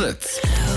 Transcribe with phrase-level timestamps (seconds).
[0.00, 0.69] Fritz.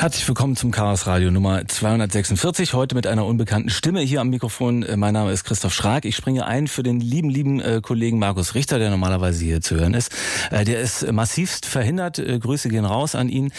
[0.00, 2.72] Herzlich willkommen zum Chaos Radio Nummer 246.
[2.72, 4.82] Heute mit einer unbekannten Stimme hier am Mikrofon.
[4.82, 6.06] Äh, mein Name ist Christoph Schrag.
[6.06, 9.74] Ich springe ein für den lieben, lieben äh, Kollegen Markus Richter, der normalerweise hier zu
[9.74, 10.10] hören ist.
[10.50, 12.16] Äh, der ist massivst verhindert.
[12.16, 13.52] Grüße gehen raus an ihn.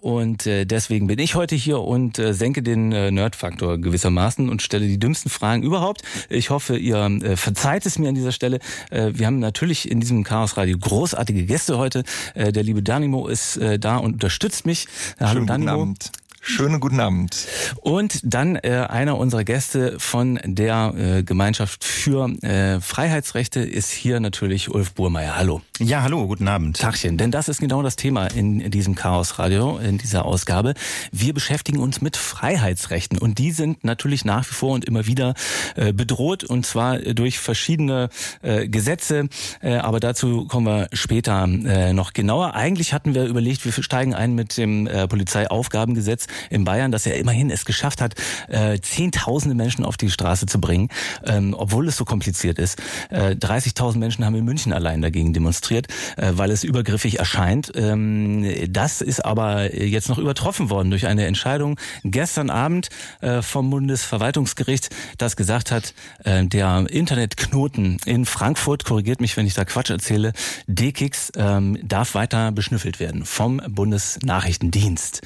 [0.00, 5.30] Und deswegen bin ich heute hier und senke den Nerdfaktor gewissermaßen und stelle die dümmsten
[5.30, 6.02] Fragen überhaupt.
[6.28, 8.58] Ich hoffe, ihr verzeiht es mir an dieser Stelle.
[8.90, 12.04] Wir haben natürlich in diesem Chaos Radio großartige Gäste heute.
[12.36, 14.86] Der liebe Danimo ist da und unterstützt mich.
[15.18, 15.71] Hallo Danimo.
[15.72, 16.10] Abend.
[16.44, 17.46] Schönen guten Abend.
[17.82, 24.18] Und dann äh, einer unserer Gäste von der äh, Gemeinschaft für äh, Freiheitsrechte ist hier
[24.18, 25.36] natürlich Ulf Burmeier.
[25.36, 25.62] Hallo.
[25.78, 26.80] Ja, hallo, guten Abend.
[26.80, 30.74] Tachchen, denn das ist genau das Thema in, in diesem Chaos Radio, in dieser Ausgabe.
[31.12, 35.34] Wir beschäftigen uns mit Freiheitsrechten und die sind natürlich nach wie vor und immer wieder
[35.76, 38.08] äh, bedroht und zwar durch verschiedene
[38.42, 39.28] äh, Gesetze,
[39.60, 42.54] äh, aber dazu kommen wir später äh, noch genauer.
[42.54, 47.16] Eigentlich hatten wir überlegt, wir steigen ein mit dem äh, Polizeiaufgabengesetz in Bayern, dass er
[47.16, 48.14] immerhin es geschafft hat,
[48.48, 50.88] äh, zehntausende Menschen auf die Straße zu bringen,
[51.24, 52.80] ähm, obwohl es so kompliziert ist.
[53.10, 57.72] Äh, 30.000 Menschen haben in München allein dagegen demonstriert, äh, weil es übergriffig erscheint.
[57.74, 62.88] Ähm, das ist aber jetzt noch übertroffen worden durch eine Entscheidung gestern Abend
[63.20, 65.94] äh, vom Bundesverwaltungsgericht, das gesagt hat,
[66.24, 70.32] äh, der Internetknoten in Frankfurt, korrigiert mich, wenn ich da Quatsch erzähle,
[70.66, 75.22] DKIX ähm, darf weiter beschnüffelt werden vom Bundesnachrichtendienst.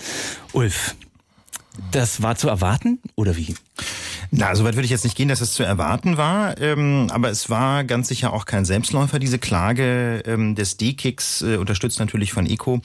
[0.53, 0.96] Ulf,
[1.93, 3.55] das war zu erwarten oder wie?
[4.31, 7.49] Na, soweit würde ich jetzt nicht gehen, dass es zu erwarten war, ähm, aber es
[7.49, 9.19] war ganz sicher auch kein Selbstläufer.
[9.19, 12.81] Diese Klage ähm, des D-Kicks, äh, unterstützt natürlich von ECO,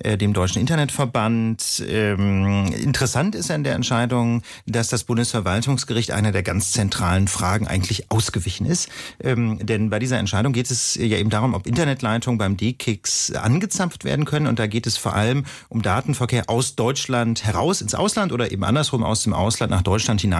[0.00, 1.84] äh, dem Deutschen Internetverband.
[1.88, 8.10] Ähm, interessant ist an der Entscheidung, dass das Bundesverwaltungsgericht einer der ganz zentralen Fragen eigentlich
[8.10, 8.88] ausgewichen ist.
[9.22, 14.04] Ähm, denn bei dieser Entscheidung geht es ja eben darum, ob Internetleitungen beim D-Kicks angezapft
[14.04, 14.46] werden können.
[14.46, 18.64] Und da geht es vor allem um Datenverkehr aus Deutschland heraus ins Ausland oder eben
[18.64, 20.31] andersrum aus dem Ausland nach Deutschland hinein.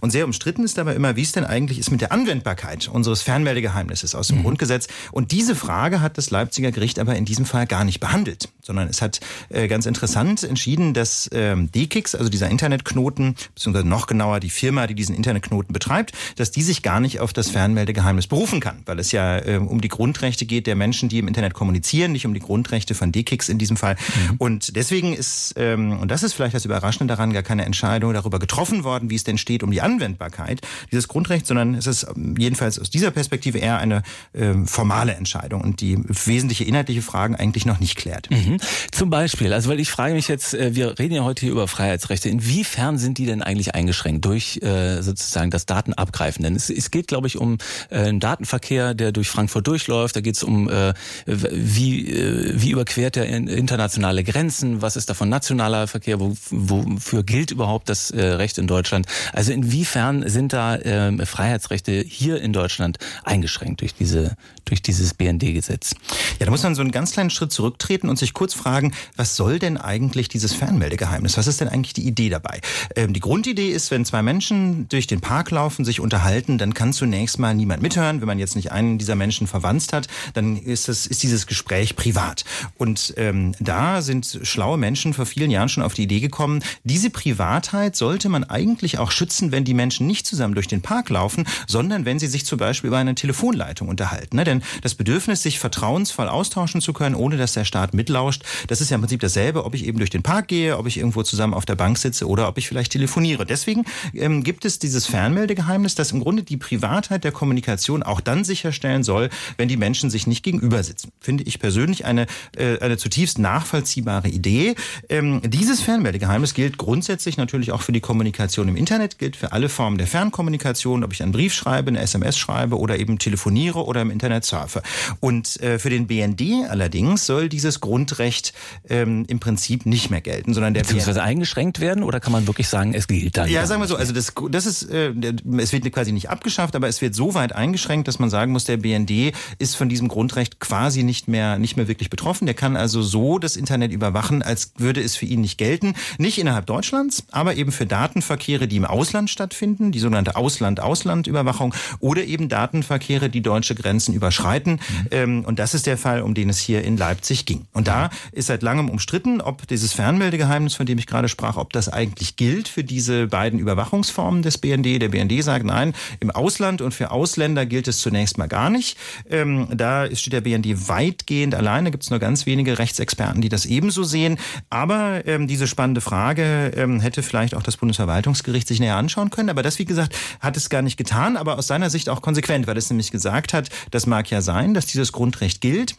[0.00, 3.22] Und sehr umstritten ist dabei immer, wie es denn eigentlich ist mit der Anwendbarkeit unseres
[3.22, 4.42] Fernmeldegeheimnisses aus dem mhm.
[4.42, 4.88] Grundgesetz.
[5.12, 8.88] Und diese Frage hat das Leipziger Gericht aber in diesem Fall gar nicht behandelt, sondern
[8.88, 14.40] es hat äh, ganz interessant entschieden, dass ähm, DKIX, also dieser Internetknoten, beziehungsweise noch genauer
[14.40, 18.60] die Firma, die diesen Internetknoten betreibt, dass die sich gar nicht auf das Fernmeldegeheimnis berufen
[18.60, 22.12] kann, weil es ja äh, um die Grundrechte geht der Menschen, die im Internet kommunizieren,
[22.12, 23.96] nicht um die Grundrechte von DKIX in diesem Fall.
[23.96, 24.36] Mhm.
[24.38, 28.38] Und deswegen ist, ähm, und das ist vielleicht das Überraschende daran, gar keine Entscheidung darüber
[28.38, 30.60] getroffen worden, wie es denn steht um die Anwendbarkeit
[30.90, 34.02] dieses Grundrechts, sondern es ist ähm, jedenfalls aus dieser Perspektive eher eine
[34.32, 38.30] äh, formale Entscheidung und die wesentliche inhaltliche Fragen eigentlich noch nicht klärt.
[38.30, 38.58] Mhm.
[38.90, 41.68] Zum Beispiel, also weil ich frage mich jetzt, äh, wir reden ja heute hier über
[41.68, 46.42] Freiheitsrechte, inwiefern sind die denn eigentlich eingeschränkt durch äh, sozusagen das Datenabgreifen?
[46.42, 47.58] Denn es, es geht, glaube ich, um
[47.90, 50.94] äh, einen Datenverkehr, der durch Frankfurt durchläuft, da geht es um, äh,
[51.26, 57.50] wie, äh, wie überquert er internationale Grenzen, was ist davon nationaler Verkehr, wo, wofür gilt
[57.50, 59.06] überhaupt das äh, Recht in Deutschland?
[59.32, 65.14] Also in Inwiefern sind da äh, Freiheitsrechte hier in Deutschland eingeschränkt durch diese durch dieses
[65.14, 65.94] BND-Gesetz?
[66.38, 69.36] Ja, da muss man so einen ganz kleinen Schritt zurücktreten und sich kurz fragen, was
[69.36, 71.36] soll denn eigentlich dieses Fernmeldegeheimnis?
[71.36, 72.60] Was ist denn eigentlich die Idee dabei?
[72.96, 76.92] Ähm, die Grundidee ist, wenn zwei Menschen durch den Park laufen, sich unterhalten, dann kann
[76.92, 78.20] zunächst mal niemand mithören.
[78.20, 81.96] Wenn man jetzt nicht einen dieser Menschen verwandt hat, dann ist das ist dieses Gespräch
[81.96, 82.44] privat.
[82.76, 87.10] Und ähm, da sind schlaue Menschen vor vielen Jahren schon auf die Idee gekommen, diese
[87.10, 91.46] Privatheit sollte man eigentlich auch schützen, wenn die Menschen nicht zusammen durch den Park laufen,
[91.66, 94.36] sondern wenn sie sich zum Beispiel über eine Telefonleitung unterhalten.
[94.36, 94.44] Ne?
[94.44, 98.90] Denn das Bedürfnis, sich vertrauensvoll austauschen zu können, ohne dass der Staat mitlauscht, das ist
[98.90, 101.54] ja im Prinzip dasselbe, ob ich eben durch den Park gehe, ob ich irgendwo zusammen
[101.54, 103.46] auf der Bank sitze oder ob ich vielleicht telefoniere.
[103.46, 103.84] Deswegen
[104.14, 109.02] ähm, gibt es dieses Fernmeldegeheimnis, das im Grunde die Privatheit der Kommunikation auch dann sicherstellen
[109.02, 111.12] soll, wenn die Menschen sich nicht gegenüber sitzen.
[111.20, 112.26] Finde ich persönlich eine,
[112.56, 114.74] äh, eine zutiefst nachvollziehbare Idee.
[115.08, 119.52] Ähm, dieses Fernmeldegeheimnis gilt grundsätzlich natürlich auch für die Kommunikation im Internet, gilt für für
[119.52, 123.84] alle Formen der Fernkommunikation, ob ich einen Brief schreibe, eine SMS schreibe oder eben telefoniere
[123.84, 124.80] oder im Internet surfe.
[125.20, 128.54] Und äh, für den BND allerdings soll dieses Grundrecht
[128.88, 132.46] ähm, im Prinzip nicht mehr gelten, sondern der Beziehungsweise BND eingeschränkt werden oder kann man
[132.46, 133.50] wirklich sagen, es gilt dann?
[133.50, 135.12] Ja, sagen wir so, also das, das ist, äh,
[135.58, 138.64] es wird quasi nicht abgeschafft, aber es wird so weit eingeschränkt, dass man sagen muss,
[138.64, 142.46] der BND ist von diesem Grundrecht quasi nicht mehr, nicht mehr wirklich betroffen.
[142.46, 145.92] Der kann also so das Internet überwachen, als würde es für ihn nicht gelten.
[146.16, 152.24] Nicht innerhalb Deutschlands, aber eben für Datenverkehre, die im Ausland stattfinden, die sogenannte Ausland-Ausland-Überwachung oder
[152.24, 154.80] eben Datenverkehre, die deutsche Grenzen überschreiten.
[155.10, 155.44] Mhm.
[155.44, 157.66] und das ist der Fall, um den es hier in Leipzig ging.
[157.72, 161.72] Und da ist seit langem umstritten, ob dieses Fernmeldegeheimnis, von dem ich gerade sprach, ob
[161.72, 165.00] das eigentlich gilt für diese beiden Überwachungsformen des BND.
[165.00, 168.98] Der BND sagt, nein, im Ausland und für Ausländer gilt es zunächst mal gar nicht.
[169.30, 171.90] Ähm, da steht der BND weitgehend alleine.
[171.90, 174.38] Gibt es nur ganz wenige Rechtsexperten, die das ebenso sehen.
[174.70, 179.50] Aber ähm, diese spannende Frage ähm, hätte vielleicht auch das Bundesverwaltungsgericht sich näher anschauen können.
[179.50, 182.66] Aber das, wie gesagt, hat es gar nicht getan, aber aus seiner Sicht auch konsequent,
[182.66, 185.96] weil es nämlich gesagt hat, das mag ja sein, dass dieses Grundrecht gilt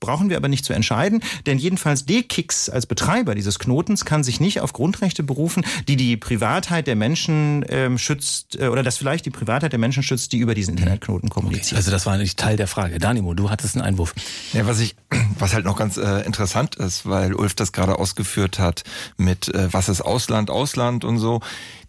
[0.00, 4.40] brauchen wir aber nicht zu entscheiden, denn jedenfalls D-Kicks als Betreiber dieses Knotens kann sich
[4.40, 9.26] nicht auf Grundrechte berufen, die die Privatheit der Menschen ähm, schützt äh, oder das vielleicht
[9.26, 11.66] die Privatheit der Menschen schützt, die über diesen Internetknoten kommunizieren.
[11.66, 12.98] Okay, also das war nicht Teil der Frage.
[12.98, 14.14] Danimo, du hattest einen Einwurf.
[14.52, 14.96] Ja, was ich,
[15.38, 18.84] was halt noch ganz äh, interessant ist, weil Ulf das gerade ausgeführt hat
[19.16, 21.40] mit äh, was ist Ausland, Ausland und so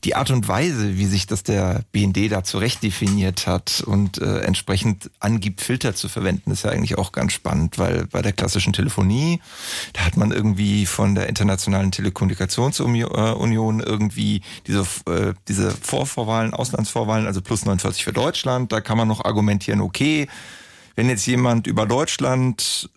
[0.04, 4.40] die Art und Weise, wie sich das der BND da zurecht definiert hat und äh,
[4.42, 8.74] entsprechend angibt, Filter zu verwenden, ist ja eigentlich auch ganz spannend, weil bei der klassischen
[8.74, 9.42] Telefonie,
[9.94, 17.42] da hat man irgendwie von der Internationalen Telekommunikationsunion irgendwie diese, äh, diese Vorvorwahlen, Auslandsvorwahlen, also
[17.42, 20.28] plus 49 für Deutschland, da kann man noch argumentieren, okay,
[20.96, 22.90] wenn jetzt jemand über Deutschland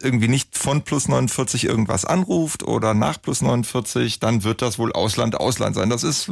[0.00, 4.92] irgendwie nicht von plus 49 irgendwas anruft oder nach plus 49, dann wird das wohl
[4.92, 5.90] Ausland Ausland sein.
[5.90, 6.30] Das ist,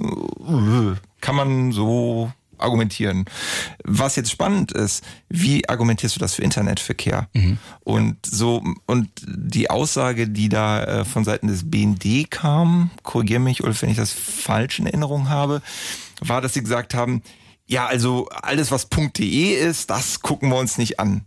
[1.20, 3.24] kann man so argumentieren.
[3.84, 7.28] Was jetzt spannend ist, wie argumentierst du das für Internetverkehr?
[7.32, 7.58] Mhm.
[7.80, 13.62] Und so und die Aussage, die da äh, von Seiten des BND kam, korrigiere mich,
[13.62, 15.62] Ulf, wenn ich das falsch in Erinnerung habe,
[16.20, 17.22] war, dass sie gesagt haben,
[17.66, 21.24] ja, also alles, was .de ist, das gucken wir uns nicht an.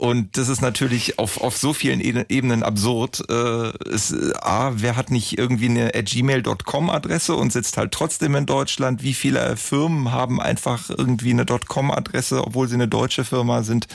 [0.00, 3.22] Und das ist natürlich auf, auf so vielen Ebenen absurd.
[3.28, 8.46] Äh, ist, A, wer hat nicht irgendwie eine gmail.com Adresse und sitzt halt trotzdem in
[8.46, 9.02] Deutschland?
[9.02, 13.88] Wie viele Firmen haben einfach irgendwie eine .com Adresse, obwohl sie eine deutsche Firma sind?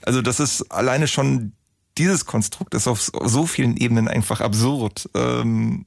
[0.00, 1.52] Also das ist alleine schon
[1.98, 5.10] dieses Konstrukt ist auf so vielen Ebenen einfach absurd.
[5.14, 5.84] Ähm,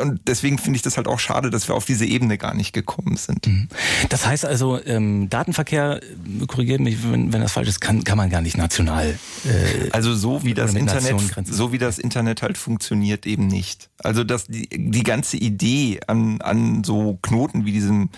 [0.00, 2.72] und deswegen finde ich das halt auch schade, dass wir auf diese Ebene gar nicht
[2.72, 3.46] gekommen sind.
[3.46, 3.68] Mhm.
[4.08, 8.18] Das heißt also, ähm, Datenverkehr, äh, korrigiert mich, wenn, wenn das falsch ist, kann, kann
[8.18, 9.16] man gar nicht national.
[9.44, 13.88] Äh, also so wie das Internet, so wie das Internet halt funktioniert, eben nicht.
[13.98, 18.10] Also dass die, die ganze Idee an, an so Knoten wie diesem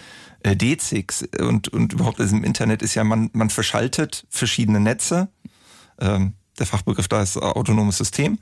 [0.43, 5.29] äh, D6 und, und überhaupt diesem Internet ist ja, man, man verschaltet verschiedene Netze.
[6.01, 8.39] Ähm, der Fachbegriff da ist autonomes System.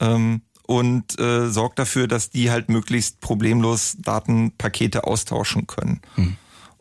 [0.00, 6.00] Ähm, und äh, sorgt dafür, dass die halt möglichst problemlos Datenpakete austauschen können.
[6.16, 6.36] Hm.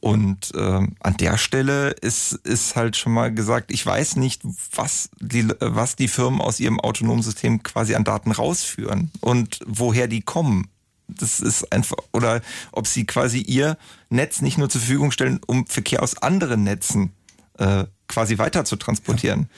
[0.06, 4.44] Und äh, an der Stelle ist, ist halt schon mal gesagt, ich weiß nicht,
[4.76, 10.08] was die, was die Firmen aus ihrem autonomen System quasi an Daten rausführen und woher
[10.08, 10.68] die kommen.
[11.08, 13.78] Das ist einfach, oder ob sie quasi ihr
[14.10, 17.12] Netz nicht nur zur Verfügung stellen, um Verkehr aus anderen Netzen
[17.58, 19.50] äh, quasi weiter zu transportieren.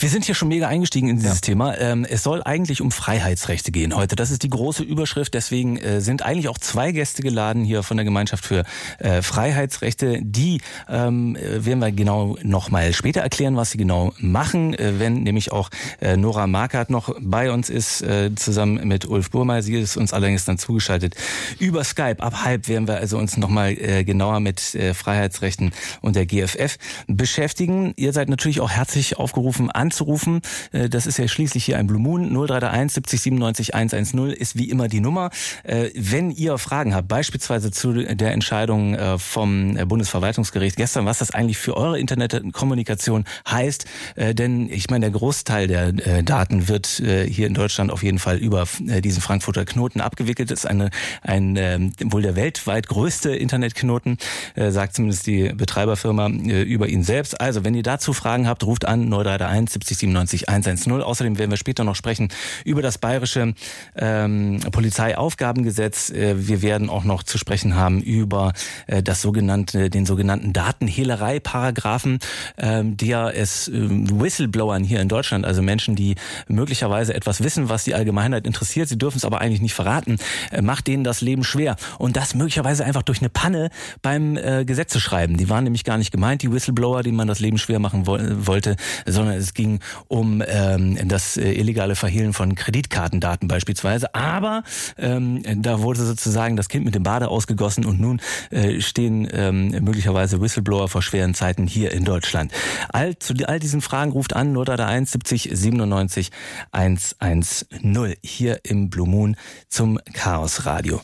[0.00, 1.40] Wir sind hier schon mega eingestiegen in dieses ja.
[1.42, 1.78] Thema.
[1.78, 4.16] Ähm, es soll eigentlich um Freiheitsrechte gehen heute.
[4.16, 5.32] Das ist die große Überschrift.
[5.32, 8.64] Deswegen äh, sind eigentlich auch zwei Gäste geladen hier von der Gemeinschaft für
[8.98, 10.18] äh, Freiheitsrechte.
[10.22, 14.74] Die ähm, werden wir genau noch mal später erklären, was sie genau machen.
[14.74, 15.70] Äh, wenn nämlich auch
[16.16, 18.04] Nora Markert noch bei uns ist,
[18.36, 19.62] zusammen mit Ulf Burmeier.
[19.62, 21.14] Sie ist uns allerdings dann zugeschaltet
[21.58, 22.16] über Skype.
[22.20, 23.74] Ab halb werden wir also uns noch mal
[24.04, 27.92] genauer mit Freiheitsrechten und der GFF beschäftigen.
[28.00, 30.40] Ihr seid natürlich auch herzlich aufgerufen anzurufen.
[30.72, 32.22] Äh, das ist ja schließlich hier ein Blue Moon.
[32.32, 35.30] 0331 70 97 110 ist wie immer die Nummer.
[35.64, 41.30] Äh, wenn ihr Fragen habt, beispielsweise zu der Entscheidung äh, vom Bundesverwaltungsgericht gestern, was das
[41.30, 43.84] eigentlich für eure Internetkommunikation heißt,
[44.16, 45.92] denn ich meine, der Großteil der
[46.22, 50.50] Daten wird hier in Deutschland auf jeden Fall über diesen Frankfurter Knoten abgewickelt.
[50.50, 50.90] Das ist eine,
[51.22, 54.18] ein, ähm, wohl der weltweit größte Internetknoten,
[54.56, 57.40] sagt zumindest die Betreiberfirma über ihn selbst.
[57.40, 61.02] Also wenn ihr dazu Fragen habt, ruft an 0331 70 97 110.
[61.02, 62.28] Außerdem werden wir später noch sprechen
[62.64, 63.54] über das bayerische
[63.96, 66.10] ähm, Polizeiaufgabengesetz.
[66.10, 68.52] Äh, wir werden auch noch zu sprechen haben über
[68.86, 72.20] äh, das sogenannte, den sogenannten Datenhehlerei-Paragraphen,
[72.58, 76.14] ähm, der es äh, Whistleblowern hier in Deutschland, also Menschen, die
[76.46, 80.18] möglicherweise etwas wissen, was die Allgemeinheit interessiert, sie dürfen es aber eigentlich nicht verraten,
[80.52, 81.74] äh, macht denen das Leben schwer.
[81.98, 83.70] Und das möglicherweise einfach durch eine Panne
[84.00, 85.36] beim äh, Gesetze schreiben.
[85.36, 88.76] Die waren nämlich gar nicht gemeint, die Whistleblower, die man das Leben schwer machen wollte,
[89.06, 94.14] sondern es ging um ähm, das äh, illegale Verhehlen von Kreditkartendaten beispielsweise.
[94.14, 94.62] Aber
[94.98, 98.20] ähm, da wurde sozusagen das Kind mit dem Bade ausgegossen und nun
[98.50, 102.52] äh, stehen ähm, möglicherweise Whistleblower vor schweren Zeiten hier in Deutschland.
[102.90, 106.30] All, zu all diesen Fragen ruft an 01 70 97
[106.72, 109.36] 110 hier im Blue Moon
[109.68, 111.00] zum Chaos Radio.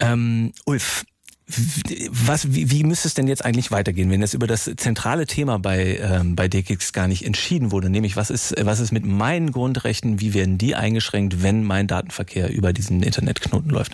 [0.00, 1.04] Ähm, Ulf,
[2.10, 5.58] was, wie, wie müsste es denn jetzt eigentlich weitergehen, wenn es über das zentrale Thema
[5.58, 9.52] bei, ähm, bei DKIX gar nicht entschieden wurde, nämlich was ist, was ist mit meinen
[9.52, 13.92] Grundrechten, wie werden die eingeschränkt, wenn mein Datenverkehr über diesen Internetknoten läuft?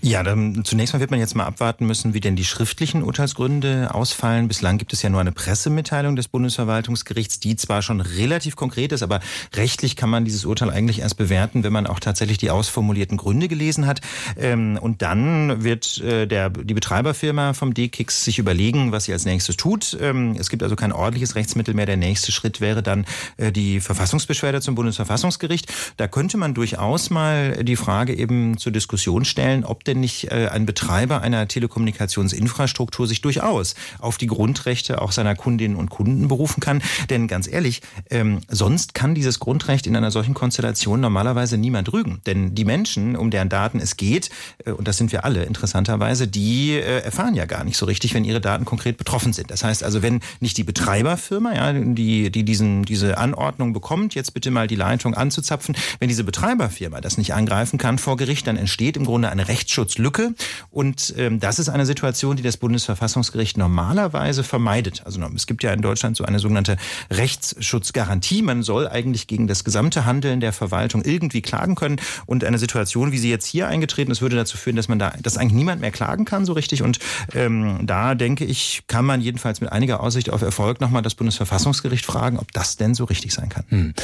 [0.00, 3.94] Ja, dann zunächst mal wird man jetzt mal abwarten müssen, wie denn die schriftlichen Urteilsgründe
[3.94, 4.48] ausfallen.
[4.48, 9.02] Bislang gibt es ja nur eine Pressemitteilung des Bundesverwaltungsgerichts, die zwar schon relativ konkret ist,
[9.02, 9.20] aber
[9.54, 13.48] rechtlich kann man dieses Urteil eigentlich erst bewerten, wenn man auch tatsächlich die ausformulierten Gründe
[13.48, 14.00] gelesen hat.
[14.36, 19.24] Ähm, und dann wird äh, der, die Betreiberfirma vom D-Kicks sich überlegen, was sie als
[19.24, 19.96] nächstes tut.
[20.00, 21.86] Ähm, es gibt also kein ordentliches Rechtsmittel mehr.
[21.86, 23.04] Der nächste Schritt wäre dann
[23.38, 25.72] äh, die Verfassungsbeschwerde zum Bundesverfassungsgericht.
[25.96, 30.48] Da könnte man durchaus mal die Frage eben zur Diskussion stellen, ob denn nicht äh,
[30.52, 36.60] ein Betreiber einer Telekommunikationsinfrastruktur sich durchaus auf die Grundrechte auch seiner Kundinnen und Kunden berufen
[36.60, 36.82] kann.
[37.10, 37.80] Denn ganz ehrlich,
[38.10, 42.20] ähm, sonst kann dieses Grundrecht in einer solchen Konstellation normalerweise niemand rügen.
[42.26, 44.30] Denn die Menschen, um deren Daten es geht,
[44.64, 47.86] äh, und das sind wir alle interessanterweise, die die äh, erfahren ja gar nicht so
[47.86, 49.50] richtig, wenn ihre Daten konkret betroffen sind.
[49.50, 54.34] Das heißt also, wenn nicht die Betreiberfirma, ja, die, die diesen, diese Anordnung bekommt, jetzt
[54.34, 58.56] bitte mal die Leitung anzuzapfen, wenn diese Betreiberfirma das nicht angreifen kann vor Gericht, dann
[58.56, 60.34] entsteht im Grunde eine Rechtsschutzlücke.
[60.70, 65.02] Und ähm, das ist eine Situation, die das Bundesverfassungsgericht normalerweise vermeidet.
[65.04, 66.76] Also es gibt ja in Deutschland so eine sogenannte
[67.10, 68.42] Rechtsschutzgarantie.
[68.42, 72.00] Man soll eigentlich gegen das gesamte Handeln der Verwaltung irgendwie klagen können.
[72.26, 75.14] Und eine Situation, wie sie jetzt hier eingetreten ist, würde dazu führen, dass man da,
[75.22, 76.82] dass eigentlich niemand mehr klagen kann so richtig.
[76.82, 76.98] Und
[77.34, 82.04] ähm, da denke ich, kann man jedenfalls mit einiger Aussicht auf Erfolg nochmal das Bundesverfassungsgericht
[82.04, 83.64] fragen, ob das denn so richtig sein kann.
[83.68, 83.94] Hm.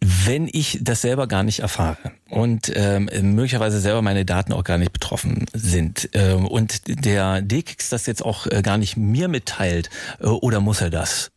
[0.00, 4.78] Wenn ich das selber gar nicht erfahre und ähm, möglicherweise selber meine Daten auch gar
[4.78, 9.90] nicht betroffen sind ähm, und der DKIX das jetzt auch äh, gar nicht mir mitteilt,
[10.20, 11.30] äh, oder muss er das?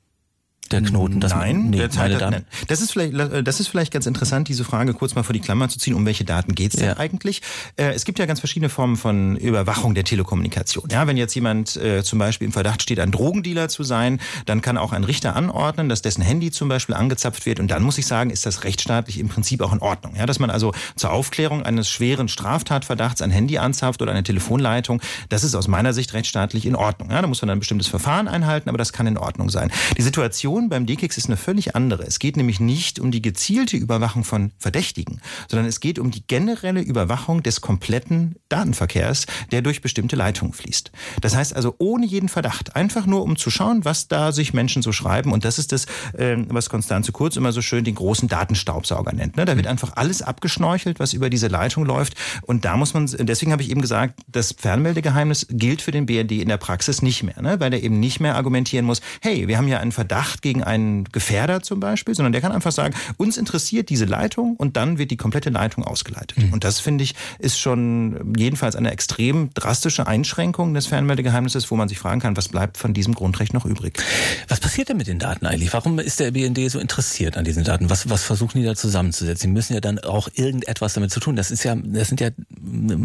[0.72, 1.20] Der Knoten?
[1.20, 2.46] Das Nein, nee, derzeit hat, nein.
[2.68, 3.14] Das ist vielleicht,
[3.48, 5.94] das ist vielleicht ganz interessant, diese Frage kurz mal vor die Klammer zu ziehen.
[5.94, 6.98] Um welche Daten geht's denn ja.
[6.98, 7.42] eigentlich?
[7.76, 10.90] Äh, es gibt ja ganz verschiedene Formen von Überwachung der Telekommunikation.
[10.92, 14.62] Ja, wenn jetzt jemand äh, zum Beispiel im Verdacht steht, ein Drogendealer zu sein, dann
[14.62, 17.60] kann auch ein Richter anordnen, dass dessen Handy zum Beispiel angezapft wird.
[17.60, 20.16] Und dann muss ich sagen, ist das rechtsstaatlich im Prinzip auch in Ordnung.
[20.16, 25.02] Ja, dass man also zur Aufklärung eines schweren Straftatverdachts ein Handy anzapft oder eine Telefonleitung,
[25.30, 27.12] das ist aus meiner Sicht rechtsstaatlich in Ordnung.
[27.12, 29.72] Ja, da muss man dann ein bestimmtes Verfahren einhalten, aber das kann in Ordnung sein.
[29.98, 32.04] Die Situation Situation beim DKIX ist eine völlig andere.
[32.04, 36.26] Es geht nämlich nicht um die gezielte Überwachung von Verdächtigen, sondern es geht um die
[36.28, 40.92] generelle Überwachung des kompletten Datenverkehrs, der durch bestimmte Leitungen fließt.
[41.22, 44.82] Das heißt also ohne jeden Verdacht, einfach nur um zu schauen, was da sich Menschen
[44.82, 45.32] so schreiben.
[45.32, 45.86] Und das ist das,
[46.18, 49.38] ähm, was Konstanze Kurz immer so schön den großen Datenstaubsauger nennt.
[49.38, 49.46] Ne?
[49.46, 52.16] Da wird einfach alles abgeschnorchelt, was über diese Leitung läuft.
[52.42, 56.34] Und da muss man, deswegen habe ich eben gesagt, das Fernmeldegeheimnis gilt für den BND
[56.34, 57.60] in der Praxis nicht mehr, ne?
[57.60, 61.04] weil er eben nicht mehr argumentieren muss, hey, wir haben ja einen Verdacht gegen einen
[61.04, 65.12] Gefährder zum Beispiel, sondern der kann einfach sagen, uns interessiert diese Leitung und dann wird
[65.12, 66.40] die komplette Leitung ausgeleitet.
[66.40, 66.54] Mhm.
[66.54, 71.88] Und das finde ich ist schon jedenfalls eine extrem drastische Einschränkung des Fernmeldegeheimnisses, wo man
[71.88, 74.02] sich fragen kann, was bleibt von diesem Grundrecht noch übrig?
[74.48, 75.72] Was passiert denn mit den Daten eigentlich?
[75.72, 77.92] Warum ist der BND so interessiert an diesen Daten?
[77.92, 79.50] Was, was versuchen die da zusammenzusetzen?
[79.50, 81.36] Sie müssen ja dann auch irgendetwas damit zu tun.
[81.36, 82.30] Das ist ja, das sind ja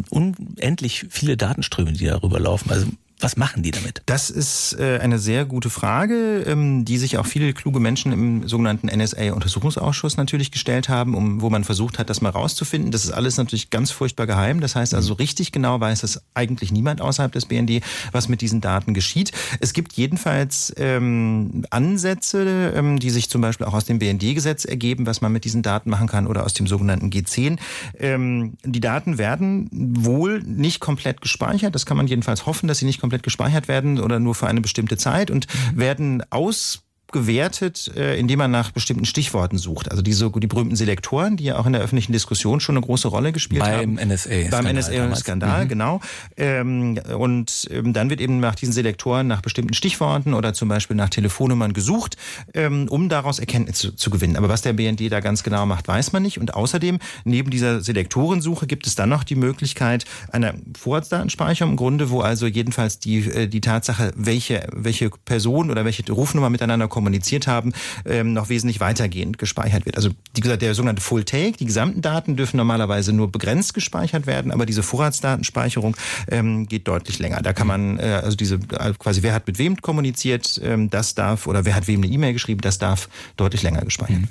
[0.09, 2.71] unendlich viele Datenströme, die darüber laufen.
[2.71, 2.87] Also
[3.25, 4.02] was machen die damit?
[4.04, 8.47] Das ist äh, eine sehr gute Frage, ähm, die sich auch viele kluge Menschen im
[8.47, 12.90] sogenannten NSA-Untersuchungsausschuss natürlich gestellt haben, um, wo man versucht hat, das mal rauszufinden.
[12.90, 14.61] Das ist alles natürlich ganz furchtbar geheim.
[14.61, 17.81] Das heißt also, richtig genau weiß es eigentlich niemand außerhalb des BND,
[18.12, 19.33] was mit diesen Daten geschieht.
[19.59, 25.07] Es gibt jedenfalls ähm, Ansätze, ähm, die sich zum Beispiel auch aus dem BND-Gesetz ergeben,
[25.07, 27.57] was man mit diesen Daten machen kann oder aus dem sogenannten G10.
[27.99, 31.75] Ähm, die Daten werden wohl nicht komplett gespeichert.
[31.75, 34.61] Das kann man jedenfalls hoffen, dass sie nicht komplett gespeichert werden oder nur für eine
[34.61, 35.79] bestimmte Zeit und mhm.
[35.79, 39.90] werden aus gewertet, äh, indem man nach bestimmten Stichworten sucht.
[39.90, 43.08] Also diese die berühmten Selektoren, die ja auch in der öffentlichen Diskussion schon eine große
[43.08, 43.97] Rolle gespielt Beim haben.
[43.97, 44.50] Beim NSA.
[44.50, 45.69] Beim NSA-Skandal, mhm.
[45.69, 46.00] genau.
[46.36, 50.97] Ähm, und ähm, dann wird eben nach diesen Selektoren nach bestimmten Stichworten oder zum Beispiel
[50.97, 52.17] nach Telefonnummern gesucht,
[52.52, 54.36] ähm, um daraus Erkenntnisse zu gewinnen.
[54.36, 56.38] Aber was der BND da ganz genau macht, weiß man nicht.
[56.38, 62.10] Und außerdem, neben dieser Selektorensuche gibt es dann noch die Möglichkeit einer Vorratsdatenspeicherung im Grunde,
[62.10, 67.03] wo also jedenfalls die, äh, die Tatsache, welche, welche Person oder welche Rufnummer miteinander kommuniziert,
[67.04, 67.75] kommuniziert haben,
[68.06, 69.97] ähm, noch wesentlich weitergehend gespeichert wird.
[69.97, 74.50] Also gesagt, der sogenannte Full Take, die gesamten Daten dürfen normalerweise nur begrenzt gespeichert werden,
[74.50, 75.97] aber diese Vorratsdatenspeicherung
[76.30, 77.43] ähm, geht deutlich länger.
[77.43, 81.14] Da kann man, äh, also diese äh, quasi, wer hat mit wem kommuniziert, ähm, das
[81.14, 84.28] darf, oder wer hat wem eine E-Mail geschrieben, das darf deutlich länger gespeichert werden.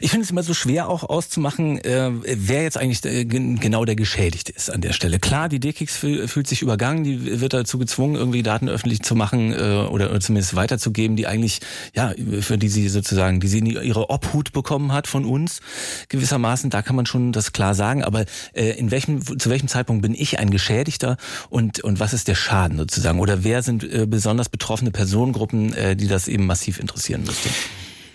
[0.00, 3.96] Ich finde es immer so schwer auch auszumachen, äh, wer jetzt eigentlich äh, genau der
[3.96, 5.20] Geschädigte ist an der Stelle.
[5.20, 9.52] Klar, die DKIX fühlt sich übergangen, die wird dazu gezwungen, irgendwie Daten öffentlich zu machen
[9.52, 11.60] äh, oder, oder zumindest weiterzugeben, die eigentlich
[11.98, 15.60] ja für die sie sozusagen, die sie ihre Obhut bekommen hat von uns,
[16.08, 20.02] gewissermaßen, da kann man schon das klar sagen, aber äh, in welchem, zu welchem Zeitpunkt
[20.02, 21.16] bin ich ein Geschädigter
[21.50, 23.18] und, und was ist der Schaden sozusagen?
[23.18, 27.48] Oder wer sind äh, besonders betroffene Personengruppen, äh, die das eben massiv interessieren müsste?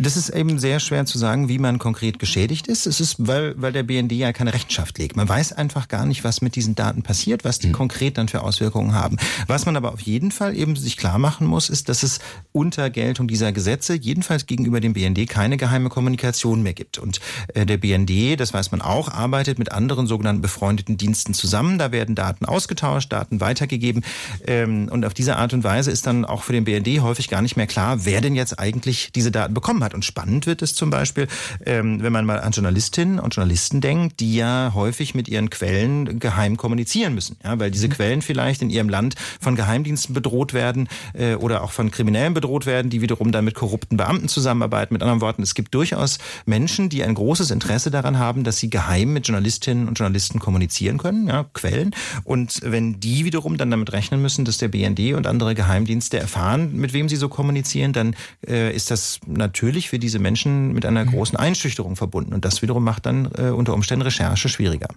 [0.04, 2.88] Das ist eben sehr schwer zu sagen, wie man konkret geschädigt ist.
[2.88, 5.16] Es ist, weil, weil der BND ja keine Rechenschaft legt.
[5.16, 7.74] Man weiß einfach gar nicht, was mit diesen Daten passiert, was die mhm.
[7.74, 9.16] konkret dann für Auswirkungen haben.
[9.48, 12.20] Was man aber auf jeden Fall eben sich klar machen muss, ist, dass es
[12.52, 17.00] unter Geltung dieser Gesetze jedenfalls gegenüber dem BND keine geheime Kommunikation mehr gibt.
[17.00, 17.22] Und
[17.54, 21.78] äh, der BND, das weiß man auch, arbeitet mit anderen sogenannten befreundeten Diensten zusammen.
[21.78, 24.04] Da werden Daten ausgetauscht, Daten weitergegeben.
[24.46, 27.42] Ähm, und auf diese Art und Weise ist dann auch für den BND häufig gar
[27.42, 29.93] nicht mehr klar, wer denn jetzt eigentlich diese Daten bekommen hat.
[29.94, 31.28] Und spannend wird es zum Beispiel,
[31.66, 36.20] ähm, wenn man mal an Journalistinnen und Journalisten denkt, die ja häufig mit ihren Quellen
[36.20, 37.94] geheim kommunizieren müssen, ja, weil diese mhm.
[37.94, 42.66] Quellen vielleicht in ihrem Land von Geheimdiensten bedroht werden äh, oder auch von Kriminellen bedroht
[42.66, 44.94] werden, die wiederum dann mit korrupten Beamten zusammenarbeiten.
[44.94, 48.70] Mit anderen Worten, es gibt durchaus Menschen, die ein großes Interesse daran haben, dass sie
[48.70, 51.92] geheim mit Journalistinnen und Journalisten kommunizieren können, ja, Quellen.
[52.24, 56.76] Und wenn die wiederum dann damit rechnen müssen, dass der BND und andere Geheimdienste erfahren,
[56.76, 58.16] mit wem sie so kommunizieren, dann
[58.48, 61.10] äh, ist das natürlich natürlich für diese Menschen mit einer mhm.
[61.10, 62.34] großen Einschüchterung verbunden.
[62.34, 64.88] Und das wiederum macht dann äh, unter Umständen Recherche schwieriger.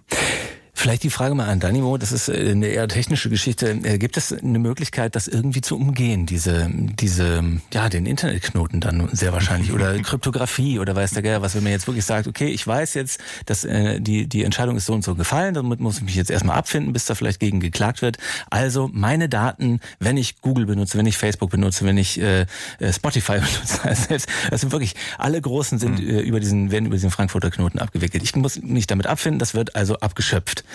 [0.79, 3.79] Vielleicht die Frage mal an Danimo, das ist äh, eine eher technische Geschichte.
[3.81, 9.09] Äh, gibt es eine Möglichkeit, das irgendwie zu umgehen, diese, diese, ja, den Internetknoten dann
[9.11, 12.49] sehr wahrscheinlich oder Kryptographie oder weiß der Geier, was wenn man jetzt wirklich sagt, okay,
[12.49, 15.97] ich weiß jetzt, dass äh, die, die Entscheidung ist so und so gefallen, damit muss
[15.97, 18.17] ich mich jetzt erstmal abfinden, bis da vielleicht gegen geklagt wird.
[18.51, 22.45] Also meine Daten, wenn ich Google benutze, wenn ich Facebook benutze, wenn ich äh,
[22.77, 26.19] äh Spotify benutze, also selbst, also wirklich alle großen sind mhm.
[26.19, 28.23] über diesen, werden über diesen Frankfurter Knoten abgewickelt.
[28.23, 30.65] Ich muss mich damit abfinden, das wird also abgeschöpft.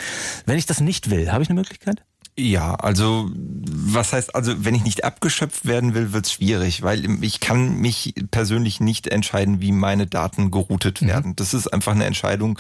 [0.47, 2.03] Wenn ich das nicht will, habe ich eine Möglichkeit?
[2.39, 7.23] Ja, also was heißt, also wenn ich nicht abgeschöpft werden will, wird es schwierig, weil
[7.23, 11.09] ich kann mich persönlich nicht entscheiden, wie meine Daten geroutet mhm.
[11.09, 11.37] werden.
[11.37, 12.59] Das ist einfach eine Entscheidung.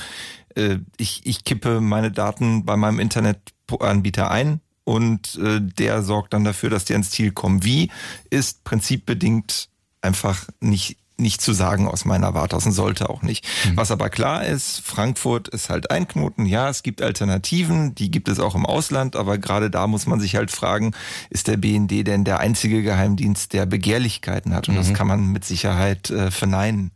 [0.54, 6.44] Äh, ich, ich kippe meine Daten bei meinem Internetanbieter ein und äh, der sorgt dann
[6.44, 7.64] dafür, dass die ans Ziel kommen.
[7.64, 7.90] Wie
[8.28, 9.70] ist prinzipbedingt
[10.02, 13.46] einfach nicht nicht zu sagen aus meiner Warte aus und sollte auch nicht.
[13.66, 13.76] Mhm.
[13.76, 16.46] Was aber klar ist, Frankfurt ist halt ein Knoten.
[16.46, 20.20] Ja, es gibt Alternativen, die gibt es auch im Ausland, aber gerade da muss man
[20.20, 20.92] sich halt fragen,
[21.30, 24.68] ist der BND denn der einzige Geheimdienst, der Begehrlichkeiten hat?
[24.68, 24.78] Und mhm.
[24.78, 26.90] das kann man mit Sicherheit äh, verneinen.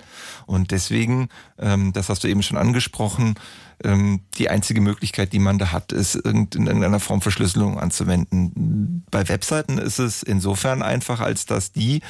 [0.47, 3.35] Und deswegen, ähm, das hast du eben schon angesprochen,
[3.85, 9.05] ähm, die einzige Möglichkeit, die man da hat, ist in irgendeiner Form Verschlüsselung anzuwenden.
[9.11, 12.01] Bei Webseiten ist es insofern einfach, als dass die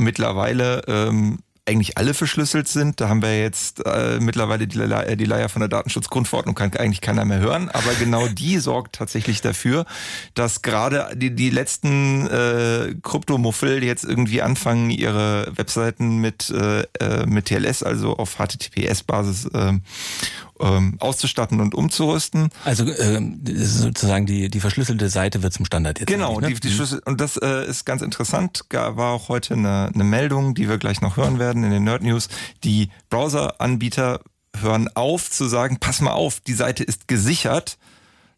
[0.00, 1.38] mittlerweile ähm,
[1.70, 3.00] eigentlich alle verschlüsselt sind.
[3.00, 7.00] Da haben wir jetzt äh, mittlerweile die, äh, die Leier von der Datenschutzgrundverordnung, kann eigentlich
[7.00, 7.68] keiner mehr hören.
[7.68, 9.86] Aber genau die sorgt tatsächlich dafür,
[10.34, 17.26] dass gerade die, die letzten äh, Kryptomuffel jetzt irgendwie anfangen, ihre Webseiten mit, äh, äh
[17.26, 19.72] mit TLS, also auf HTTPS-Basis äh,
[20.60, 22.50] ähm, auszustatten und umzurüsten.
[22.64, 23.20] Also äh,
[23.64, 26.08] sozusagen die, die verschlüsselte Seite wird zum Standard jetzt.
[26.08, 26.48] Genau, ne?
[26.48, 26.72] die, die mhm.
[26.72, 28.64] Schlüssel, und das äh, ist ganz interessant.
[28.70, 32.02] War auch heute eine, eine Meldung, die wir gleich noch hören werden in den Nerd
[32.02, 32.28] News.
[32.64, 34.20] Die Browser-Anbieter
[34.58, 37.78] hören auf zu sagen, pass mal auf, die Seite ist gesichert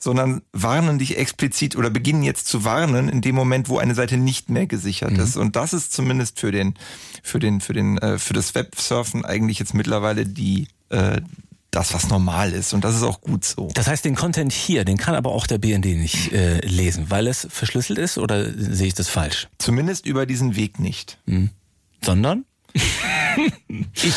[0.02, 4.16] sondern warnen dich explizit oder beginnen jetzt zu warnen in dem Moment, wo eine Seite
[4.16, 5.20] nicht mehr gesichert mhm.
[5.20, 5.36] ist.
[5.36, 6.74] Und das ist zumindest für den,
[7.22, 11.20] für den, für den, äh, für das Websurfen eigentlich jetzt mittlerweile die, äh,
[11.72, 12.72] das, was normal ist.
[12.74, 13.68] Und das ist auch gut so.
[13.74, 17.26] Das heißt, den Content hier, den kann aber auch der BND nicht äh, lesen, weil
[17.26, 19.48] es verschlüsselt ist oder sehe ich das falsch?
[19.58, 21.18] Zumindest über diesen Weg nicht.
[21.26, 21.50] Hm.
[22.04, 22.44] Sondern?
[23.94, 24.14] ich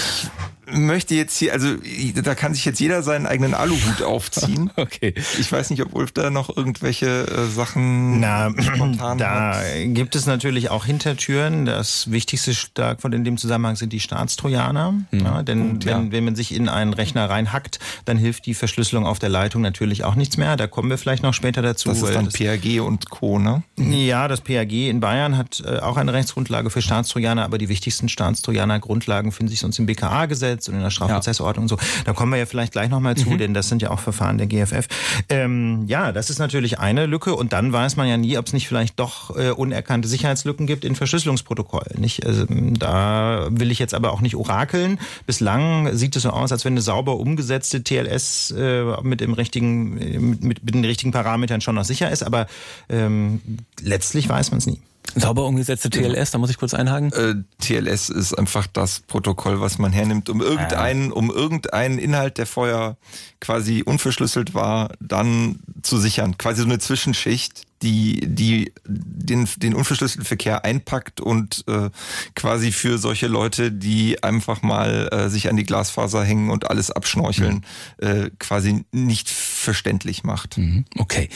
[0.72, 1.76] möchte jetzt hier, also
[2.24, 4.72] da kann sich jetzt jeder seinen eigenen Aluhut aufziehen.
[4.76, 5.14] okay.
[5.40, 9.64] Ich weiß nicht, ob Ulf da noch irgendwelche äh, Sachen Na, spontan da hat.
[9.88, 11.66] gibt es natürlich auch Hintertüren.
[11.66, 14.92] Das wichtigste stark von in dem Zusammenhang sind die Staatstrojaner.
[14.92, 15.20] Mhm.
[15.20, 16.12] Ja, denn Gut, wenn, ja.
[16.12, 20.04] wenn man sich in einen Rechner reinhackt, dann hilft die Verschlüsselung auf der Leitung natürlich
[20.04, 20.58] auch nichts mehr.
[20.58, 21.90] Da kommen wir vielleicht noch später dazu.
[21.90, 23.64] Das ist dann das, PAG und Co., ne?
[23.78, 28.10] Ja, das PAG in Bayern hat äh, auch eine Rechtsgrundlage für Staatstrojaner, aber die wichtigsten
[28.10, 31.78] Staatstrojaner-Grundlagen finden sich sonst im BKA-Gesetz Strafgesetz und in der Strafprozessordnung und so.
[32.06, 33.38] Da kommen wir ja vielleicht gleich nochmal zu, mhm.
[33.38, 34.88] denn das sind ja auch Verfahren der GFF.
[35.30, 38.54] Ähm, ja, das ist natürlich eine Lücke und dann weiß man ja nie, ob es
[38.54, 42.00] nicht vielleicht doch äh, unerkannte Sicherheitslücken gibt in Verschlüsselungsprotokollen.
[42.00, 42.26] Nicht?
[42.26, 45.00] Also, da will ich jetzt aber auch nicht orakeln.
[45.26, 50.40] Bislang sieht es so aus, als wenn eine sauber umgesetzte TLS äh, mit dem richtigen,
[50.40, 52.48] mit, mit den richtigen Parametern schon noch sicher ist, aber
[52.90, 53.42] ähm,
[53.82, 54.80] letztlich weiß man es nie.
[55.16, 57.12] Sauber umgesetzte TLS, da muss ich kurz einhaken.
[57.14, 62.46] Äh, TLS ist einfach das Protokoll, was man hernimmt, um irgendeinen, um irgendeinen Inhalt, der
[62.46, 62.98] vorher
[63.40, 66.38] quasi unverschlüsselt war, dann zu sichern.
[66.38, 71.90] Quasi so eine Zwischenschicht, die, die den, den unverschlüsselten Verkehr einpackt und äh,
[72.36, 76.90] quasi für solche Leute, die einfach mal äh, sich an die Glasfaser hängen und alles
[76.92, 77.64] abschnorcheln,
[78.02, 78.08] mhm.
[78.08, 79.30] äh, quasi nicht
[79.66, 80.58] verständlich macht.
[80.58, 80.86] Mhm.
[80.98, 81.28] Okay.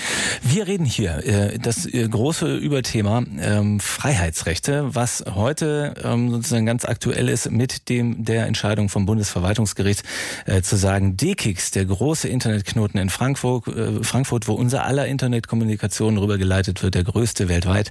[0.41, 6.85] Wir reden hier äh, das äh, große Überthema ähm, Freiheitsrechte, was heute ähm, sozusagen ganz
[6.85, 10.03] aktuell ist mit dem der Entscheidung vom Bundesverwaltungsgericht
[10.45, 13.65] äh, zu sagen, DKIX, der große Internetknoten in Frankfurt,
[14.03, 17.89] Frankfurt, wo unser aller Internetkommunikation rübergeleitet wird, der größte weltweit,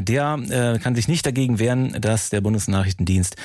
[0.00, 3.36] der kann sich nicht dagegen wehren, dass der Bundesnachrichtendienst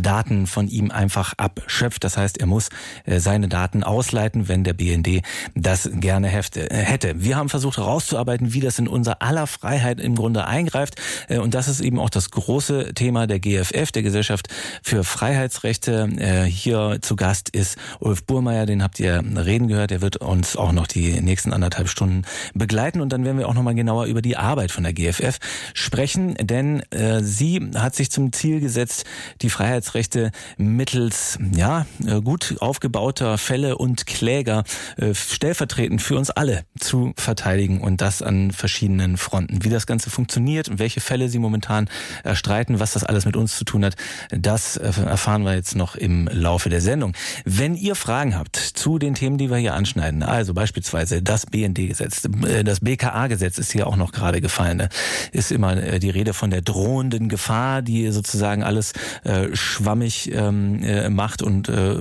[0.00, 2.04] Daten von ihm einfach abschöpft.
[2.04, 2.68] Das heißt, er muss
[3.06, 5.22] seine Daten ausleiten, wenn der BND
[5.54, 7.22] das das gerne äh, hätte.
[7.22, 10.96] Wir haben versucht herauszuarbeiten, wie das in unser aller Freiheit im Grunde eingreift.
[11.28, 14.48] Äh, und das ist eben auch das große Thema der GFF, der Gesellschaft
[14.82, 16.08] für Freiheitsrechte.
[16.18, 19.92] Äh, hier zu Gast ist Ulf Burmeier, den habt ihr reden gehört.
[19.92, 22.22] Er wird uns auch noch die nächsten anderthalb Stunden
[22.54, 23.00] begleiten.
[23.00, 25.38] Und dann werden wir auch nochmal genauer über die Arbeit von der GFF
[25.74, 26.34] sprechen.
[26.40, 26.82] Denn
[27.20, 29.04] sie hat sich zum Ziel gesetzt,
[29.42, 31.86] die Freiheitsrechte mittels ja
[32.24, 34.64] gut aufgebauter Fälle und Kläger
[35.12, 39.64] stellvertretend stellvertretend für uns alle zu verteidigen und das an verschiedenen Fronten.
[39.64, 41.88] Wie das Ganze funktioniert welche Fälle sie momentan
[42.24, 43.94] erstreiten, was das alles mit uns zu tun hat,
[44.30, 47.14] das erfahren wir jetzt noch im Laufe der Sendung.
[47.44, 50.22] Wenn ihr Fragen habt zu den Themen, die wir hier anschneiden.
[50.22, 54.88] Also beispielsweise das BND-Gesetz, äh, das BKA-Gesetz ist hier auch noch gerade gefallen.
[55.32, 58.92] Ist immer äh, die Rede von der drohenden Gefahr, die sozusagen alles
[59.24, 61.96] äh, schwammig ähm, äh, macht und äh,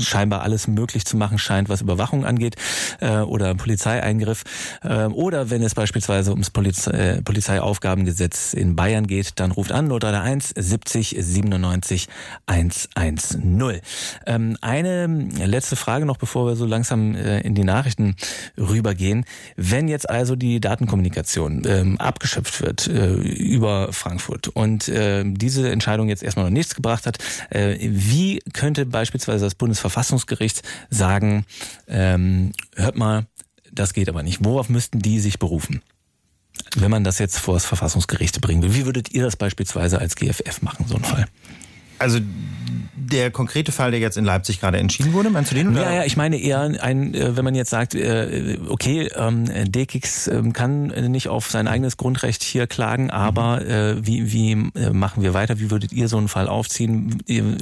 [0.00, 2.56] scheinbar alles möglich zu machen scheint, was Überwachung angeht
[3.00, 4.44] äh, oder Polizeieingriff.
[4.82, 9.90] Äh, oder wenn es beispielsweise ums Polizei, äh, Polizeiaufgabengesetz in Bayern geht, dann ruft an
[9.90, 12.08] 031 70 97
[12.46, 13.82] 110.
[14.26, 15.06] Ähm, eine
[15.46, 18.16] letzte Frage noch, bevor wir so langsam äh, in die Nachrichten
[18.56, 19.24] rübergehen.
[19.56, 26.08] Wenn jetzt also die Datenkommunikation ähm, abgeschöpft wird äh, über Frankfurt und äh, diese Entscheidung
[26.08, 27.18] jetzt erstmal noch nichts gebracht hat,
[27.50, 31.44] äh, wie könnte beispielsweise das Bundesverfassungsgericht sagen,
[31.88, 33.26] ähm, hört mal,
[33.72, 34.44] das geht aber nicht.
[34.44, 35.82] Worauf müssten die sich berufen?
[36.76, 40.16] Wenn man das jetzt vor das Verfassungsgericht bringen will, wie würdet ihr das beispielsweise als
[40.16, 41.26] GFF machen, so ein Fall?
[41.98, 42.20] Also
[43.12, 45.68] der konkrete Fall, der jetzt in Leipzig gerade entschieden wurde, meinst du den?
[45.68, 45.82] Oder?
[45.82, 50.28] Ja, ja, ich meine eher ein, äh, wenn man jetzt sagt, äh, okay, ähm, DKIX
[50.28, 54.06] ähm, kann nicht auf sein eigenes Grundrecht hier klagen, aber mhm.
[54.06, 54.54] wie, wie
[54.92, 55.58] machen wir weiter?
[55.58, 57.22] Wie würdet ihr so einen Fall aufziehen?
[57.26, 57.56] Ihr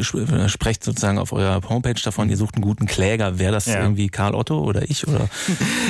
[0.49, 3.39] sprecht sozusagen auf eurer Homepage davon, ihr sucht einen guten Kläger.
[3.39, 3.81] Wäre das ja.
[3.81, 5.07] irgendwie Karl Otto oder ich?
[5.07, 5.29] Oder?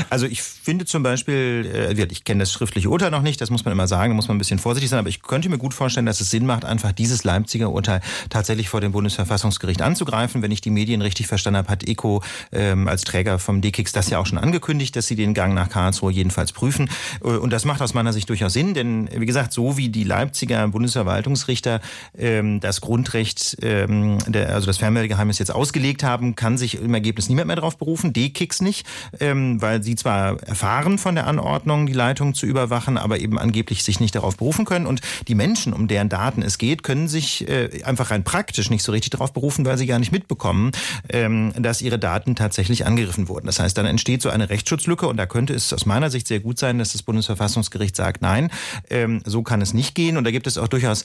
[0.08, 3.72] Also ich finde zum Beispiel, ich kenne das schriftliche Urteil noch nicht, das muss man
[3.72, 6.06] immer sagen, da muss man ein bisschen vorsichtig sein, aber ich könnte mir gut vorstellen,
[6.06, 8.00] dass es Sinn macht, einfach dieses Leipziger Urteil
[8.36, 10.42] tatsächlich vor dem Bundesverfassungsgericht anzugreifen.
[10.42, 12.22] Wenn ich die Medien richtig verstanden habe, hat ECO
[12.52, 15.70] ähm, als Träger vom DKIX das ja auch schon angekündigt, dass sie den Gang nach
[15.70, 16.90] Karlsruhe jedenfalls prüfen.
[17.24, 20.04] Äh, und das macht aus meiner Sicht durchaus Sinn, denn wie gesagt, so wie die
[20.04, 21.80] Leipziger Bundesverwaltungsrichter
[22.18, 27.30] ähm, das Grundrecht, ähm, der, also das Fernmeldegeheimnis jetzt ausgelegt haben, kann sich im Ergebnis
[27.30, 28.86] niemand mehr darauf berufen, DKIX nicht,
[29.18, 33.82] ähm, weil sie zwar erfahren von der Anordnung, die Leitung zu überwachen, aber eben angeblich
[33.82, 34.86] sich nicht darauf berufen können.
[34.86, 38.82] Und die Menschen, um deren Daten es geht, können sich äh, einfach rein praktisch nicht
[38.82, 40.72] so richtig darauf berufen, weil sie gar nicht mitbekommen,
[41.08, 43.46] ähm, dass ihre Daten tatsächlich angegriffen wurden.
[43.46, 46.40] Das heißt, dann entsteht so eine Rechtsschutzlücke und da könnte es aus meiner Sicht sehr
[46.40, 48.50] gut sein, dass das Bundesverfassungsgericht sagt, nein,
[48.90, 50.16] ähm, so kann es nicht gehen.
[50.16, 51.04] Und da gibt es auch durchaus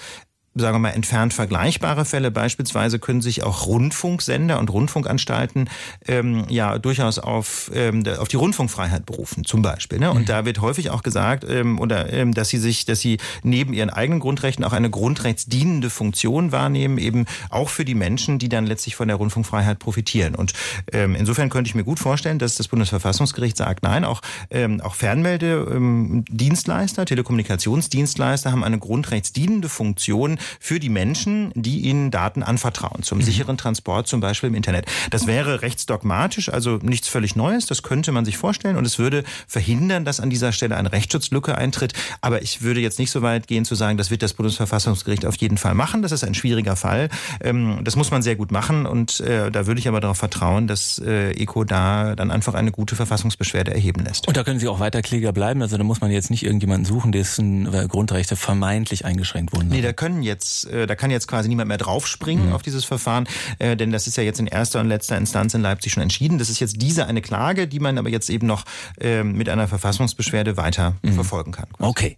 [0.54, 2.30] sagen wir mal, entfernt vergleichbare Fälle.
[2.30, 5.70] Beispielsweise können sich auch Rundfunksender und Rundfunkanstalten
[6.08, 10.00] ähm, ja durchaus auf, ähm, auf die Rundfunkfreiheit berufen, zum Beispiel.
[10.00, 10.12] Ne?
[10.12, 10.26] Und mhm.
[10.26, 13.90] da wird häufig auch gesagt, ähm, oder ähm, dass sie sich, dass sie neben ihren
[13.90, 18.98] eigenen Grundrechten auch eine grundrechtsdienende Funktion wahrnehmen, eben auch für die Menschen, die dann letztlich
[18.98, 20.36] von der Rundfunkfreiheit profitieren.
[20.36, 20.52] Und
[20.92, 24.96] ähm, insofern könnte ich mir gut vorstellen, dass das Bundesverfassungsgericht sagt, nein, auch, ähm, auch
[24.96, 33.24] Fernmeldedienstleister, Telekommunikationsdienstleister haben eine grundrechtsdienende Funktion, für die Menschen, die ihnen Daten anvertrauen, zum mhm.
[33.24, 34.86] sicheren Transport zum Beispiel im Internet.
[35.10, 39.24] Das wäre rechtsdogmatisch, also nichts völlig Neues, das könnte man sich vorstellen und es würde
[39.48, 41.94] verhindern, dass an dieser Stelle eine Rechtsschutzlücke eintritt.
[42.22, 45.36] Aber ich würde jetzt nicht so weit gehen zu sagen, das wird das Bundesverfassungsgericht auf
[45.38, 46.02] jeden Fall machen.
[46.02, 47.10] Das ist ein schwieriger Fall.
[47.42, 50.68] Ähm, das muss man sehr gut machen und äh, da würde ich aber darauf vertrauen,
[50.68, 54.28] dass äh, ECO da dann einfach eine gute Verfassungsbeschwerde erheben lässt.
[54.28, 55.62] Und da können Sie auch weiter Kläger bleiben.
[55.62, 59.70] Also da muss man jetzt nicht irgendjemanden suchen, dessen äh, Grundrechte vermeintlich eingeschränkt wurden.
[59.70, 60.31] Nee, da können jetzt,
[60.66, 62.54] äh, da kann jetzt quasi niemand mehr draufspringen mhm.
[62.54, 63.28] auf dieses Verfahren,
[63.60, 66.38] äh, denn das ist ja jetzt in erster und letzter Instanz in Leipzig schon entschieden.
[66.38, 68.64] Das ist jetzt diese eine Klage, die man aber jetzt eben noch
[69.00, 71.14] äh, mit einer Verfassungsbeschwerde weiter mhm.
[71.14, 71.68] verfolgen kann.
[71.74, 71.90] Quasi.
[71.90, 72.18] Okay.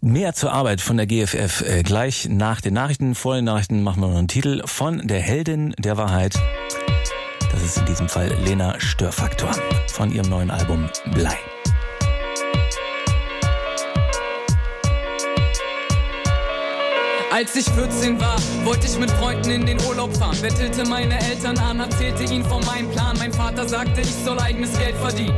[0.00, 3.14] Mehr zur Arbeit von der GFF äh, gleich nach den Nachrichten.
[3.14, 6.38] Vor den Nachrichten machen wir noch einen Titel von der Heldin der Wahrheit.
[7.52, 9.50] Das ist in diesem Fall Lena Störfaktor
[9.88, 11.38] von ihrem neuen Album Blei.
[17.30, 20.36] Als ich 14 war, wollte ich mit Freunden in den Urlaub fahren.
[20.40, 23.16] Bettelte meine Eltern an, erzählte ihnen von meinem Plan.
[23.18, 25.36] Mein Vater sagte, ich soll eigenes Geld verdienen.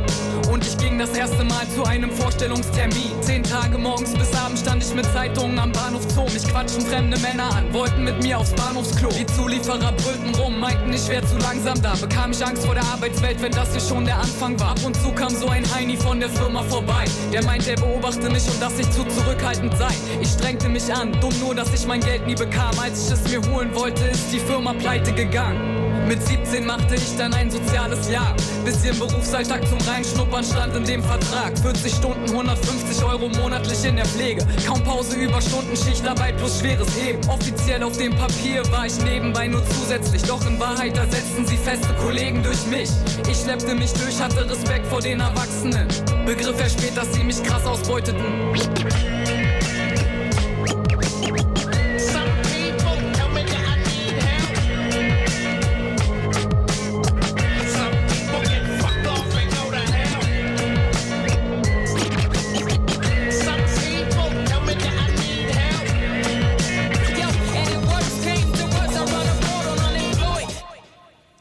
[0.49, 3.21] Und ich ging das erste Mal zu einem Vorstellungstermin.
[3.21, 6.23] Zehn Tage morgens bis abends stand ich mit Zeitungen am Bahnhof Zoo.
[6.33, 9.09] Mich quatschen fremde Männer an, wollten mit mir aufs Bahnhofsklo.
[9.09, 11.93] Die Zulieferer brüllten rum, meinten, ich wär zu langsam da.
[11.95, 14.71] Bekam ich Angst vor der Arbeitswelt, wenn das hier schon der Anfang war.
[14.71, 17.03] Ab und zu kam so ein Heini von der Firma vorbei.
[17.33, 19.93] Der meint, er beobachte mich und dass ich zu zurückhaltend sei.
[20.21, 22.77] Ich strengte mich an, dumm nur, dass ich ich mein Geld nie bekam.
[22.79, 26.07] Als ich es mir holen wollte, ist die Firma pleite gegangen.
[26.07, 28.35] Mit 17 machte ich dann ein soziales Jahr.
[28.65, 31.57] Bisschen Berufsalltag zum Reinschnuppern stand in dem Vertrag.
[31.57, 34.45] 40 Stunden, 150 Euro monatlich in der Pflege.
[34.67, 37.27] Kaum Pause, Überstunden, Schichtarbeit plus schweres Heben.
[37.29, 40.21] Offiziell auf dem Papier war ich nebenbei nur zusätzlich.
[40.23, 42.89] Doch in Wahrheit ersetzten sie feste Kollegen durch mich.
[43.29, 45.87] Ich schleppte mich durch, hatte Respekt vor den Erwachsenen.
[46.25, 48.25] Begriff erst spät, dass sie mich krass ausbeuteten.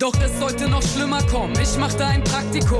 [0.00, 0.80] Doch es sollte noch
[1.22, 1.52] bekommen.
[1.60, 2.78] Ich machte ein Praktikum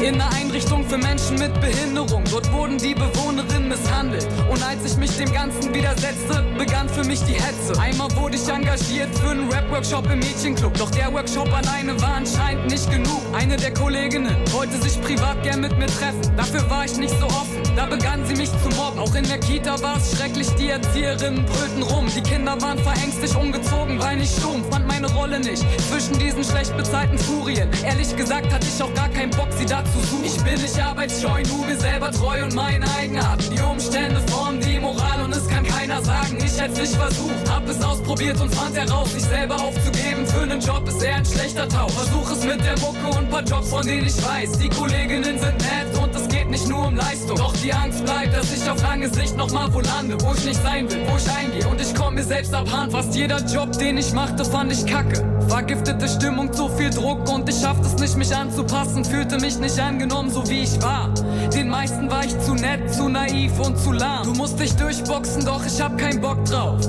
[0.00, 2.24] in einer Einrichtung für Menschen mit Behinderung.
[2.30, 4.26] Dort wurden die Bewohnerinnen misshandelt.
[4.50, 7.78] Und als ich mich dem Ganzen widersetzte, begann für mich die Hetze.
[7.80, 10.74] Einmal wurde ich engagiert für einen Rap-Workshop im Mädchenclub.
[10.74, 13.22] Doch der Workshop alleine war anscheinend nicht genug.
[13.32, 16.36] Eine der Kolleginnen wollte sich privat gern mit mir treffen.
[16.36, 17.62] Dafür war ich nicht so offen.
[17.76, 18.98] Da begann sie mich zu mobben.
[18.98, 22.06] Auch in der Kita war es schrecklich, die Erzieherinnen brüllten rum.
[22.14, 24.64] Die Kinder waren verängstigt, umgezogen, weil ich stumm.
[24.70, 27.68] Fand meine Rolle nicht zwischen diesen schlecht bezahlten Furien.
[27.82, 30.24] Ehrlich gesagt hatte ich auch gar keinen Bock, sie da zu suchen.
[30.24, 33.54] Ich bin nicht arbeitsscheu, nur mir selber treu und meine Eigenarten.
[33.54, 37.50] Die Umstände formen die Moral und es kann keiner sagen, ich hätte nicht versucht.
[37.50, 41.24] Hab es ausprobiert und fand heraus, sich selber aufzugeben für einen Job ist eher ein
[41.24, 41.92] schlechter Tausch.
[41.92, 44.58] Versuch es mit der Mucke und paar Jobs, von denen ich weiß.
[44.58, 47.36] Die Kolleginnen sind nett und es geht nicht nur um Leistung.
[47.36, 50.62] Doch die Angst bleibt, dass ich auf lange Sicht nochmal wo lande, wo ich nicht
[50.62, 51.68] sein will, wo ich eingehe.
[51.68, 52.92] Und ich komm mir selbst abhand.
[52.92, 55.24] Fast jeder Job, den ich machte, fand ich kacke.
[55.48, 59.04] Vergiftete Stimmung, zu viel Druck und ich schaffte es nicht, mich anzupassen.
[59.04, 61.12] Fühlte mich nicht angenommen, so wie ich war.
[61.54, 64.24] Den meisten war ich zu nett, zu naiv und zu lahm.
[64.24, 66.80] Du musst dich durchboxen, doch ich hab keinen Bock drauf.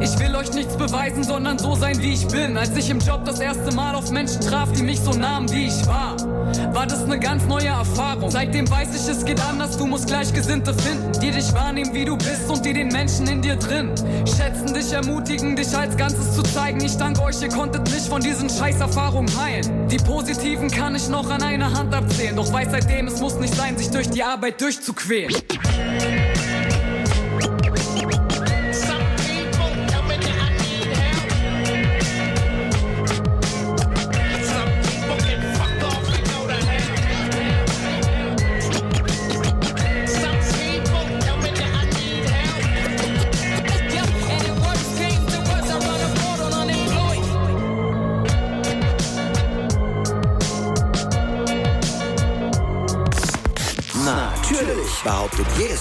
[0.00, 2.56] Ich will euch nichts beweisen, sondern so sein, wie ich bin.
[2.56, 5.66] Als ich im Job das erste Mal auf Menschen traf, die mich so nahmen, wie
[5.66, 6.16] ich war,
[6.72, 8.30] war das eine ganz neue Erfahrung.
[8.30, 12.16] Seitdem weiß ich, es geht anders, du musst Gleichgesinnte finden, die dich wahrnehmen, wie du
[12.16, 13.92] bist und die den Menschen in dir drin
[14.24, 16.82] schätzen, dich ermutigen, dich als Ganzes zu zeigen.
[16.82, 19.88] Ich danke euch, ihr konntet mich von diesen Scheißerfahrungen heilen.
[19.88, 23.54] Die positiven kann ich noch an einer Hand abzählen, doch weiß seitdem, es muss nicht
[23.54, 25.34] sein, sich durch die Arbeit durchzuquälen.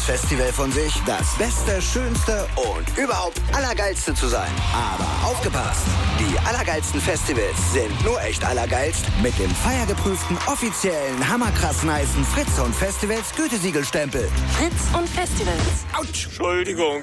[0.07, 4.49] Festival von sich, das Beste, Schönste und überhaupt Allergeilste zu sein.
[4.73, 5.81] Aber aufgepasst!
[6.17, 12.73] Die allergeilsten Festivals sind nur echt allergeilst mit dem feiergeprüften, offiziellen, hammerkrass nicen Fritz und
[12.73, 14.29] Festivals Gütesiegelstempel.
[14.57, 15.85] Fritz und Festivals.
[15.91, 16.27] Autsch!
[16.27, 17.01] Entschuldigung.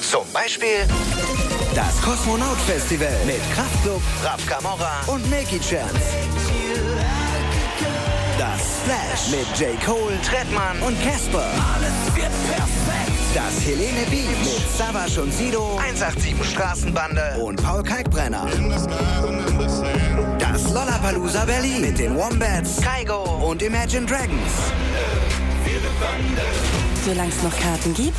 [0.00, 0.86] Zum Beispiel
[1.74, 6.27] das Kosmonaut Festival mit Kraftklub, Raf Camorra und Milky Chance.
[8.38, 9.84] Das Splash mit J.
[9.84, 11.44] Cole, Trettmann und Casper.
[11.74, 13.18] Alles wird perfekt.
[13.34, 18.46] Das Helene B mit Savas und Sido, 187 Straßenbande und Paul Kalkbrenner.
[20.38, 24.52] Das Lollapalooza Berlin mit den Wombats, Kaigo und Imagine Dragons.
[27.04, 28.16] Solange es noch Karten gibt,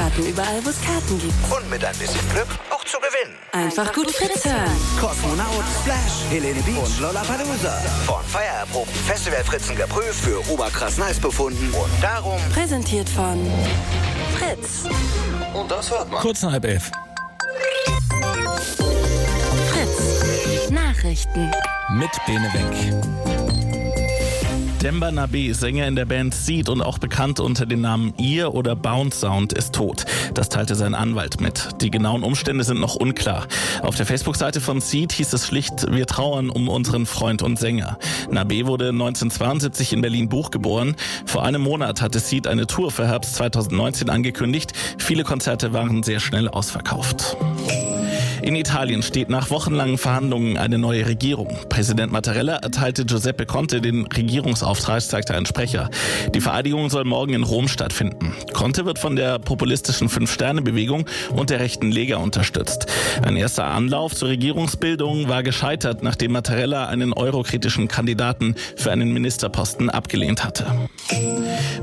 [0.00, 1.34] Karten überall, wo es Karten gibt.
[1.52, 3.36] Und mit ein bisschen Glück auch zu gewinnen.
[3.52, 4.74] Einfach gut Fritz hören.
[4.98, 7.72] Kosmonaut, Splash, Helene Beach und Lollapalooza.
[8.06, 13.46] Von feiererprobten Festivalfritzen geprüft, für oberkrass nice befunden und darum Präsentiert von
[14.38, 14.84] Fritz.
[15.52, 16.22] Und das hört man.
[16.22, 16.90] Kurz nach halb elf.
[19.70, 20.70] Fritz.
[20.70, 21.50] Nachrichten.
[21.90, 23.39] Mit Bene Wenk.
[24.82, 28.74] Demba Nabe, Sänger in der Band Seed und auch bekannt unter den Namen Ear oder
[28.74, 30.06] Bound Sound, ist tot.
[30.32, 31.68] Das teilte sein Anwalt mit.
[31.82, 33.46] Die genauen Umstände sind noch unklar.
[33.82, 37.98] Auf der Facebook-Seite von Seed hieß es schlicht, wir trauern um unseren Freund und Sänger.
[38.30, 40.96] Nabe wurde 1972 in Berlin-Buch geboren.
[41.26, 44.72] Vor einem Monat hatte Seed eine Tour für Herbst 2019 angekündigt.
[44.96, 47.36] Viele Konzerte waren sehr schnell ausverkauft.
[48.42, 51.48] In Italien steht nach wochenlangen Verhandlungen eine neue Regierung.
[51.68, 55.90] Präsident Mattarella erteilte Giuseppe Conte den Regierungsauftrag, sagte ein Sprecher.
[56.34, 58.32] Die Vereidigung soll morgen in Rom stattfinden.
[58.54, 61.04] Conte wird von der populistischen Fünf-Sterne-Bewegung
[61.36, 62.86] und der rechten Lega unterstützt.
[63.22, 69.90] Ein erster Anlauf zur Regierungsbildung war gescheitert, nachdem Mattarella einen eurokritischen Kandidaten für einen Ministerposten
[69.90, 70.64] abgelehnt hatte.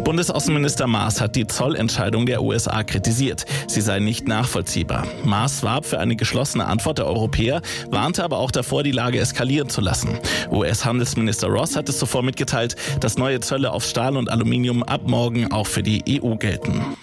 [0.04, 3.46] Bundesaußenminister Maas hat die Zollentscheidung der USA kritisiert.
[3.68, 5.06] Sie sei nicht nachvollziehbar.
[5.24, 9.70] Maas warb für eine geschlossene Antwort der Europäer, warnte aber auch davor, die Lage eskalieren
[9.70, 10.20] zu lassen.
[10.52, 15.52] US-Handelsminister Ross hat es zuvor mitgeteilt, dass neue Zölle auf Stahl und Aluminium ab morgen
[15.52, 16.98] auch für die EU gelten.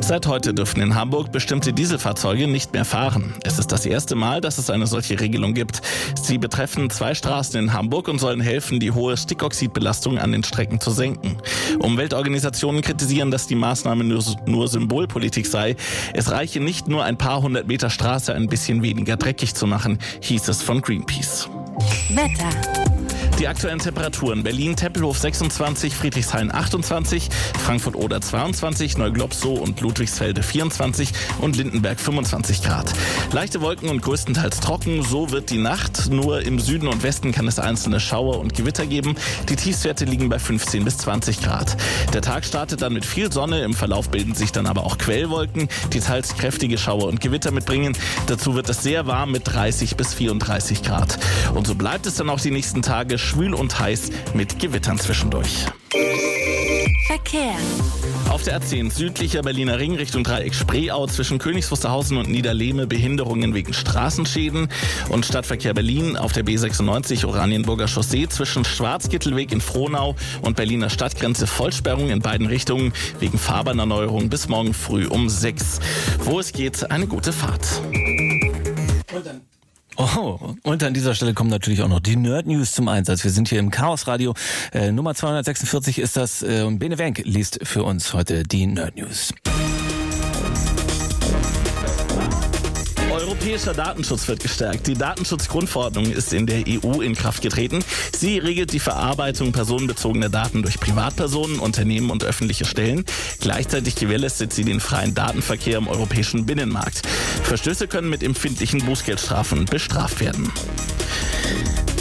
[0.00, 3.34] Seit heute dürfen in Hamburg bestimmte Dieselfahrzeuge nicht mehr fahren.
[3.42, 5.80] Es ist das erste Mal, dass es eine solche Regelung gibt.
[6.20, 10.80] Sie betreffen zwei Straßen in Hamburg und sollen helfen, die hohe Stickoxidbelastung an den Strecken
[10.80, 11.36] zu senken.
[11.78, 15.76] Umweltorganisationen kritisieren, dass die Maßnahme nur, nur Symbolpolitik sei.
[16.12, 19.98] Es reiche nicht nur ein paar hundert Meter Straße ein bisschen weniger dreckig zu machen,
[20.20, 21.48] hieß es von Greenpeace.
[22.10, 22.93] Wetter.
[23.38, 24.44] Die aktuellen Temperaturen.
[24.44, 27.28] Berlin Tempelhof 26, Friedrichshain 28,
[27.58, 31.10] Frankfurt Oder 22, Neuglobsow und Ludwigsfelde 24
[31.40, 32.92] und Lindenberg 25 Grad.
[33.32, 36.10] Leichte Wolken und größtenteils trocken, so wird die Nacht.
[36.10, 39.16] Nur im Süden und Westen kann es einzelne Schauer und Gewitter geben.
[39.48, 41.76] Die Tiefstwerte liegen bei 15 bis 20 Grad.
[42.12, 45.68] Der Tag startet dann mit viel Sonne, im Verlauf bilden sich dann aber auch Quellwolken,
[45.92, 47.96] die teils kräftige Schauer und Gewitter mitbringen.
[48.28, 51.18] Dazu wird es sehr warm mit 30 bis 34 Grad.
[51.52, 55.66] Und so bleibt es dann auch die nächsten Tage schwül und heiß mit Gewittern zwischendurch.
[57.06, 57.54] Verkehr.
[58.30, 63.54] Auf der A10 südlicher Berliner Ring Richtung Dreieck Spreeau zwischen Königs Wusterhausen und Niederlehme Behinderungen
[63.54, 64.68] wegen Straßenschäden
[65.10, 71.46] und Stadtverkehr Berlin auf der B96 Oranienburger Chaussee zwischen Schwarzgittelweg in Frohnau und Berliner Stadtgrenze
[71.46, 75.80] Vollsperrung in beiden Richtungen wegen Fahrbahnerneuerung bis morgen früh um 6.
[76.20, 77.66] Wo es geht, eine gute Fahrt.
[79.96, 83.22] Oh, und an dieser Stelle kommen natürlich auch noch die Nerd News zum Einsatz.
[83.22, 84.34] Wir sind hier im Chaos Radio.
[84.72, 86.42] Äh, Nummer 246 ist das.
[86.42, 89.32] Äh, Bene Wenk liest für uns heute die Nerd News.
[93.34, 94.86] Europäischer Datenschutz wird gestärkt.
[94.86, 97.84] Die Datenschutzgrundverordnung ist in der EU in Kraft getreten.
[98.16, 103.04] Sie regelt die Verarbeitung personenbezogener Daten durch Privatpersonen, Unternehmen und öffentliche Stellen.
[103.40, 107.02] Gleichzeitig gewährleistet sie den freien Datenverkehr im europäischen Binnenmarkt.
[107.42, 110.52] Verstöße können mit empfindlichen Bußgeldstrafen bestraft werden.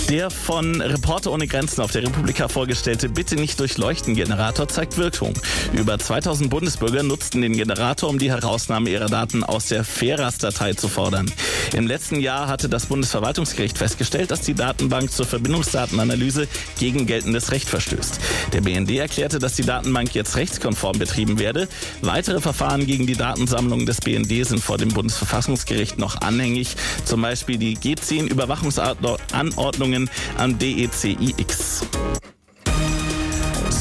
[0.10, 5.34] Der von Reporter ohne Grenzen auf der Republika vorgestellte Bitte nicht durchleuchten Generator zeigt Wirkung.
[5.72, 10.90] Über 2000 Bundesbürger nutzten den Generator, um die Herausnahme ihrer Daten aus der FERAS-Datei zu
[10.90, 11.32] fordern.
[11.74, 16.48] Im letzten Jahr hatte das Bundesverwaltungsgericht festgestellt, dass die Datenbank zur Verbindungsdatenanalyse
[16.78, 18.20] gegen geltendes Recht verstößt.
[18.52, 21.68] Der BND erklärte, dass die Datenbank jetzt rechtskonform betrieben werde.
[22.02, 26.76] Weitere Verfahren gegen die Datensammlung des BND sind vor dem Bundesverfassungsgericht noch anhängig.
[27.06, 27.76] Zum Beispiel die
[29.94, 31.86] G10-Überwachungsanordnungen an DECIX.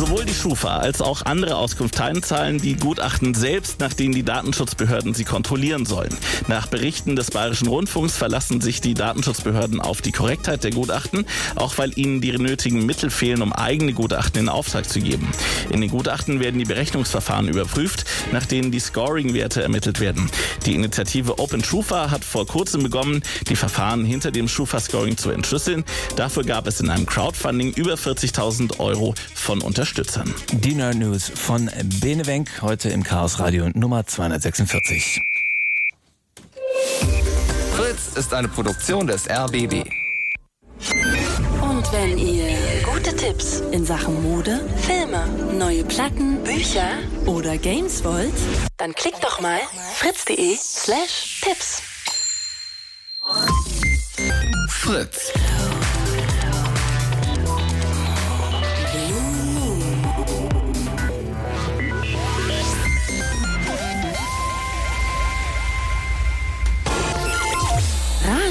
[0.02, 5.14] Sowohl die Schufa als auch andere Auskunfteien zahlen die Gutachten selbst, nach denen die Datenschutzbehörden
[5.14, 6.12] sie kontrollieren sollen.
[6.48, 11.24] Nach Berichten des Bayerischen Rundfunks verlassen sich die Datenschutzbehörden auf die Korrektheit der Gutachten,
[11.54, 15.30] auch weil ihnen die nötigen Mittel fehlen, um eigene Gutachten in Auftrag zu geben.
[15.70, 20.28] In den Gutachten werden die Berechnungsverfahren überprüft, nach denen die Scoring-Werte ermittelt werden.
[20.66, 25.84] Die Initiative Open Schufa hat vor kurzem begonnen, die Verfahren hinter dem Schufa-Scoring zu entschlüsseln.
[26.16, 29.62] Dafür gab es in einem Crowdfunding über 40.000 Euro von
[29.92, 30.34] Unterstützern.
[30.52, 31.70] Die Nerd News von
[32.00, 35.20] Bene Wenk, heute im Chaos Radio Nummer 246.
[37.76, 39.84] Fritz ist eine Produktion des RBB.
[41.60, 42.56] Und wenn ihr
[42.90, 45.26] gute Tipps in Sachen Mode, Filme,
[45.58, 46.88] neue Platten, Bücher
[47.26, 48.32] oder Games wollt,
[48.78, 49.60] dann klickt doch mal
[49.96, 51.82] fritz.de slash Tipps.
[54.68, 55.32] Fritz.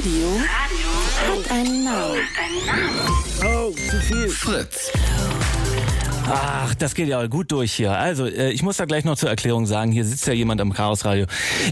[0.03, 0.29] Radio
[1.27, 2.27] hat einen Namen.
[3.45, 4.29] Oh, zu viel.
[4.29, 4.91] Fritz.
[6.33, 7.91] Ach, das geht ja gut durch hier.
[7.91, 10.71] Also, äh, ich muss da gleich noch zur Erklärung sagen, hier sitzt ja jemand am
[10.71, 11.25] Chaos Radio,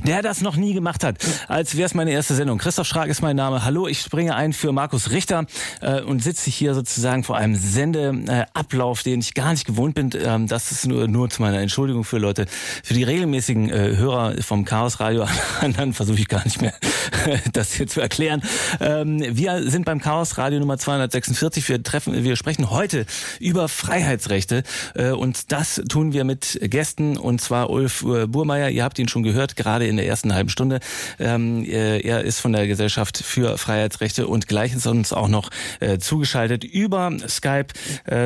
[0.05, 1.15] der das noch nie gemacht hat,
[1.47, 2.57] als wäre es meine erste Sendung.
[2.57, 3.63] Christoph Schrag ist mein Name.
[3.63, 5.45] Hallo, ich springe ein für Markus Richter
[5.79, 10.09] äh, und sitze hier sozusagen vor einem Sendeablauf, den ich gar nicht gewohnt bin.
[10.21, 12.45] Ähm, das ist nur, nur zu meiner Entschuldigung für Leute,
[12.83, 15.25] für die regelmäßigen äh, Hörer vom Chaos Radio.
[15.93, 16.73] Versuche ich gar nicht mehr,
[17.53, 18.41] das hier zu erklären.
[18.81, 21.69] Ähm, wir sind beim Chaos Radio Nummer 246.
[21.69, 23.05] Wir treffen, wir sprechen heute
[23.39, 24.48] über Freiheitsrechte.
[24.95, 28.69] Äh, Und das tun wir mit Gästen und zwar Ulf äh, Burmeier.
[28.69, 30.79] Ihr habt ihn schon gehört, gerade in der ersten halben Stunde.
[31.19, 35.49] Ähm, äh, Er ist von der Gesellschaft für Freiheitsrechte und gleich ist uns auch noch
[35.99, 37.67] zugeschaltet über Skype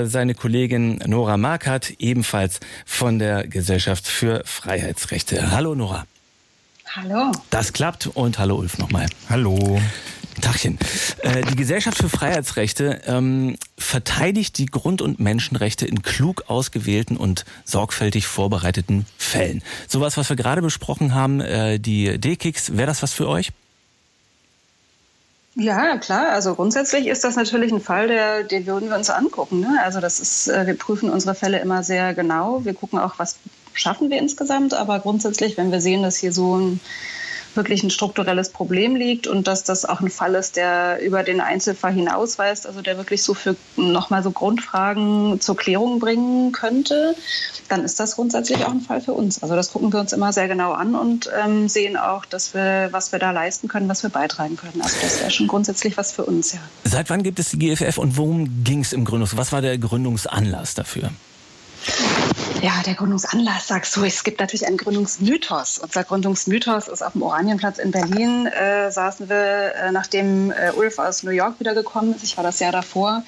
[0.06, 5.52] seine Kollegin Nora Markert, ebenfalls von der Gesellschaft für Freiheitsrechte.
[5.52, 6.06] Hallo Nora.
[6.96, 7.32] Hallo.
[7.50, 9.08] Das klappt und hallo Ulf nochmal.
[9.30, 9.80] Hallo.
[10.44, 10.78] Tachchen.
[11.22, 17.46] Äh, die Gesellschaft für Freiheitsrechte ähm, verteidigt die Grund- und Menschenrechte in klug ausgewählten und
[17.64, 19.64] sorgfältig vorbereiteten Fällen.
[19.88, 23.52] Sowas, was wir gerade besprochen haben, äh, die D-Kicks, wäre das was für euch?
[25.56, 26.30] Ja, klar.
[26.30, 29.60] Also grundsätzlich ist das natürlich ein Fall, der, den würden wir uns angucken.
[29.60, 29.80] Ne?
[29.84, 32.66] Also das ist, äh, wir prüfen unsere Fälle immer sehr genau.
[32.66, 33.38] Wir gucken auch, was
[33.74, 34.74] schaffen wir insgesamt.
[34.74, 36.80] Aber grundsätzlich, wenn wir sehen, dass hier so ein
[37.56, 41.42] wirklich ein strukturelles Problem liegt und dass das auch ein Fall ist, der über den
[41.42, 47.16] Einzelfall hinausweist, also der wirklich so für nochmal so Grundfragen zur Klärung bringen könnte,
[47.70, 49.42] dann ist das grundsätzlich auch ein Fall für uns.
[49.42, 52.90] Also das gucken wir uns immer sehr genau an und ähm, sehen auch, dass wir,
[52.92, 54.82] was wir da leisten können, was wir beitragen können.
[54.82, 56.60] Also das wäre schon grundsätzlich was für uns, ja.
[56.84, 59.38] Seit wann gibt es die GFF und worum ging es im Gründungs?
[59.38, 61.12] Was war der Gründungsanlass dafür?
[62.64, 64.06] Ja, der Gründungsanlass, sagst du.
[64.06, 65.80] Es gibt natürlich einen Gründungsmythos.
[65.80, 68.46] Unser Gründungsmythos ist auf dem Oranienplatz in Berlin.
[68.48, 72.24] Äh, saßen wir, äh, nachdem äh, Ulf aus New York wiedergekommen ist.
[72.24, 73.24] Ich war das Jahr davor.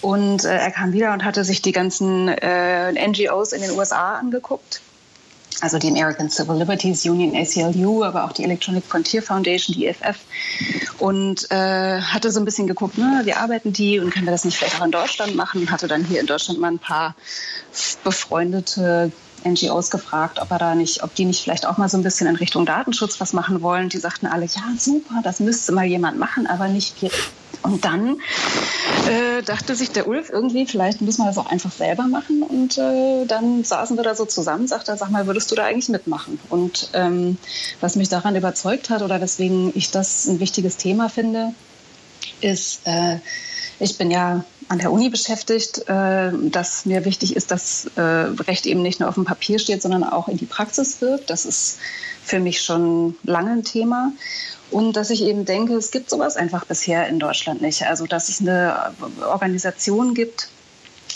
[0.00, 4.14] Und äh, er kam wieder und hatte sich die ganzen äh, NGOs in den USA
[4.14, 4.80] angeguckt
[5.62, 10.18] also die American Civil Liberties Union, ACLU, aber auch die Electronic Frontier Foundation, die EFF.
[10.98, 14.44] Und äh, hatte so ein bisschen geguckt, ne, wie arbeiten die und können wir das
[14.44, 15.70] nicht vielleicht auch in Deutschland machen?
[15.70, 17.14] Hatte dann hier in Deutschland mal ein paar
[18.02, 19.12] befreundete
[19.44, 22.26] NGOs gefragt, ob er da nicht, ob die nicht vielleicht auch mal so ein bisschen
[22.26, 23.88] in Richtung Datenschutz was machen wollen.
[23.88, 27.10] Die sagten alle, ja, super, das müsste mal jemand machen, aber nicht wir.
[27.62, 28.16] Und dann
[29.08, 32.42] äh, dachte sich der Ulf irgendwie, vielleicht müssen wir das auch einfach selber machen.
[32.42, 35.64] Und äh, dann saßen wir da so zusammen, sagte er, sag mal, würdest du da
[35.64, 36.40] eigentlich mitmachen?
[36.48, 37.36] Und ähm,
[37.80, 41.54] was mich daran überzeugt hat oder weswegen ich das ein wichtiges Thema finde,
[42.40, 43.18] ist, äh,
[43.78, 48.64] ich bin ja an der Uni beschäftigt, äh, dass mir wichtig ist, dass äh, Recht
[48.64, 51.28] eben nicht nur auf dem Papier steht, sondern auch in die Praxis wirkt.
[51.28, 51.78] Das ist
[52.24, 54.12] für mich schon lange ein Thema.
[54.70, 57.86] Und dass ich eben denke, es gibt sowas einfach bisher in Deutschland nicht.
[57.86, 58.94] Also dass es eine
[59.30, 60.48] Organisation gibt,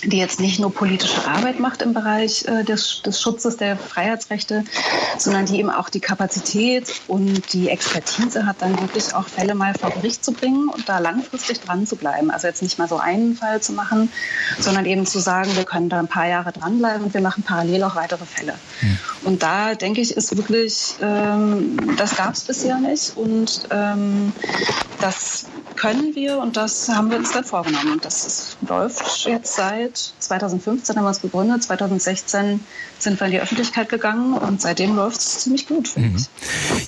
[0.05, 4.65] die jetzt nicht nur politische Arbeit macht im Bereich äh, des, des, Schutzes der Freiheitsrechte,
[5.19, 9.75] sondern die eben auch die Kapazität und die Expertise hat, dann wirklich auch Fälle mal
[9.75, 12.31] vor Gericht zu bringen und da langfristig dran zu bleiben.
[12.31, 14.11] Also jetzt nicht mal so einen Fall zu machen,
[14.59, 17.83] sondern eben zu sagen, wir können da ein paar Jahre dranbleiben und wir machen parallel
[17.85, 18.55] auch weitere Fälle.
[18.81, 18.99] Mhm.
[19.25, 24.33] Und da denke ich, ist wirklich, ähm, das gab es bisher nicht und ähm,
[25.01, 27.93] das können wir und das haben wir uns dann vorgenommen.
[27.93, 32.61] Und das ist, läuft jetzt seit 2015 haben wir es gegründet, 2016
[32.99, 36.17] sind wir in die Öffentlichkeit gegangen und seitdem läuft es ziemlich gut, finde mhm.
[36.17, 36.27] ich.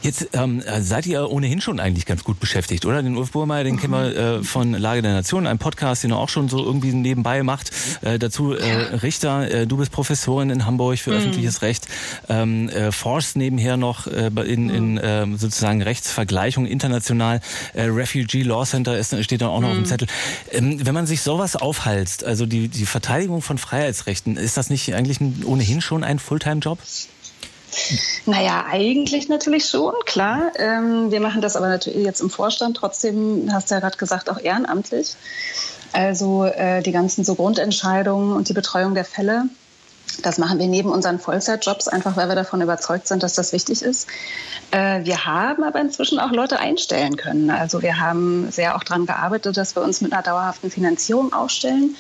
[0.03, 3.03] Jetzt ähm, seid ihr ohnehin schon eigentlich ganz gut beschäftigt, oder?
[3.03, 3.81] Den Ulf Burmeier, den mhm.
[3.81, 6.93] kennen wir äh, von Lage der Nation, ein Podcast, den er auch schon so irgendwie
[6.93, 7.71] nebenbei macht.
[8.03, 8.65] Äh, dazu äh,
[9.03, 11.19] Richter, äh, du bist Professorin in Hamburg für mhm.
[11.19, 11.87] öffentliches Recht,
[12.29, 14.99] ähm, äh, forst nebenher noch äh, in, in mhm.
[14.99, 17.41] äh, sozusagen Rechtsvergleichung international.
[17.75, 19.87] Refugee Law Center ist, steht da auch noch auf dem mhm.
[19.87, 20.09] Zettel.
[20.51, 24.95] Ähm, wenn man sich sowas aufhalst, also die, die Verteidigung von Freiheitsrechten, ist das nicht
[24.95, 26.79] eigentlich ohnehin schon ein Fulltime-Job?
[28.27, 30.53] Naja, eigentlich natürlich schon, klar.
[30.57, 32.77] Ähm, wir machen das aber natürlich jetzt im Vorstand.
[32.77, 35.17] Trotzdem, hast du ja gerade gesagt, auch ehrenamtlich.
[35.93, 39.45] Also äh, die ganzen so Grundentscheidungen und die Betreuung der Fälle.
[40.23, 43.83] Das machen wir neben unseren Vollzeitjobs, einfach weil wir davon überzeugt sind, dass das wichtig
[43.83, 44.09] ist.
[44.71, 47.51] Äh, wir haben aber inzwischen auch Leute einstellen können.
[47.51, 51.97] Also wir haben sehr auch daran gearbeitet, dass wir uns mit einer dauerhaften Finanzierung aufstellen.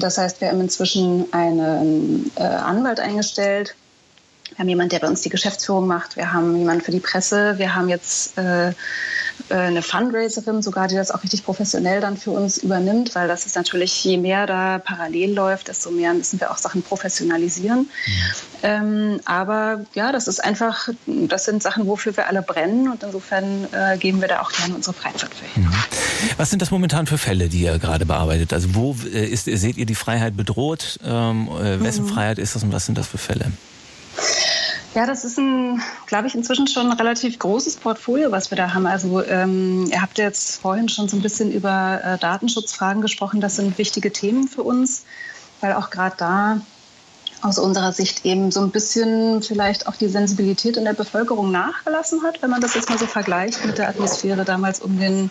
[0.00, 3.74] Das heißt, wir haben inzwischen einen äh, Anwalt eingestellt,
[4.50, 6.16] wir haben jemanden, der bei uns die Geschäftsführung macht.
[6.16, 7.58] Wir haben jemanden für die Presse.
[7.58, 8.72] Wir haben jetzt äh,
[9.48, 13.56] eine Fundraiserin sogar, die das auch richtig professionell dann für uns übernimmt, weil das ist
[13.56, 17.80] natürlich, je mehr da parallel läuft, desto mehr müssen wir auch Sachen professionalisieren.
[17.80, 18.22] Mhm.
[18.62, 23.68] Ähm, aber ja, das ist einfach, das sind Sachen, wofür wir alle brennen und insofern
[23.72, 25.64] äh, geben wir da auch gerne unsere Freizeit für hin.
[25.64, 25.74] Mhm.
[26.36, 28.52] Was sind das momentan für Fälle, die ihr gerade bearbeitet?
[28.52, 30.98] Also wo äh, ist, seht ihr die Freiheit bedroht?
[31.04, 32.08] Ähm, äh, wessen mhm.
[32.08, 33.52] Freiheit ist das und was sind das für Fälle?
[34.96, 38.72] Ja, das ist ein, glaube ich, inzwischen schon ein relativ großes Portfolio, was wir da
[38.72, 38.86] haben.
[38.86, 43.42] Also ähm, ihr habt jetzt vorhin schon so ein bisschen über äh, Datenschutzfragen gesprochen.
[43.42, 45.04] Das sind wichtige Themen für uns,
[45.60, 46.60] weil auch gerade da
[47.42, 52.22] aus unserer Sicht eben so ein bisschen vielleicht auch die Sensibilität in der Bevölkerung nachgelassen
[52.22, 55.30] hat, wenn man das jetzt mal so vergleicht mit der Atmosphäre damals um den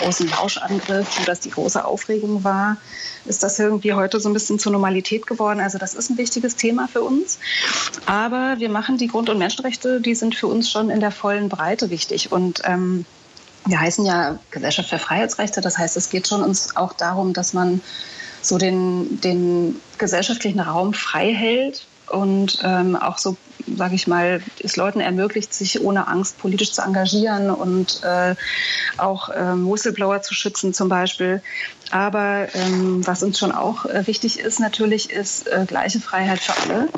[0.00, 2.76] großen Lauschangriff, wo das die große Aufregung war,
[3.24, 5.60] ist das irgendwie heute so ein bisschen zur Normalität geworden.
[5.60, 7.38] Also das ist ein wichtiges Thema für uns.
[8.06, 11.48] Aber wir machen die Grund- und Menschenrechte, die sind für uns schon in der vollen
[11.48, 12.32] Breite wichtig.
[12.32, 13.06] Und ähm,
[13.66, 15.60] wir heißen ja Gesellschaft für Freiheitsrechte.
[15.60, 17.80] Das heißt, es geht schon uns auch darum, dass man
[18.46, 23.36] so den, den gesellschaftlichen Raum frei hält und ähm, auch so,
[23.76, 28.34] sage ich mal, es Leuten ermöglicht, sich ohne Angst politisch zu engagieren und äh,
[28.98, 31.42] auch ähm, Whistleblower zu schützen zum Beispiel.
[31.90, 36.54] Aber ähm, was uns schon auch äh, wichtig ist natürlich, ist äh, gleiche Freiheit für
[36.62, 36.88] alle.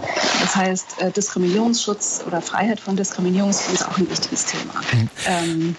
[0.41, 4.75] Das heißt, äh, Diskriminierungsschutz oder Freiheit von Diskriminierung ist für uns auch ein wichtiges Thema.
[4.93, 5.77] Mhm.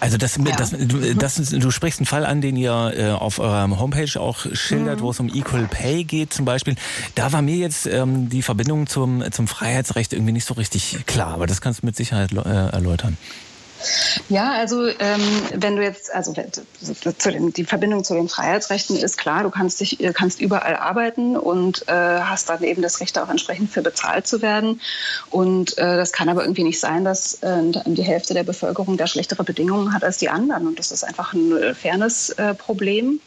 [0.00, 0.56] Also das, ja.
[0.56, 4.46] das, du, das, du sprichst einen Fall an, den ihr äh, auf eurer Homepage auch
[4.52, 5.02] schildert, mhm.
[5.02, 6.74] wo es um Equal Pay geht zum Beispiel.
[7.14, 11.34] Da war mir jetzt ähm, die Verbindung zum, zum Freiheitsrecht irgendwie nicht so richtig klar,
[11.34, 13.18] aber das kannst du mit Sicherheit äh, erläutern.
[14.28, 19.16] Ja, also ähm, wenn du jetzt, also zu den, die Verbindung zu den Freiheitsrechten ist
[19.16, 23.28] klar, du kannst dich, kannst überall arbeiten und äh, hast dann eben das Recht auch
[23.28, 24.80] entsprechend für bezahlt zu werden.
[25.30, 29.06] Und äh, das kann aber irgendwie nicht sein, dass äh, die Hälfte der Bevölkerung da
[29.06, 30.66] schlechtere Bedingungen hat als die anderen.
[30.66, 33.20] Und das ist einfach ein Fairness-Problem.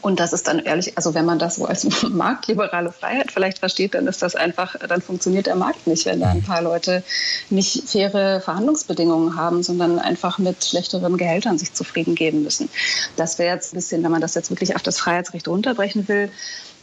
[0.00, 3.94] Und das ist dann ehrlich, also wenn man das so als marktliberale Freiheit vielleicht versteht,
[3.94, 7.04] dann ist das einfach, dann funktioniert der Markt nicht, wenn da ein paar Leute
[7.50, 12.68] nicht faire Verhandlungsbedingungen haben, sondern einfach mit schlechteren Gehältern sich zufrieden geben müssen.
[13.16, 16.30] Das wäre jetzt ein bisschen, wenn man das jetzt wirklich auf das Freiheitsrecht runterbrechen will,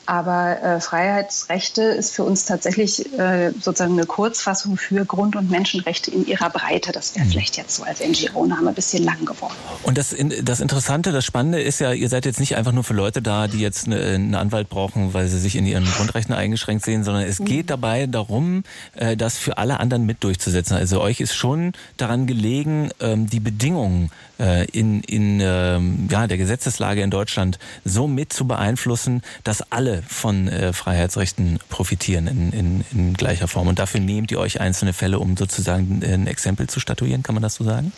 [0.05, 6.11] aber äh, Freiheitsrechte ist für uns tatsächlich äh, sozusagen eine Kurzfassung für Grund- und Menschenrechte
[6.11, 6.91] in ihrer Breite.
[6.91, 7.31] Das wäre mhm.
[7.31, 9.53] vielleicht jetzt so als NGO-Name ein bisschen lang geworden.
[9.83, 12.93] Und das, das Interessante, das Spannende ist ja, ihr seid jetzt nicht einfach nur für
[12.93, 16.83] Leute da, die jetzt eine, einen Anwalt brauchen, weil sie sich in ihren Grundrechten eingeschränkt
[16.83, 17.45] sehen, sondern es mhm.
[17.45, 18.63] geht dabei darum,
[18.95, 20.75] äh, das für alle anderen mit durchzusetzen.
[20.75, 26.37] Also euch ist schon daran gelegen, ähm, die Bedingungen äh, in, in ähm, ja, der
[26.37, 32.85] Gesetzeslage in Deutschland so mit zu beeinflussen, dass alle von äh, Freiheitsrechten profitieren in, in,
[32.91, 33.67] in gleicher Form.
[33.67, 37.21] Und dafür nehmt ihr euch einzelne Fälle, um sozusagen ein Exempel zu statuieren.
[37.21, 37.93] Kann man das so sagen?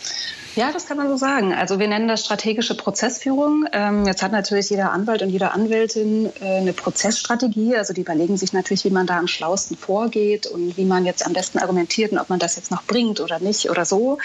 [0.56, 1.52] Ja, das kann man so sagen.
[1.52, 3.66] Also wir nennen das strategische Prozessführung.
[3.72, 7.76] Ähm, jetzt hat natürlich jeder Anwalt und jede Anwältin äh, eine Prozessstrategie.
[7.76, 11.26] Also die überlegen sich natürlich, wie man da am schlausten vorgeht und wie man jetzt
[11.26, 14.18] am besten argumentiert und ob man das jetzt noch bringt oder nicht oder so.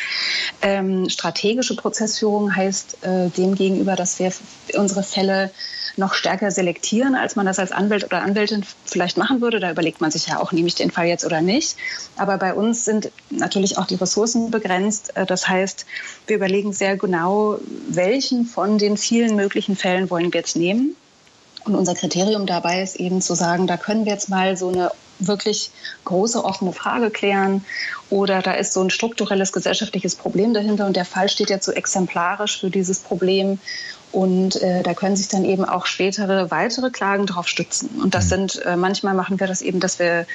[0.61, 4.31] Ähm, strategische Prozessführung heißt äh, dem gegenüber, dass wir
[4.75, 5.51] unsere Fälle
[5.97, 9.59] noch stärker selektieren, als man das als Anwalt oder Anwältin vielleicht machen würde.
[9.59, 11.77] Da überlegt man sich ja auch, nehme ich den Fall jetzt oder nicht.
[12.17, 15.15] Aber bei uns sind natürlich auch die Ressourcen begrenzt.
[15.15, 15.85] Äh, das heißt,
[16.27, 20.95] wir überlegen sehr genau, welchen von den vielen möglichen Fällen wollen wir jetzt nehmen.
[21.63, 24.91] Und unser Kriterium dabei ist eben zu sagen, da können wir jetzt mal so eine
[25.19, 25.71] wirklich
[26.05, 27.63] große offene Frage klären
[28.09, 31.71] oder da ist so ein strukturelles gesellschaftliches Problem dahinter und der Fall steht jetzt so
[31.71, 33.59] exemplarisch für dieses Problem
[34.11, 37.89] und äh, da können sich dann eben auch spätere weitere Klagen darauf stützen.
[38.01, 38.29] Und das mhm.
[38.29, 40.25] sind, äh, manchmal machen wir das eben, dass wir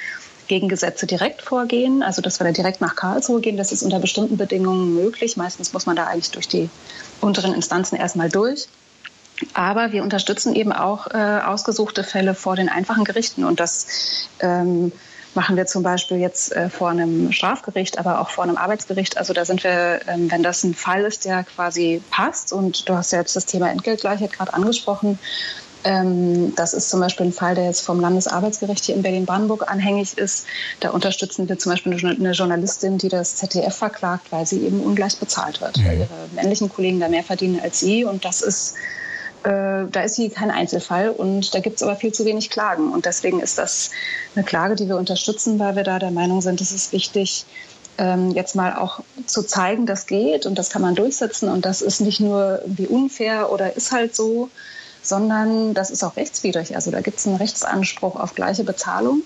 [0.48, 3.56] gegen Gesetze direkt vorgehen, also dass wir da direkt nach Karlsruhe gehen.
[3.56, 5.36] Das ist unter bestimmten Bedingungen möglich.
[5.36, 6.70] Meistens muss man da eigentlich durch die
[7.20, 8.68] unteren Instanzen erstmal durch.
[9.52, 13.44] Aber wir unterstützen eben auch äh, ausgesuchte Fälle vor den einfachen Gerichten.
[13.44, 13.86] Und das
[14.40, 14.92] ähm,
[15.36, 19.18] machen wir zum Beispiel jetzt äh, vor einem Strafgericht, aber auch vor einem Arbeitsgericht.
[19.18, 22.94] Also da sind wir, ähm, wenn das ein Fall ist, der quasi passt, und du
[22.94, 25.18] hast ja jetzt das Thema Entgeltgleichheit gerade angesprochen,
[25.84, 30.18] ähm, das ist zum Beispiel ein Fall, der jetzt vom Landesarbeitsgericht hier in Berlin-Brandenburg anhängig
[30.18, 30.46] ist.
[30.80, 35.16] Da unterstützen wir zum Beispiel eine Journalistin, die das ZDF verklagt, weil sie eben ungleich
[35.18, 38.04] bezahlt wird, weil ihre männlichen Kollegen da mehr verdienen als sie.
[38.04, 38.74] Und das ist
[39.46, 42.92] äh, da ist sie kein Einzelfall und da gibt es aber viel zu wenig Klagen.
[42.92, 43.90] Und deswegen ist das
[44.34, 47.46] eine Klage, die wir unterstützen, weil wir da der Meinung sind, es ist wichtig,
[47.98, 51.80] ähm, jetzt mal auch zu zeigen, das geht und das kann man durchsetzen und das
[51.80, 54.50] ist nicht nur irgendwie unfair oder ist halt so,
[55.00, 56.74] sondern das ist auch rechtswidrig.
[56.74, 59.22] Also da gibt es einen Rechtsanspruch auf gleiche Bezahlung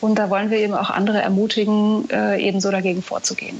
[0.00, 3.58] und da wollen wir eben auch andere ermutigen, äh, ebenso dagegen vorzugehen.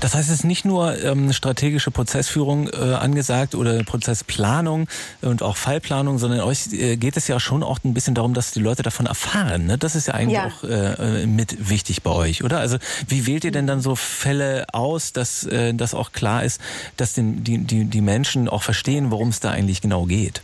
[0.00, 4.88] Das heißt, es ist nicht nur ähm, strategische Prozessführung äh, angesagt oder Prozessplanung
[5.22, 8.52] und auch Fallplanung, sondern euch äh, geht es ja schon auch ein bisschen darum, dass
[8.52, 9.66] die Leute davon erfahren.
[9.66, 9.78] Ne?
[9.78, 10.46] Das ist ja eigentlich ja.
[10.46, 12.58] auch äh, mit wichtig bei euch, oder?
[12.60, 12.78] Also
[13.08, 16.60] wie wählt ihr denn dann so Fälle aus, dass äh, das auch klar ist,
[16.96, 20.42] dass den, die, die, die Menschen auch verstehen, worum es da eigentlich genau geht?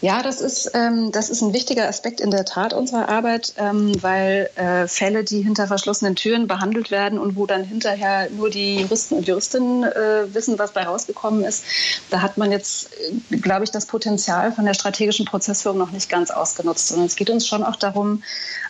[0.00, 3.92] Ja, das ist, ähm, das ist ein wichtiger Aspekt in der Tat unserer Arbeit, ähm,
[4.02, 8.80] weil äh, Fälle, die hinter verschlossenen Türen behandelt werden und wo dann hinterher nur die
[8.80, 11.64] Juristen und Juristinnen äh, wissen, was bei rausgekommen ist,
[12.10, 12.90] da hat man jetzt,
[13.30, 16.92] äh, glaube ich, das Potenzial von der strategischen Prozessführung noch nicht ganz ausgenutzt.
[16.92, 18.22] Und es geht uns schon auch darum,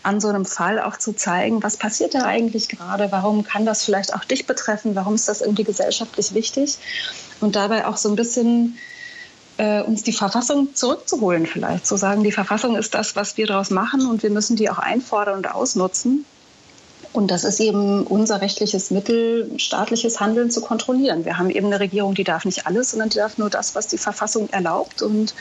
[0.02, 3.84] an so einem Fall auch zu zeigen, was passiert da eigentlich gerade, warum kann das
[3.84, 6.78] vielleicht auch dich betreffen, warum ist das irgendwie gesellschaftlich wichtig
[7.40, 8.78] und dabei auch so ein bisschen
[9.58, 11.86] äh, uns die Verfassung zurückzuholen vielleicht.
[11.86, 14.78] Zu sagen, die Verfassung ist das, was wir daraus machen und wir müssen die auch
[14.78, 16.24] einfordern und ausnutzen.
[17.16, 21.24] Und das ist eben unser rechtliches Mittel, staatliches Handeln zu kontrollieren.
[21.24, 23.86] Wir haben eben eine Regierung, die darf nicht alles, sondern die darf nur das, was
[23.86, 25.00] die Verfassung erlaubt.
[25.00, 25.34] Und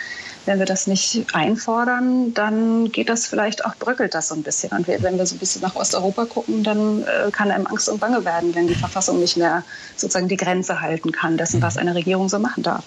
[0.45, 4.71] wenn wir das nicht einfordern, dann geht das vielleicht auch, bröckelt das so ein bisschen.
[4.71, 7.99] Und wenn wir so ein bisschen nach Osteuropa gucken, dann äh, kann einem Angst und
[7.99, 9.61] Bange werden, wenn die Verfassung nicht mehr
[9.97, 12.85] sozusagen die Grenze halten kann, dessen, was eine Regierung so machen darf.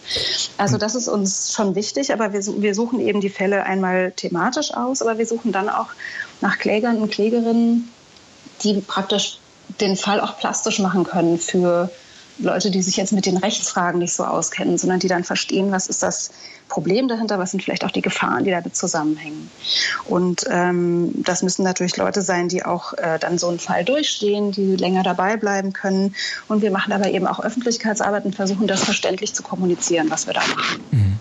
[0.57, 4.73] Also das ist uns schon wichtig, aber wir, wir suchen eben die Fälle einmal thematisch
[4.73, 5.89] aus, aber wir suchen dann auch
[6.41, 7.91] nach Klägern und Klägerinnen,
[8.63, 9.39] die praktisch
[9.81, 11.91] den Fall auch plastisch machen können für
[12.39, 15.89] Leute, die sich jetzt mit den Rechtsfragen nicht so auskennen, sondern die dann verstehen, was
[15.89, 16.31] ist das
[16.69, 19.51] Problem dahinter, was sind vielleicht auch die Gefahren, die damit zusammenhängen.
[20.07, 24.53] Und ähm, das müssen natürlich Leute sein, die auch äh, dann so einen Fall durchstehen,
[24.53, 26.15] die länger dabei bleiben können.
[26.49, 30.35] Und wir machen aber eben auch Öffentlichkeitsarbeit und versuchen das verständlich zu kommunizieren, was wir
[30.35, 30.81] da machen.
[30.91, 31.19] Mhm.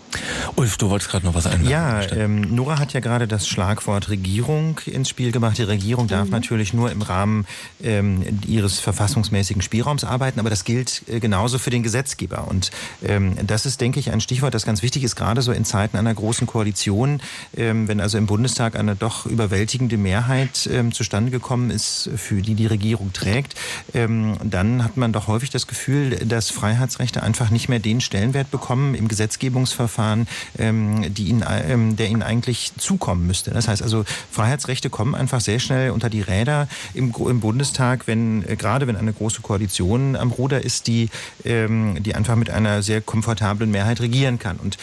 [0.56, 1.70] Ulf, du wolltest gerade noch was einwerfen.
[1.70, 5.58] Ja, ähm, Nora hat ja gerade das Schlagwort Regierung ins Spiel gebracht.
[5.58, 6.32] Die Regierung darf mhm.
[6.32, 7.46] natürlich nur im Rahmen
[7.84, 12.48] ähm, ihres verfassungsmäßigen Spielraums arbeiten, aber das gilt äh, genauso für den Gesetzgeber.
[12.48, 12.72] Und
[13.04, 15.98] ähm, das ist, denke ich, ein Stichwort, das ganz wichtig ist, gerade so in Zeiten
[15.98, 17.22] einer großen Koalition,
[17.56, 22.56] ähm, wenn also im Bundestag eine doch überwältigende Mehrheit ähm, zustande gekommen ist, für die
[22.56, 23.56] die Regierung trägt,
[23.94, 28.52] ähm, dann hat man doch häufig das Gefühl, dass Freiheitsrechte einfach nicht mehr den Stellenwert
[28.52, 30.28] bekommen im Gesetzgebungsverfahren,
[30.58, 33.52] die ihnen, der ihnen eigentlich zukommen müsste.
[33.52, 38.44] Das heißt also, Freiheitsrechte kommen einfach sehr schnell unter die Räder im, im Bundestag, wenn
[38.48, 41.10] äh, gerade wenn eine große Koalition am Ruder ist, die,
[41.44, 44.58] die einfach mit einer sehr komfortablen Mehrheit regieren kann.
[44.58, 44.78] Und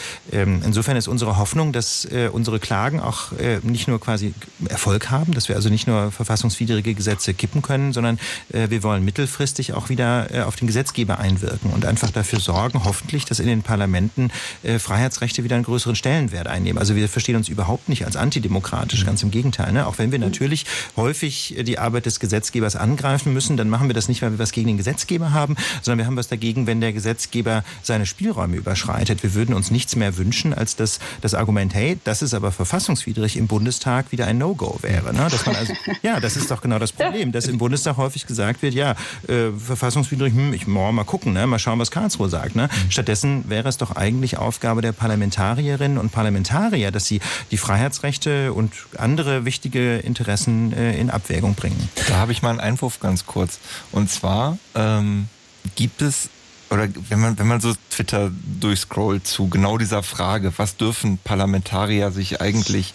[0.45, 4.33] ähm, insofern ist unsere Hoffnung, dass äh, unsere Klagen auch äh, nicht nur quasi
[4.69, 8.19] Erfolg haben, dass wir also nicht nur verfassungswidrige Gesetze kippen können, sondern
[8.51, 12.83] äh, wir wollen mittelfristig auch wieder äh, auf den Gesetzgeber einwirken und einfach dafür sorgen,
[12.83, 14.31] hoffentlich, dass in den Parlamenten
[14.63, 16.77] äh, Freiheitsrechte wieder einen größeren Stellenwert einnehmen.
[16.77, 19.05] Also wir verstehen uns überhaupt nicht als antidemokratisch, mhm.
[19.05, 19.71] ganz im Gegenteil.
[19.71, 19.87] Ne?
[19.87, 20.65] Auch wenn wir natürlich
[20.95, 24.51] häufig die Arbeit des Gesetzgebers angreifen müssen, dann machen wir das nicht, weil wir was
[24.51, 29.23] gegen den Gesetzgeber haben, sondern wir haben was dagegen, wenn der Gesetzgeber seine Spielräume überschreitet.
[29.23, 33.37] Wir würden uns nichts mehr wünschen, als dass das Argument, hey, das ist aber verfassungswidrig
[33.37, 35.13] im Bundestag wieder ein No-Go wäre.
[35.13, 35.27] Ne?
[35.29, 38.61] Dass man also, ja, das ist doch genau das Problem, dass im Bundestag häufig gesagt
[38.61, 38.95] wird, ja,
[39.27, 41.47] äh, verfassungswidrig, hm, ich oh, mal gucken, ne?
[41.47, 42.55] mal schauen, was Karlsruhe sagt.
[42.55, 42.63] Ne?
[42.63, 42.91] Mhm.
[42.91, 47.21] Stattdessen wäre es doch eigentlich Aufgabe der Parlamentarierinnen und Parlamentarier, dass sie
[47.51, 51.89] die Freiheitsrechte und andere wichtige Interessen äh, in Abwägung bringen.
[52.07, 53.59] Da habe ich mal einen Einwurf ganz kurz.
[53.91, 55.27] Und zwar ähm,
[55.75, 56.29] gibt es
[56.75, 62.11] oder wenn man, wenn man so Twitter durchscrollt zu genau dieser Frage, was dürfen Parlamentarier
[62.11, 62.93] sich eigentlich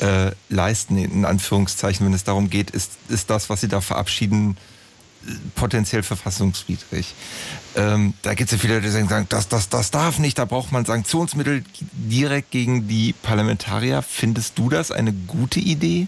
[0.00, 4.56] äh, leisten, in Anführungszeichen, wenn es darum geht, ist, ist das, was sie da verabschieden,
[5.56, 7.14] potenziell verfassungswidrig.
[7.74, 10.70] Ähm, da gibt es ja viele, die sagen, das, das, das darf nicht, da braucht
[10.70, 14.02] man Sanktionsmittel direkt gegen die Parlamentarier.
[14.02, 16.06] Findest du das eine gute Idee?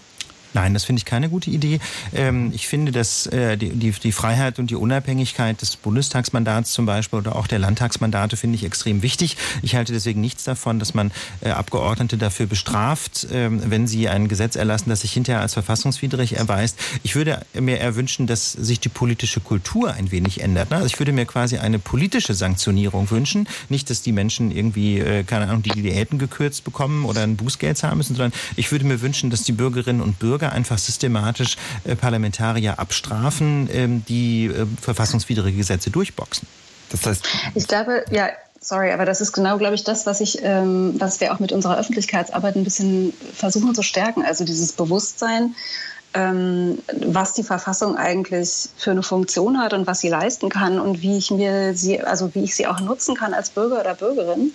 [0.53, 1.79] Nein, das finde ich keine gute Idee.
[2.13, 7.35] Ähm, ich finde, dass äh, die, Freiheit und die Unabhängigkeit des Bundestagsmandats zum Beispiel oder
[7.35, 9.37] auch der Landtagsmandate finde ich extrem wichtig.
[9.61, 14.27] Ich halte deswegen nichts davon, dass man äh, Abgeordnete dafür bestraft, ähm, wenn sie ein
[14.27, 16.77] Gesetz erlassen, das sich hinterher als verfassungswidrig erweist.
[17.03, 20.71] Ich würde mir eher wünschen, dass sich die politische Kultur ein wenig ändert.
[20.71, 20.77] Ne?
[20.77, 23.47] Also ich würde mir quasi eine politische Sanktionierung wünschen.
[23.69, 27.77] Nicht, dass die Menschen irgendwie, äh, keine Ahnung, die Diäten gekürzt bekommen oder ein Bußgeld
[27.77, 31.57] zahlen müssen, sondern ich würde mir wünschen, dass die Bürgerinnen und Bürger Bürger einfach systematisch
[31.83, 36.47] äh, Parlamentarier abstrafen, ähm, die äh, verfassungswidrige Gesetze durchboxen.
[36.89, 37.23] Das heißt,
[37.55, 38.29] ich glaube, ja,
[38.59, 41.51] sorry, aber das ist genau, glaube ich, das, was ich, ähm, was wir auch mit
[41.51, 44.23] unserer Öffentlichkeitsarbeit ein bisschen versuchen zu stärken.
[44.25, 45.55] Also dieses Bewusstsein
[46.13, 51.01] ähm, was die Verfassung eigentlich für eine Funktion hat und was sie leisten kann und
[51.01, 54.51] wie ich mir sie, also wie ich sie auch nutzen kann als Bürger oder Bürgerin.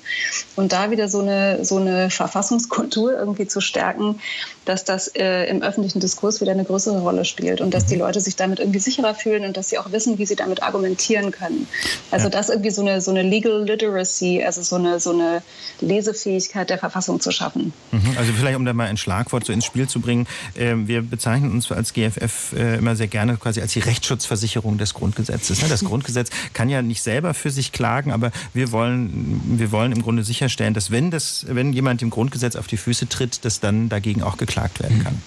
[0.55, 4.21] Und da wieder so eine, so eine Verfassungskultur irgendwie zu stärken,
[4.67, 8.03] dass das äh, im öffentlichen Diskurs wieder eine größere Rolle spielt und dass die mhm.
[8.03, 11.31] Leute sich damit irgendwie sicherer fühlen und dass sie auch wissen, wie sie damit argumentieren
[11.31, 11.67] können.
[12.11, 12.31] Also ja.
[12.31, 15.43] das irgendwie so eine, so eine Legal Literacy, also so eine, so eine
[15.81, 17.73] Lesefähigkeit der Verfassung zu schaffen.
[17.93, 18.17] Mhm.
[18.19, 21.47] Also vielleicht, um da mal ein Schlagwort so ins Spiel zu bringen, äh, wir bezeichnen
[21.47, 25.63] bezeichnen uns als GFF äh, immer sehr gerne quasi als die Rechtsschutzversicherung des Grundgesetzes.
[25.63, 25.69] Ne?
[25.69, 30.03] Das Grundgesetz kann ja nicht selber für sich klagen, aber wir wollen, wir wollen im
[30.03, 33.89] Grunde sicherstellen, dass wenn das, wenn jemand dem Grundgesetz auf die Füße tritt, dass dann
[33.89, 35.21] dagegen auch geklagt werden kann.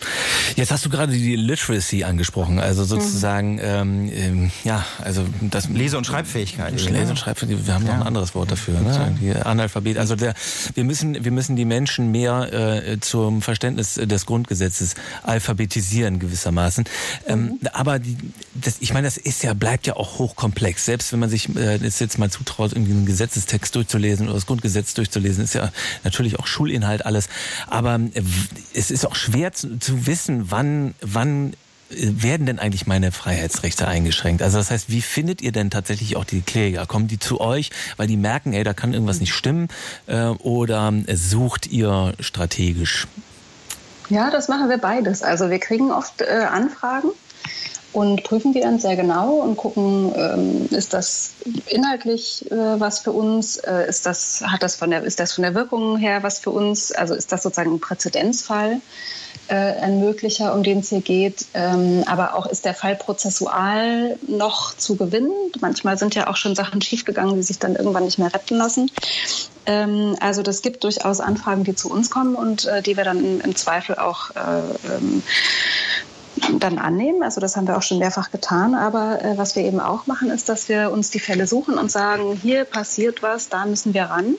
[0.55, 4.11] Jetzt hast du gerade die Literacy angesprochen, also sozusagen, mhm.
[4.11, 6.73] ähm, ja, also das Lese- und Schreibfähigkeit.
[6.73, 7.65] Lese- und Schreibfähigkeit.
[7.65, 9.15] Wir haben noch ein anderes Wort dafür, ne?
[9.21, 9.97] Die Analphabet.
[9.97, 10.33] Also der,
[10.73, 16.85] wir müssen, wir müssen die Menschen mehr äh, zum Verständnis des Grundgesetzes alphabetisieren gewissermaßen.
[17.27, 17.59] Ähm, mhm.
[17.73, 18.17] aber die,
[18.53, 20.85] das, ich meine, das ist ja, bleibt ja auch hochkomplex.
[20.85, 24.93] Selbst wenn man sich äh, jetzt mal zutraut, irgendwie einen Gesetzestext durchzulesen oder das Grundgesetz
[24.93, 25.71] durchzulesen, ist ja
[26.03, 27.29] natürlich auch Schulinhalt alles.
[27.67, 28.21] Aber äh,
[28.73, 31.53] es ist auch schwer zu, zu wissen, wann, wann
[31.91, 34.41] äh, werden denn eigentlich meine Freiheitsrechte eingeschränkt?
[34.41, 36.85] Also das heißt, wie findet ihr denn tatsächlich auch die Kläger?
[36.85, 39.67] Kommen die zu euch, weil die merken, ey, da kann irgendwas nicht stimmen?
[40.07, 43.07] Äh, oder sucht ihr strategisch?
[44.09, 45.21] Ja, das machen wir beides.
[45.21, 47.09] Also wir kriegen oft äh, Anfragen
[47.91, 51.31] und prüfen die dann sehr genau und gucken, ähm, ist das
[51.67, 55.41] inhaltlich äh, was für uns, äh, ist das hat das von der ist das von
[55.43, 58.81] der Wirkung her was für uns, also ist das sozusagen ein Präzedenzfall
[59.47, 64.17] äh, ein möglicher, um den es hier geht, ähm, aber auch ist der Fall prozessual
[64.27, 65.31] noch zu gewinnen.
[65.59, 68.91] Manchmal sind ja auch schon Sachen schiefgegangen, die sich dann irgendwann nicht mehr retten lassen.
[69.65, 73.55] Ähm, also das gibt durchaus Anfragen, die zu uns kommen und die wir dann im,
[73.55, 74.29] Zweifel auch
[76.59, 77.23] dann annehmen.
[77.23, 78.75] Also das haben wir auch schon mehrfach getan.
[78.75, 81.91] Aber äh, was wir eben auch machen, ist, dass wir uns die Fälle suchen und
[81.91, 84.35] sagen, hier passiert was, da müssen wir ran.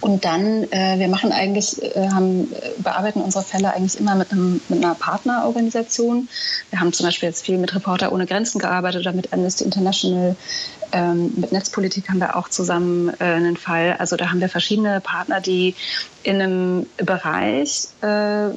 [0.00, 4.32] Und dann, äh, wir machen eigentlich, äh, haben, äh, bearbeiten unsere Fälle eigentlich immer mit,
[4.32, 6.28] einem, mit einer Partnerorganisation.
[6.70, 10.36] Wir haben zum Beispiel jetzt viel mit Reporter ohne Grenzen gearbeitet oder mit Amnesty International.
[10.92, 13.96] Ähm, mit Netzpolitik haben wir auch zusammen äh, einen Fall.
[13.98, 15.74] Also da haben wir verschiedene Partner, die
[16.22, 18.50] in einem Bereich äh,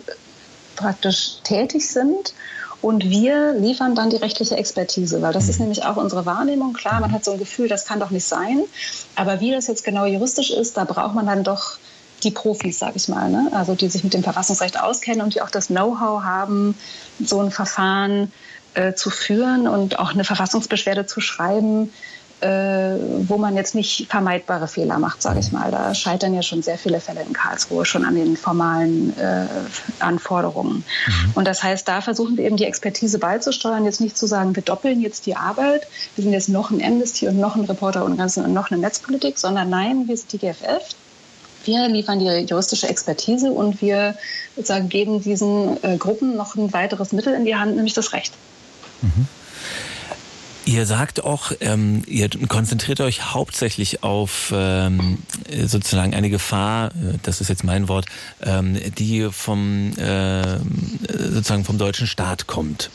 [0.75, 2.33] praktisch tätig sind.
[2.81, 5.65] Und wir liefern dann die rechtliche Expertise, weil das ist mhm.
[5.65, 6.73] nämlich auch unsere Wahrnehmung.
[6.73, 8.63] Klar, man hat so ein Gefühl, das kann doch nicht sein.
[9.15, 11.77] Aber wie das jetzt genau juristisch ist, da braucht man dann doch
[12.23, 13.49] die Profis, sage ich mal, ne?
[13.53, 16.75] also die sich mit dem Verfassungsrecht auskennen und die auch das Know-how haben,
[17.23, 18.31] so ein Verfahren
[18.73, 21.93] äh, zu führen und auch eine Verfassungsbeschwerde zu schreiben,
[22.43, 22.97] äh,
[23.29, 25.71] wo man jetzt nicht vermeidbare Fehler macht, sage ich mal.
[25.71, 29.45] Da scheitern ja schon sehr viele Fälle in Karlsruhe schon an den formalen äh,
[29.99, 30.83] Anforderungen.
[31.07, 31.31] Mhm.
[31.35, 34.63] Und das heißt, da versuchen wir eben die Expertise beizusteuern, jetzt nicht zu sagen, wir
[34.63, 38.17] doppeln jetzt die Arbeit, wir sind jetzt noch ein Amnesty und noch ein Reporter und
[38.17, 40.95] Ganzen und noch eine Netzpolitik, sondern nein, wir sind die GFF.
[41.63, 44.15] Wir liefern die juristische Expertise und wir
[44.57, 48.33] sozusagen geben diesen äh, Gruppen noch ein weiteres Mittel in die Hand, nämlich das Recht.
[49.01, 49.27] Mhm.
[50.65, 55.17] Ihr sagt auch, ähm, ihr konzentriert euch hauptsächlich auf ähm,
[55.65, 58.05] sozusagen eine Gefahr, äh, das ist jetzt mein Wort,
[58.41, 60.59] ähm, die vom äh,
[61.09, 62.91] sozusagen vom deutschen Staat kommt.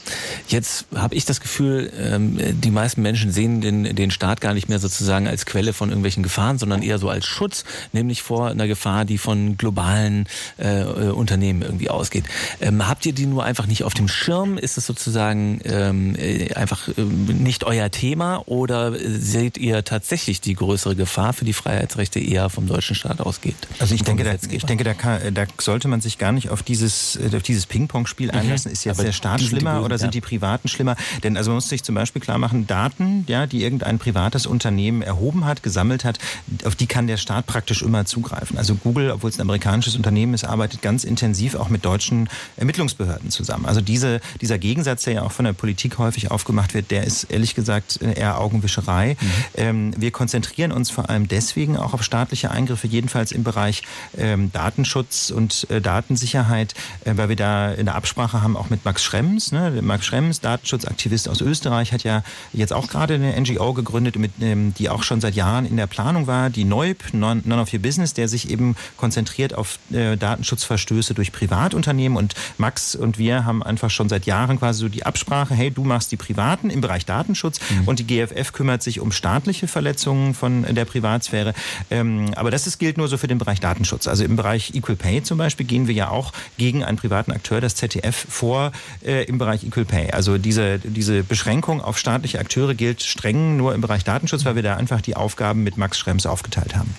[0.49, 4.71] Jetzt habe ich das Gefühl, ähm, die meisten Menschen sehen den, den Staat gar nicht
[4.71, 8.67] mehr sozusagen als Quelle von irgendwelchen Gefahren, sondern eher so als Schutz, nämlich vor einer
[8.67, 12.25] Gefahr, die von globalen äh, Unternehmen irgendwie ausgeht.
[12.63, 14.57] Ähm, habt ihr die nur einfach nicht auf dem Schirm?
[14.57, 20.41] Ist es sozusagen ähm, äh, einfach äh, nicht nicht euer Thema oder seht ihr tatsächlich
[20.41, 23.57] die größere Gefahr für die Freiheitsrechte eher vom deutschen Staat ausgeht?
[23.81, 26.63] Also ich denke, da, ich denke, da, kann, da sollte man sich gar nicht auf
[26.63, 28.39] dieses, auf dieses Ping-Pong-Spiel mhm.
[28.39, 28.71] einlassen.
[28.71, 30.13] Ist jetzt Aber der Staat schlimmer Bösen, oder sind ja.
[30.13, 30.97] die Privaten schlimmer?
[31.25, 35.03] Denn also man muss sich zum Beispiel klar machen, Daten, ja, die irgendein privates Unternehmen
[35.03, 36.19] erhoben hat, gesammelt hat,
[36.65, 38.57] auf die kann der Staat praktisch immer zugreifen.
[38.57, 43.31] Also Google, obwohl es ein amerikanisches Unternehmen ist, arbeitet ganz intensiv auch mit deutschen Ermittlungsbehörden
[43.31, 43.67] zusammen.
[43.67, 47.25] Also diese, dieser Gegensatz, der ja auch von der Politik häufig aufgemacht wird, der ist
[47.25, 49.17] ehrlich ehrlich gesagt äh, eher Augenwischerei.
[49.21, 49.31] Mhm.
[49.55, 53.83] Ähm, wir konzentrieren uns vor allem deswegen auch auf staatliche Eingriffe, jedenfalls im Bereich
[54.17, 56.75] ähm, Datenschutz und äh, Datensicherheit,
[57.05, 59.53] äh, weil wir da in der Absprache haben auch mit Max Schrems.
[59.53, 59.81] Ne?
[59.83, 62.23] Max Schrems, Datenschutzaktivist aus Österreich, hat ja
[62.53, 65.87] jetzt auch gerade eine NGO gegründet, mit, ähm, die auch schon seit Jahren in der
[65.87, 71.15] Planung war, die NEUB, None of Your Business, der sich eben konzentriert auf äh, Datenschutzverstöße
[71.15, 72.19] durch Privatunternehmen.
[72.19, 75.85] Und Max und wir haben einfach schon seit Jahren quasi so die Absprache, hey, du
[75.85, 77.89] machst die Privaten im Bereich Datenschutz Datenschutz mhm.
[77.89, 81.55] und die GFF kümmert sich um staatliche Verletzungen von der Privatsphäre.
[81.91, 84.09] Ähm, aber das ist, gilt nur so für den Bereich Datenschutz.
[84.09, 87.61] Also im Bereich Equal Pay zum Beispiel gehen wir ja auch gegen einen privaten Akteur,
[87.61, 88.73] das ZDF, vor
[89.05, 90.11] äh, im Bereich Equal Pay.
[90.11, 94.63] Also diese, diese Beschränkung auf staatliche Akteure gilt streng nur im Bereich Datenschutz, weil wir
[94.63, 96.95] da einfach die Aufgaben mit Max Schrems aufgeteilt haben.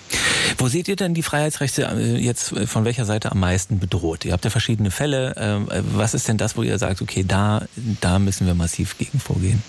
[0.58, 4.24] Wo seht ihr denn die Freiheitsrechte äh, jetzt äh, von welcher Seite am meisten bedroht?
[4.24, 5.34] Ihr habt ja verschiedene Fälle.
[5.36, 7.62] Ähm, äh, was ist denn das, wo ihr sagt, okay, da,
[8.00, 9.62] da müssen wir massiv gegen vorgehen?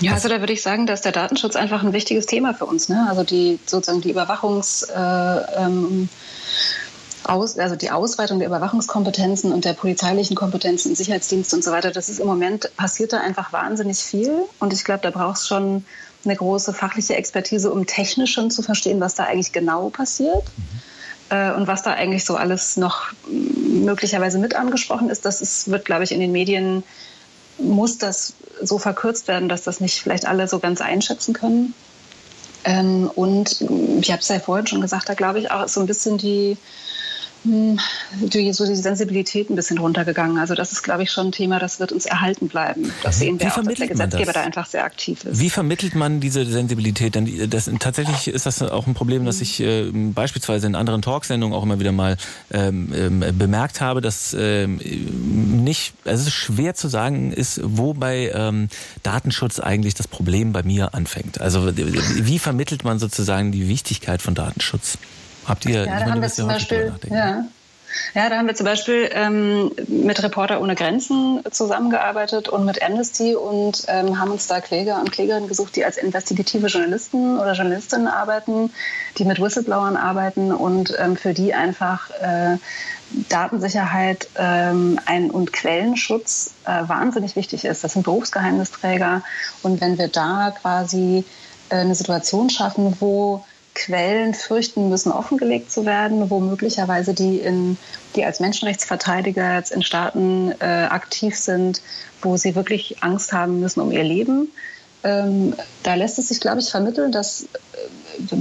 [0.00, 2.88] Ja, also da würde ich sagen, dass der Datenschutz einfach ein wichtiges Thema für uns.
[2.88, 3.06] Ne?
[3.08, 6.08] Also die sozusagen die Überwachungs äh, ähm,
[7.24, 12.08] aus, also die Ausweitung der Überwachungskompetenzen und der polizeilichen Kompetenzen, Sicherheitsdienste und so weiter, das
[12.08, 14.32] ist im Moment passiert da einfach wahnsinnig viel.
[14.60, 15.84] Und ich glaube, da braucht es schon
[16.24, 20.44] eine große fachliche Expertise, um technisch schon zu verstehen, was da eigentlich genau passiert.
[20.56, 20.80] Mhm.
[21.30, 25.84] Äh, und was da eigentlich so alles noch möglicherweise mit angesprochen ist, das ist, wird,
[25.84, 26.82] glaube ich, in den Medien
[27.58, 31.74] muss das so verkürzt werden, dass das nicht vielleicht alle so ganz einschätzen können.
[32.64, 33.60] Ähm, und
[34.00, 36.50] ich habe es ja vorhin schon gesagt, da glaube ich auch so ein bisschen die
[36.50, 36.58] hm,
[37.44, 40.38] die, so die Sensibilität ein bisschen runtergegangen.
[40.38, 42.92] Also das ist, glaube ich, schon ein Thema, das wird uns erhalten bleiben.
[43.02, 45.40] Das sehen wir Wie auch, dass der Gesetzgeber da einfach sehr aktiv ist.
[45.40, 47.14] Wie vermittelt man diese Sensibilität?
[47.14, 51.56] Denn das, tatsächlich ist das auch ein Problem, das ich äh, beispielsweise in anderen Talksendungen
[51.56, 52.16] auch immer wieder mal
[52.50, 54.76] ähm, ähm, bemerkt habe, dass ähm,
[55.64, 58.68] nicht, also es ist schwer zu sagen ist, wo bei ähm,
[59.02, 61.40] Datenschutz eigentlich das Problem bei mir anfängt.
[61.40, 64.98] Also wie vermittelt man sozusagen die Wichtigkeit von Datenschutz?
[65.48, 67.44] Habt ihr, ja, da haben wir zum Beispiel, ja,
[68.14, 73.34] Ja, da haben wir zum Beispiel ähm, mit Reporter ohne Grenzen zusammengearbeitet und mit Amnesty
[73.34, 78.06] und ähm, haben uns da Kläger und Klägerinnen gesucht, die als investigative Journalisten oder Journalistinnen
[78.06, 78.70] arbeiten,
[79.16, 82.58] die mit Whistleblowern arbeiten und ähm, für die einfach äh,
[83.28, 87.84] Datensicherheit ähm, ein, und Quellenschutz äh, wahnsinnig wichtig ist.
[87.84, 89.22] Das sind Berufsgeheimnisträger.
[89.62, 91.24] Und wenn wir da quasi
[91.70, 93.44] äh, eine Situation schaffen, wo
[93.78, 97.78] Quellen fürchten müssen, offengelegt zu werden, wo möglicherweise die, in,
[98.16, 101.80] die als Menschenrechtsverteidiger jetzt in Staaten äh, aktiv sind,
[102.20, 104.50] wo sie wirklich Angst haben müssen um ihr Leben.
[105.04, 107.46] Ähm, da lässt es sich, glaube ich, vermitteln, dass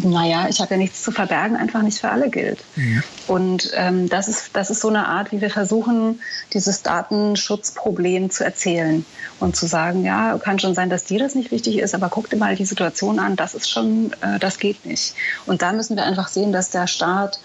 [0.03, 2.59] naja, ich habe ja nichts zu verbergen, einfach nicht für alle gilt.
[2.75, 3.03] Mhm.
[3.27, 6.19] Und ähm, das, ist, das ist so eine Art, wie wir versuchen,
[6.53, 9.05] dieses Datenschutzproblem zu erzählen
[9.39, 12.29] und zu sagen, ja, kann schon sein, dass dir das nicht wichtig ist, aber guck
[12.29, 15.13] dir mal die Situation an, das ist schon, äh, das geht nicht.
[15.45, 17.39] Und da müssen wir einfach sehen, dass der Staat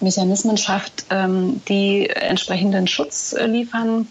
[0.00, 4.06] Mechanismen schafft, ähm, die entsprechenden Schutz äh, liefern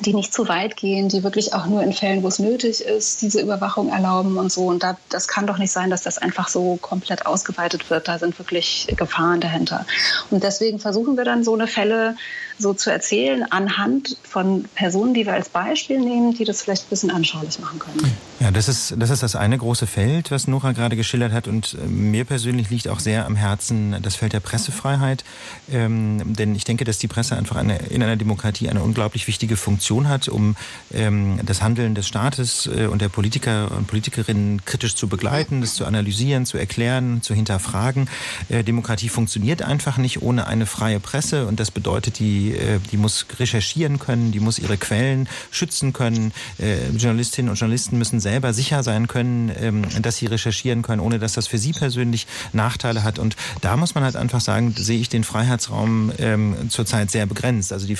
[0.00, 3.22] die nicht zu weit gehen, die wirklich auch nur in Fällen, wo es nötig ist,
[3.22, 4.66] diese Überwachung erlauben und so.
[4.66, 8.08] Und da, das kann doch nicht sein, dass das einfach so komplett ausgeweitet wird.
[8.08, 9.86] Da sind wirklich Gefahren dahinter.
[10.30, 12.16] Und deswegen versuchen wir dann so eine Fälle
[12.58, 16.90] so zu erzählen anhand von Personen, die wir als Beispiel nehmen, die das vielleicht ein
[16.90, 18.12] bisschen anschaulich machen können.
[18.40, 21.48] Ja, das ist das, ist das eine große Feld, was Nora gerade geschildert hat.
[21.48, 25.24] Und äh, mir persönlich liegt auch sehr am Herzen das Feld der Pressefreiheit.
[25.70, 29.56] Ähm, denn ich denke, dass die Presse einfach eine, in einer Demokratie eine unglaublich wichtige
[29.56, 30.56] Funktion hat, um
[30.92, 35.74] ähm, das Handeln des Staates äh, und der Politiker und Politikerinnen kritisch zu begleiten, das
[35.74, 38.08] zu analysieren, zu erklären, zu hinterfragen.
[38.48, 41.46] Äh, Demokratie funktioniert einfach nicht ohne eine freie Presse.
[41.46, 45.92] Und das bedeutet die die, äh, die muss recherchieren können, die muss ihre Quellen schützen
[45.92, 46.32] können.
[46.58, 51.18] Äh, Journalistinnen und Journalisten müssen selber sicher sein können, ähm, dass sie recherchieren können, ohne
[51.18, 53.18] dass das für sie persönlich Nachteile hat.
[53.18, 57.72] Und da muss man halt einfach sagen, sehe ich den Freiheitsraum ähm, zurzeit sehr begrenzt.
[57.72, 57.96] Also die,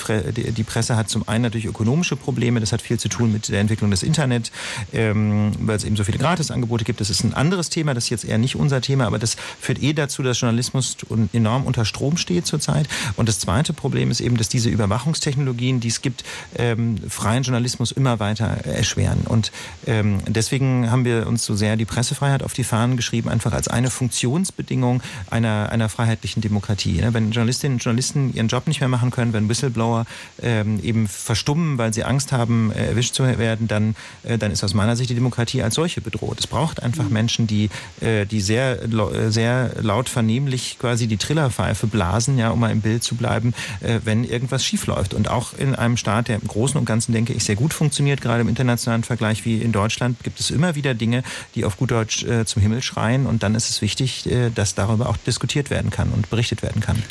[0.51, 3.59] die Presse hat zum einen natürlich ökonomische Probleme, das hat viel zu tun mit der
[3.59, 4.51] Entwicklung des Internet,
[4.93, 7.01] ähm, weil es eben so viele Gratisangebote gibt.
[7.01, 9.81] Das ist ein anderes Thema, das ist jetzt eher nicht unser Thema, aber das führt
[9.81, 10.97] eh dazu, dass Journalismus
[11.33, 12.87] enorm unter Strom steht zurzeit.
[13.15, 16.23] Und das zweite Problem ist eben, dass diese Überwachungstechnologien, die es gibt,
[16.55, 19.21] ähm, freien Journalismus immer weiter erschweren.
[19.21, 19.51] Und
[19.85, 23.67] ähm, deswegen haben wir uns so sehr die Pressefreiheit auf die Fahnen geschrieben, einfach als
[23.67, 27.01] eine Funktionsbedingung einer, einer freiheitlichen Demokratie.
[27.01, 27.13] Ne?
[27.13, 30.05] Wenn Journalistinnen und Journalisten ihren Job nicht mehr machen können, wenn Whistleblower
[30.41, 34.63] ähm, eben verstummen, weil sie Angst haben, äh, erwischt zu werden, dann, äh, dann ist
[34.63, 36.39] aus meiner Sicht die Demokratie als solche bedroht.
[36.39, 37.13] Es braucht einfach mhm.
[37.13, 37.69] Menschen, die,
[38.01, 42.81] äh, die sehr, äh, sehr laut vernehmlich quasi die Trillerpfeife blasen, ja, um mal im
[42.81, 45.13] Bild zu bleiben, äh, wenn irgendwas schiefläuft.
[45.13, 48.21] Und auch in einem Staat, der im Großen und Ganzen, denke ich, sehr gut funktioniert,
[48.21, 51.23] gerade im internationalen Vergleich wie in Deutschland, gibt es immer wieder Dinge,
[51.55, 53.25] die auf gut Deutsch äh, zum Himmel schreien.
[53.25, 56.81] Und dann ist es wichtig, äh, dass darüber auch diskutiert werden kann und berichtet werden
[56.81, 57.01] kann.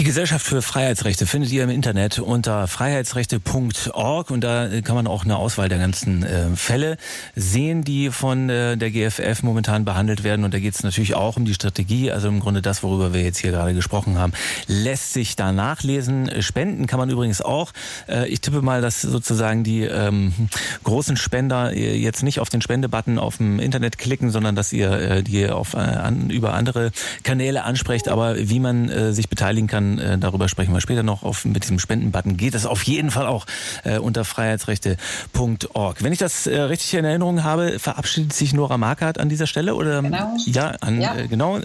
[0.00, 5.26] Die Gesellschaft für Freiheitsrechte findet ihr im Internet unter freiheitsrechte.org und da kann man auch
[5.26, 6.96] eine Auswahl der ganzen äh, Fälle
[7.36, 10.46] sehen, die von äh, der GFF momentan behandelt werden.
[10.46, 13.20] Und da geht es natürlich auch um die Strategie, also im Grunde das, worüber wir
[13.22, 14.32] jetzt hier gerade gesprochen haben,
[14.68, 16.30] lässt sich da nachlesen.
[16.40, 17.70] Spenden kann man übrigens auch.
[18.08, 20.32] Äh, ich tippe mal, dass sozusagen die ähm,
[20.82, 24.92] großen Spender äh, jetzt nicht auf den Spendebutton auf dem Internet klicken, sondern dass ihr
[24.92, 26.90] äh, die auf, äh, an, über andere
[27.22, 28.08] Kanäle ansprecht.
[28.08, 31.22] Aber wie man sich beteiligen kann, äh, darüber sprechen wir später noch.
[31.22, 33.46] Auf, mit diesem Spendenbutton geht es auf jeden Fall auch
[33.84, 36.02] äh, unter freiheitsrechte.org.
[36.02, 39.74] Wenn ich das äh, richtig in Erinnerung habe, verabschiedet sich Nora Markert an dieser Stelle
[39.74, 40.36] oder genau.
[40.46, 41.16] ja, an, ja.
[41.16, 41.60] Äh, genau.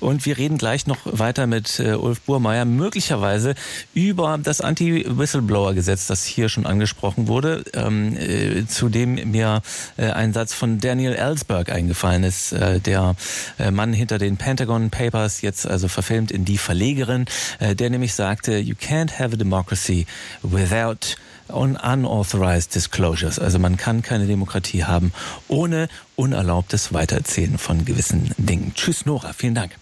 [0.00, 3.54] Und wir reden gleich noch weiter mit äh, Ulf Burmeier möglicherweise
[3.94, 9.62] über das Anti-Whistleblower-Gesetz, das hier schon angesprochen wurde, ähm, äh, zu dem mir
[9.96, 13.16] äh, ein Satz von Daniel Ellsberg eingefallen ist, äh, der
[13.58, 17.26] äh, Mann hinter den Pentagon Papers, jetzt also verfilmt in Die Verlegerin.
[17.60, 20.06] Äh, der nämlich sagte, you can't have a democracy
[20.42, 21.16] without
[21.48, 23.38] unauthorized disclosures.
[23.38, 25.12] Also man kann keine Demokratie haben
[25.48, 28.72] ohne unerlaubtes Weitererzählen von gewissen Dingen.
[28.74, 29.72] Tschüss Nora, vielen Dank.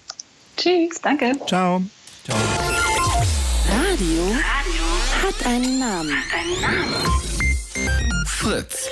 [0.57, 1.33] Tschüss, danke.
[1.47, 1.83] Ciao.
[2.24, 2.39] Ciao.
[3.68, 4.89] Radio, Radio
[5.26, 6.11] hat einen Namen.
[6.11, 8.26] Hat einen Namen.
[8.26, 8.89] Fritz.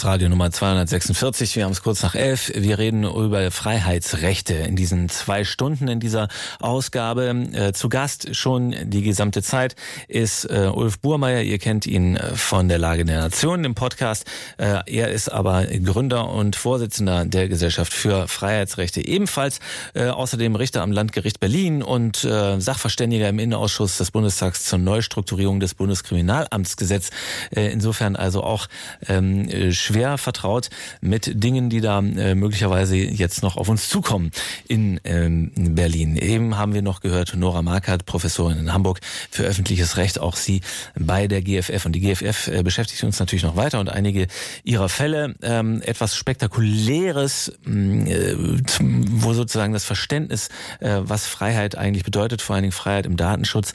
[0.00, 1.56] Chaos Radio Nummer 246.
[1.56, 2.50] Wir haben es kurz nach elf.
[2.54, 6.28] Wir reden über Freiheitsrechte in diesen zwei Stunden in dieser
[6.58, 7.28] Ausgabe.
[7.52, 9.76] Äh, zu Gast schon die gesamte Zeit
[10.08, 11.42] ist äh, Ulf Burmeier.
[11.42, 14.24] Ihr kennt ihn äh, von der Lage der Nationen im Podcast.
[14.56, 19.04] Er ist aber Gründer und Vorsitzender der Gesellschaft für Freiheitsrechte.
[19.04, 19.60] Ebenfalls
[19.94, 27.10] außerdem Richter am Landgericht Berlin und Sachverständiger im Innenausschuss des Bundestags zur Neustrukturierung des Bundeskriminalamtsgesetzes.
[27.50, 28.66] insofern also auch
[29.08, 29.48] ähm,
[29.90, 30.70] schwer vertraut
[31.00, 34.30] mit Dingen, die da äh, möglicherweise jetzt noch auf uns zukommen
[34.68, 36.16] in ähm, Berlin.
[36.16, 40.60] Eben haben wir noch gehört, Nora Markert, Professorin in Hamburg für öffentliches Recht, auch sie
[40.98, 41.86] bei der GFF.
[41.86, 44.28] Und die GFF äh, beschäftigt uns natürlich noch weiter und einige
[44.62, 45.34] ihrer Fälle.
[45.42, 48.34] Ähm, etwas Spektakuläres, mm, äh,
[48.78, 50.48] wo sozusagen das Verständnis,
[50.80, 53.72] was Freiheit eigentlich bedeutet, vor allen Dingen Freiheit im Datenschutz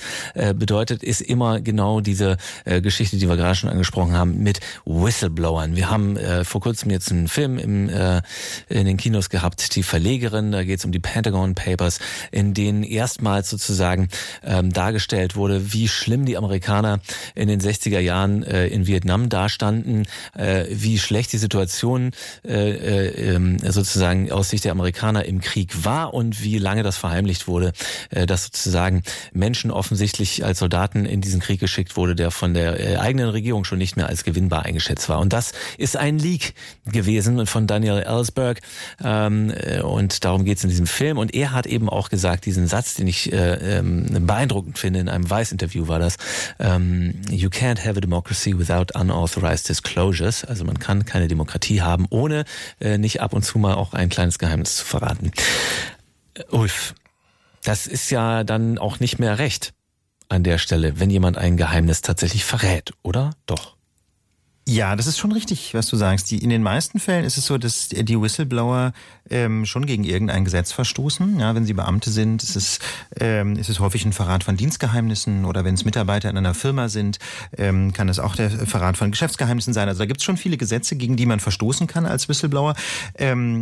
[0.55, 5.76] bedeutet, ist immer genau diese Geschichte, die wir gerade schon angesprochen haben, mit Whistleblowern.
[5.76, 8.22] Wir haben äh, vor kurzem jetzt einen Film im, äh,
[8.70, 11.99] in den Kinos gehabt, die Verlegerin, da geht es um die Pentagon Papers,
[12.32, 14.10] in denen erstmals sozusagen
[14.43, 16.99] ähm, dargestellt wurde, wie schlimm die Amerikaner
[17.34, 20.06] in den 60er Jahren äh, in Vietnam dastanden,
[20.38, 22.12] äh, wie schlecht die Situation
[22.45, 26.97] äh, äh, ähm, sozusagen aus Sicht der Amerikaner im Krieg war und wie lange das
[26.97, 27.74] verheimlicht wurde,
[28.10, 29.03] äh, dass sozusagen
[29.34, 33.66] Menschen offensichtlich als Soldaten in diesen Krieg geschickt wurde, der von der äh, eigenen Regierung
[33.66, 35.20] schon nicht mehr als gewinnbar eingeschätzt war.
[35.20, 36.54] Und das ist ein Leak
[36.86, 38.62] gewesen von Daniel Ellsberg
[39.04, 41.18] ähm, äh, und darum geht es in diesem Film.
[41.18, 45.10] Und er hat eben auch gesagt, diesen Satz, den ich äh, ähm, beeindruckend finde, in
[45.10, 46.18] einem Weiß-Interview war das,
[46.60, 50.46] ähm, You can't have a democracy without unauthorized disclosures.
[50.46, 52.46] Also man kann keine Demokratie haben, ohne
[52.80, 55.32] äh, nicht ab und zu mal auch ein kleines Geheimnis zu verraten.
[56.34, 56.93] Äh, Ulf,
[57.64, 59.74] das ist ja dann auch nicht mehr recht
[60.30, 63.32] an der Stelle, wenn jemand ein Geheimnis tatsächlich verrät, oder?
[63.46, 63.75] Doch.
[64.68, 66.32] Ja, das ist schon richtig, was du sagst.
[66.32, 68.93] Die, in den meisten Fällen ist es so, dass die Whistleblower
[69.30, 71.39] ähm, schon gegen irgendein Gesetz verstoßen.
[71.39, 72.80] Ja, wenn sie Beamte sind, ist es,
[73.20, 76.89] ähm, ist es häufig ein Verrat von Dienstgeheimnissen oder wenn es Mitarbeiter in einer Firma
[76.89, 77.20] sind,
[77.55, 79.88] ähm, kann es auch der Verrat von Geschäftsgeheimnissen sein.
[79.88, 82.74] Also da gibt es schon viele Gesetze, gegen die man verstoßen kann als Whistleblower.
[83.20, 83.61] Ähm,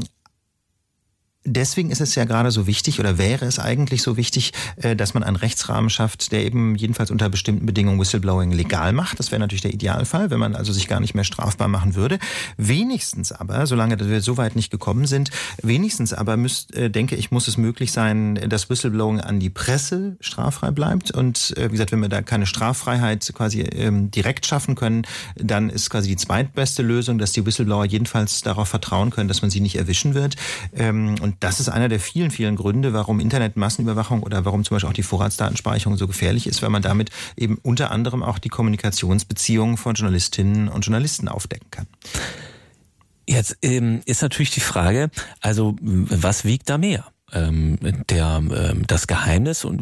[1.45, 5.13] Deswegen ist es ja gerade so wichtig oder wäre es eigentlich so wichtig, äh, dass
[5.13, 9.19] man einen Rechtsrahmen schafft, der eben jedenfalls unter bestimmten Bedingungen Whistleblowing legal macht.
[9.19, 12.19] Das wäre natürlich der Idealfall, wenn man also sich gar nicht mehr strafbar machen würde.
[12.57, 15.31] Wenigstens aber, solange wir so weit nicht gekommen sind,
[15.61, 20.15] wenigstens aber müsst, äh, denke ich, muss es möglich sein, dass Whistleblowing an die Presse
[20.21, 21.11] straffrei bleibt.
[21.11, 25.69] Und äh, wie gesagt, wenn wir da keine Straffreiheit quasi ähm, direkt schaffen können, dann
[25.69, 29.59] ist quasi die zweitbeste Lösung, dass die Whistleblower jedenfalls darauf vertrauen können, dass man sie
[29.59, 30.35] nicht erwischen wird.
[30.73, 34.89] Ähm, und das ist einer der vielen, vielen Gründe, warum Internetmassenüberwachung oder warum zum Beispiel
[34.89, 39.77] auch die Vorratsdatenspeicherung so gefährlich ist, weil man damit eben unter anderem auch die Kommunikationsbeziehungen
[39.77, 41.87] von Journalistinnen und Journalisten aufdecken kann.
[43.27, 45.09] Jetzt ähm, ist natürlich die Frage,
[45.41, 47.05] also was wiegt da mehr?
[47.33, 47.77] Ähm,
[48.09, 49.81] der ähm, das Geheimnis und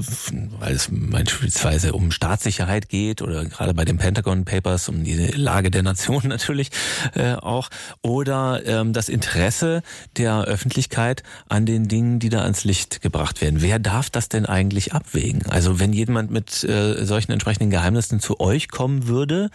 [0.60, 5.72] weil es beispielsweise um Staatssicherheit geht oder gerade bei den Pentagon Papers um die Lage
[5.72, 6.72] der Nation natürlich
[7.16, 7.70] äh, auch
[8.02, 9.82] oder ähm, das Interesse
[10.18, 13.62] der Öffentlichkeit an den Dingen, die da ans Licht gebracht werden.
[13.62, 15.44] Wer darf das denn eigentlich abwägen?
[15.50, 19.50] Also wenn jemand mit äh, solchen entsprechenden Geheimnissen zu euch kommen würde,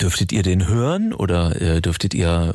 [0.00, 2.54] Dürftet ihr den hören oder äh, dürftet ihr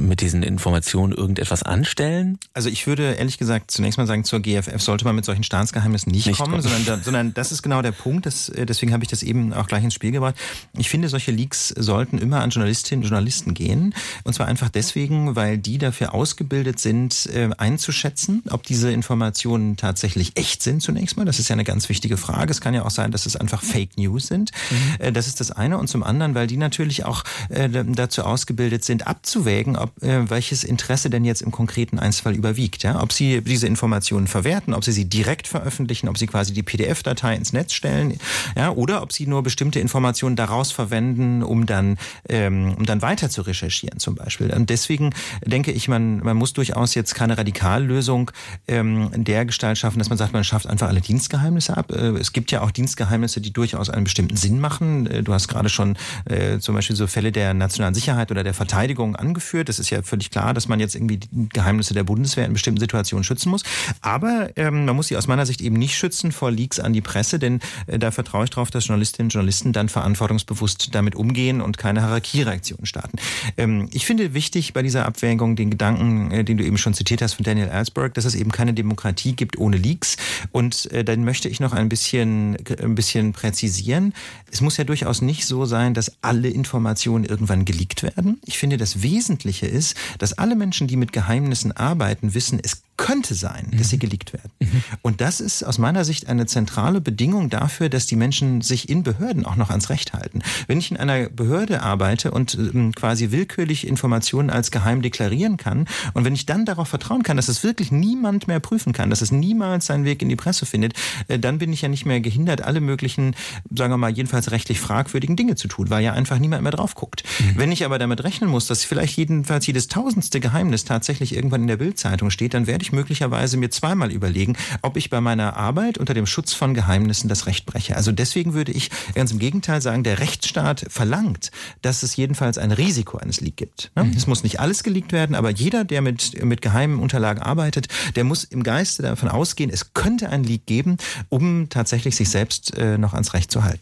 [0.00, 2.38] mit diesen Informationen irgendetwas anstellen?
[2.54, 6.10] Also ich würde ehrlich gesagt zunächst mal sagen, zur GFF sollte man mit solchen Staatsgeheimnissen
[6.10, 6.62] nicht, nicht kommen, kommen.
[6.62, 8.26] Sondern, da, sondern das ist genau der Punkt.
[8.26, 10.34] Das, äh, deswegen habe ich das eben auch gleich ins Spiel gebracht.
[10.76, 13.94] Ich finde, solche Leaks sollten immer an Journalistinnen und Journalisten gehen.
[14.24, 20.32] Und zwar einfach deswegen, weil die dafür ausgebildet sind, äh, einzuschätzen, ob diese Informationen tatsächlich
[20.36, 21.24] echt sind zunächst mal.
[21.24, 22.50] Das ist ja eine ganz wichtige Frage.
[22.50, 24.50] Es kann ja auch sein, dass es einfach Fake News sind.
[24.70, 25.12] Mhm.
[25.12, 25.78] Das ist das eine.
[25.78, 30.64] Und zum anderen, weil die natürlich auch äh, dazu ausgebildet sind, abzuwägen, ob äh, welches
[30.64, 32.82] Interesse denn jetzt im konkreten Einzelfall überwiegt.
[32.82, 33.02] Ja?
[33.02, 37.34] Ob sie diese Informationen verwerten, ob sie sie direkt veröffentlichen, ob sie quasi die PDF-Datei
[37.34, 38.18] ins Netz stellen,
[38.56, 43.30] ja, oder ob sie nur bestimmte Informationen daraus verwenden, um dann, ähm, um dann weiter
[43.30, 44.52] zu recherchieren zum Beispiel.
[44.52, 45.10] Und deswegen
[45.44, 48.30] denke ich, man, man muss durchaus jetzt keine Radikallösung
[48.68, 51.92] ähm, der Gestalt schaffen, dass man sagt, man schafft einfach alle Dienstgeheimnisse ab.
[51.92, 55.06] Äh, es gibt ja auch Dienstgeheimnisse, die durchaus einen bestimmten Sinn machen.
[55.06, 58.54] Äh, du hast gerade schon äh, zum Beispiel so Fälle der nationalen Sicherheit oder der
[58.54, 59.68] Verteidigung angeführt.
[59.68, 62.80] Das ist ja völlig klar, dass man jetzt irgendwie die Geheimnisse der Bundeswehr in bestimmten
[62.80, 63.62] Situationen schützen muss.
[64.00, 67.00] Aber ähm, man muss sie aus meiner Sicht eben nicht schützen vor Leaks an die
[67.00, 71.60] Presse, denn äh, da vertraue ich darauf, dass Journalistinnen und Journalisten dann verantwortungsbewusst damit umgehen
[71.60, 73.18] und keine Hierarchiereaktionen starten.
[73.56, 77.22] Ähm, ich finde wichtig bei dieser Abwägung den Gedanken, äh, den du eben schon zitiert
[77.22, 80.16] hast von Daniel Ellsberg, dass es eben keine Demokratie gibt ohne Leaks.
[80.52, 84.14] Und äh, dann möchte ich noch ein bisschen, ein bisschen präzisieren.
[84.50, 88.40] Es muss ja durchaus nicht so sein, dass dass alle Informationen irgendwann geleakt werden.
[88.46, 93.34] Ich finde, das Wesentliche ist, dass alle Menschen, die mit Geheimnissen arbeiten, wissen, es könnte
[93.34, 94.00] sein, dass sie mhm.
[94.00, 94.50] geleakt werden.
[94.60, 94.82] Mhm.
[95.00, 99.02] Und das ist aus meiner Sicht eine zentrale Bedingung dafür, dass die Menschen sich in
[99.02, 100.42] Behörden auch noch ans Recht halten.
[100.66, 105.88] Wenn ich in einer Behörde arbeite und ähm, quasi willkürlich Informationen als geheim deklarieren kann
[106.12, 109.22] und wenn ich dann darauf vertrauen kann, dass es wirklich niemand mehr prüfen kann, dass
[109.22, 110.92] es niemals seinen Weg in die Presse findet,
[111.28, 113.34] äh, dann bin ich ja nicht mehr gehindert, alle möglichen,
[113.74, 116.94] sagen wir mal, jedenfalls rechtlich fragwürdigen Dinge zu tun, weil ja einfach niemand mehr drauf
[116.94, 117.24] guckt.
[117.38, 117.54] Mhm.
[117.56, 121.66] Wenn ich aber damit rechnen muss, dass vielleicht jedenfalls jedes tausendste Geheimnis tatsächlich irgendwann in
[121.66, 125.98] der Bildzeitung steht, dann werde ich möglicherweise mir zweimal überlegen, ob ich bei meiner Arbeit
[125.98, 127.96] unter dem Schutz von Geheimnissen das Recht breche.
[127.96, 131.50] Also deswegen würde ich ganz im Gegenteil sagen, der Rechtsstaat verlangt,
[131.82, 133.90] dass es jedenfalls ein Risiko eines Leak gibt.
[133.96, 134.04] Ne?
[134.04, 134.12] Mhm.
[134.16, 138.24] Es muss nicht alles geleakt werden, aber jeder, der mit, mit geheimen Unterlagen arbeitet, der
[138.24, 140.96] muss im Geiste davon ausgehen, es könnte ein Leak geben,
[141.28, 143.80] um tatsächlich sich selbst äh, noch ans Recht zu halten.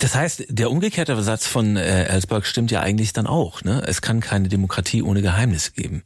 [0.00, 3.62] Das heißt, der umgekehrte Satz von äh, Ellsberg stimmt ja eigentlich dann auch.
[3.62, 3.82] Ne?
[3.86, 6.02] Es kann keine Demokratie ohne Geheimnis geben.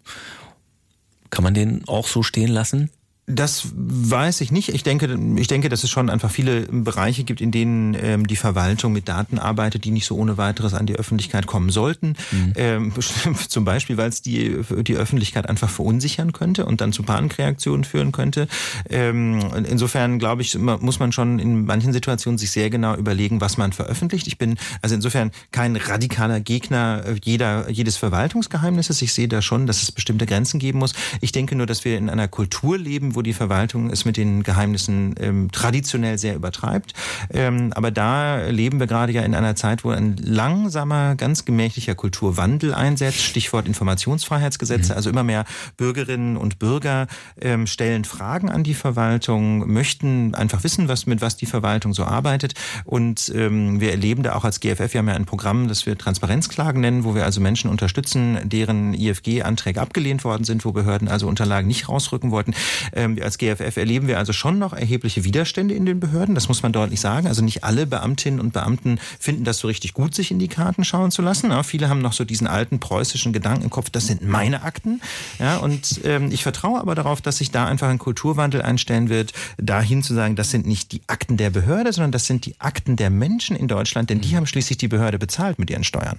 [1.34, 2.90] Kann man den auch so stehen lassen?
[3.26, 4.68] Das weiß ich nicht.
[4.68, 8.36] Ich denke, ich denke, dass es schon einfach viele Bereiche gibt, in denen ähm, die
[8.36, 12.16] Verwaltung mit Daten arbeitet, die nicht so ohne weiteres an die Öffentlichkeit kommen sollten.
[12.30, 12.52] Mhm.
[12.56, 12.92] Ähm,
[13.48, 18.12] zum Beispiel, weil es die, die Öffentlichkeit einfach verunsichern könnte und dann zu Panikreaktionen führen
[18.12, 18.46] könnte.
[18.90, 19.40] Ähm,
[19.70, 23.72] insofern, glaube ich, muss man schon in manchen Situationen sich sehr genau überlegen, was man
[23.72, 24.26] veröffentlicht.
[24.26, 29.00] Ich bin also insofern kein radikaler Gegner jeder, jedes Verwaltungsgeheimnisses.
[29.00, 30.92] Ich sehe da schon, dass es bestimmte Grenzen geben muss.
[31.22, 34.42] Ich denke nur, dass wir in einer Kultur leben, wo die Verwaltung es mit den
[34.42, 36.94] Geheimnissen ähm, traditionell sehr übertreibt.
[37.30, 41.94] Ähm, aber da leben wir gerade ja in einer Zeit, wo ein langsamer, ganz gemächlicher
[41.94, 43.20] Kulturwandel einsetzt.
[43.20, 44.92] Stichwort Informationsfreiheitsgesetze.
[44.92, 44.96] Mhm.
[44.96, 45.44] Also immer mehr
[45.76, 47.06] Bürgerinnen und Bürger
[47.40, 52.04] ähm, stellen Fragen an die Verwaltung, möchten einfach wissen, was mit was die Verwaltung so
[52.04, 52.54] arbeitet.
[52.84, 55.96] Und ähm, wir erleben da auch als GFF, wir haben ja ein Programm, das wir
[55.96, 61.28] Transparenzklagen nennen, wo wir also Menschen unterstützen, deren IFG-Anträge abgelehnt worden sind, wo Behörden also
[61.28, 62.54] Unterlagen nicht rausrücken wollten.
[62.92, 66.34] Äh, ähm, als GFF erleben wir also schon noch erhebliche Widerstände in den Behörden.
[66.34, 67.26] Das muss man deutlich sagen.
[67.26, 70.84] Also nicht alle Beamtinnen und Beamten finden das so richtig gut, sich in die Karten
[70.84, 71.50] schauen zu lassen.
[71.50, 75.00] Ja, viele haben noch so diesen alten preußischen Gedanken im Kopf, das sind meine Akten.
[75.38, 79.32] Ja, und ähm, ich vertraue aber darauf, dass sich da einfach ein Kulturwandel einstellen wird,
[79.58, 82.96] dahin zu sagen, das sind nicht die Akten der Behörde, sondern das sind die Akten
[82.96, 84.36] der Menschen in Deutschland, denn die mhm.
[84.36, 86.18] haben schließlich die Behörde bezahlt mit ihren Steuern.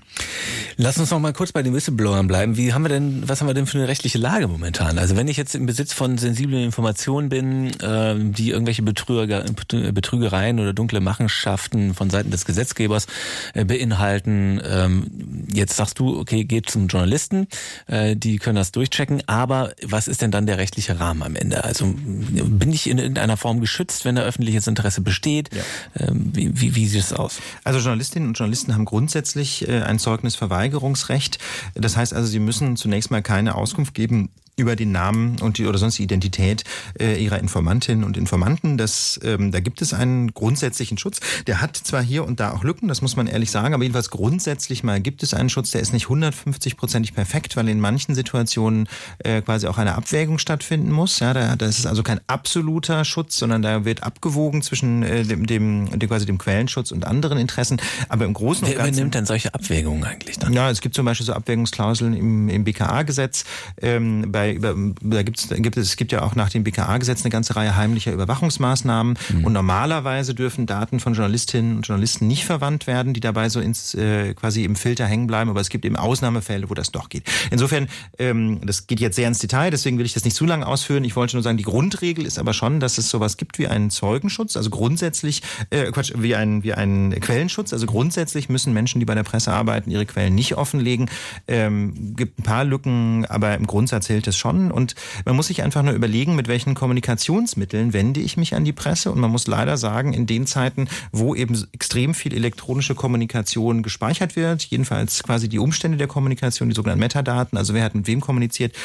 [0.78, 2.58] Lass uns noch mal kurz bei den Whistleblowern bleiben.
[2.58, 4.98] Wie haben wir denn, was haben wir denn für eine rechtliche Lage momentan?
[5.00, 9.46] Also wenn ich jetzt im Besitz von sensiblen Informationen bin, äh, die irgendwelche Betrüger,
[9.94, 13.08] Betrügereien oder dunkle Machenschaften von Seiten des Gesetzgebers
[13.54, 14.62] äh, beinhalten.
[14.62, 17.48] Ähm, jetzt sagst du, okay, geht zum Journalisten,
[17.88, 21.64] äh, die können das durchchecken, aber was ist denn dann der rechtliche Rahmen am Ende?
[21.64, 25.52] Also bin ich in irgendeiner Form geschützt, wenn da öffentliches Interesse besteht?
[25.56, 26.08] Ja.
[26.08, 27.40] Ähm, wie, wie, wie sieht es aus?
[27.64, 31.40] Also Journalistinnen und Journalisten haben grundsätzlich äh, ein Zeugnisverweigerungsrecht.
[31.74, 35.66] Das heißt also, sie müssen zunächst mal keine Auskunft geben über den Namen und die
[35.66, 36.64] oder sonst die Identität
[37.00, 38.78] äh, ihrer Informantinnen und Informanten.
[38.78, 41.20] Das, ähm, da gibt es einen grundsätzlichen Schutz.
[41.48, 44.10] Der hat zwar hier und da auch Lücken, das muss man ehrlich sagen, aber jedenfalls
[44.10, 48.88] grundsätzlich mal gibt es einen Schutz, der ist nicht 150-prozentig perfekt, weil in manchen Situationen
[49.20, 51.20] äh, quasi auch eine Abwägung stattfinden muss.
[51.20, 55.48] Ja, da, das ist also kein absoluter Schutz, sondern da wird abgewogen zwischen äh, dem,
[55.48, 57.82] dem, dem quasi dem Quellenschutz und anderen Interessen.
[58.08, 58.94] Aber im Großen und Wer Ganzen.
[58.94, 60.54] Wer übernimmt denn solche Abwägungen eigentlich dann?
[60.54, 63.44] Ja, es gibt zum Beispiel so Abwägungsklauseln im, im BKA-Gesetz
[63.82, 67.32] ähm, bei bei, da gibt's, gibt es, es gibt ja auch nach dem BKA-Gesetz eine
[67.32, 69.46] ganze Reihe heimlicher Überwachungsmaßnahmen mhm.
[69.46, 73.94] und normalerweise dürfen Daten von Journalistinnen und Journalisten nicht verwandt werden, die dabei so ins
[73.96, 77.24] äh, quasi im Filter hängen bleiben, aber es gibt eben Ausnahmefälle, wo das doch geht.
[77.52, 77.88] Insofern,
[78.20, 81.04] ähm, das geht jetzt sehr ins Detail, deswegen will ich das nicht zu lange ausführen.
[81.04, 83.90] Ich wollte nur sagen, die Grundregel ist aber schon, dass es sowas gibt wie einen
[83.90, 87.74] Zeugenschutz, also grundsätzlich, äh, Quatsch, wie ein wie einen Quellenschutz.
[87.74, 91.10] Also grundsätzlich müssen Menschen, die bei der Presse arbeiten, ihre Quellen nicht offenlegen.
[91.48, 94.72] Ähm, gibt ein paar Lücken, aber im Grundsatz hält es schon.
[94.72, 94.96] Und
[95.26, 99.12] man muss sich einfach nur überlegen, mit welchen Kommunikationsmitteln wende ich mich an die Presse.
[99.12, 104.36] Und man muss leider sagen, in den Zeiten, wo eben extrem viel elektronische Kommunikation gespeichert
[104.36, 108.22] wird, jedenfalls quasi die Umstände der Kommunikation, die sogenannten Metadaten, also wer hat mit wem
[108.22, 108.76] kommuniziert,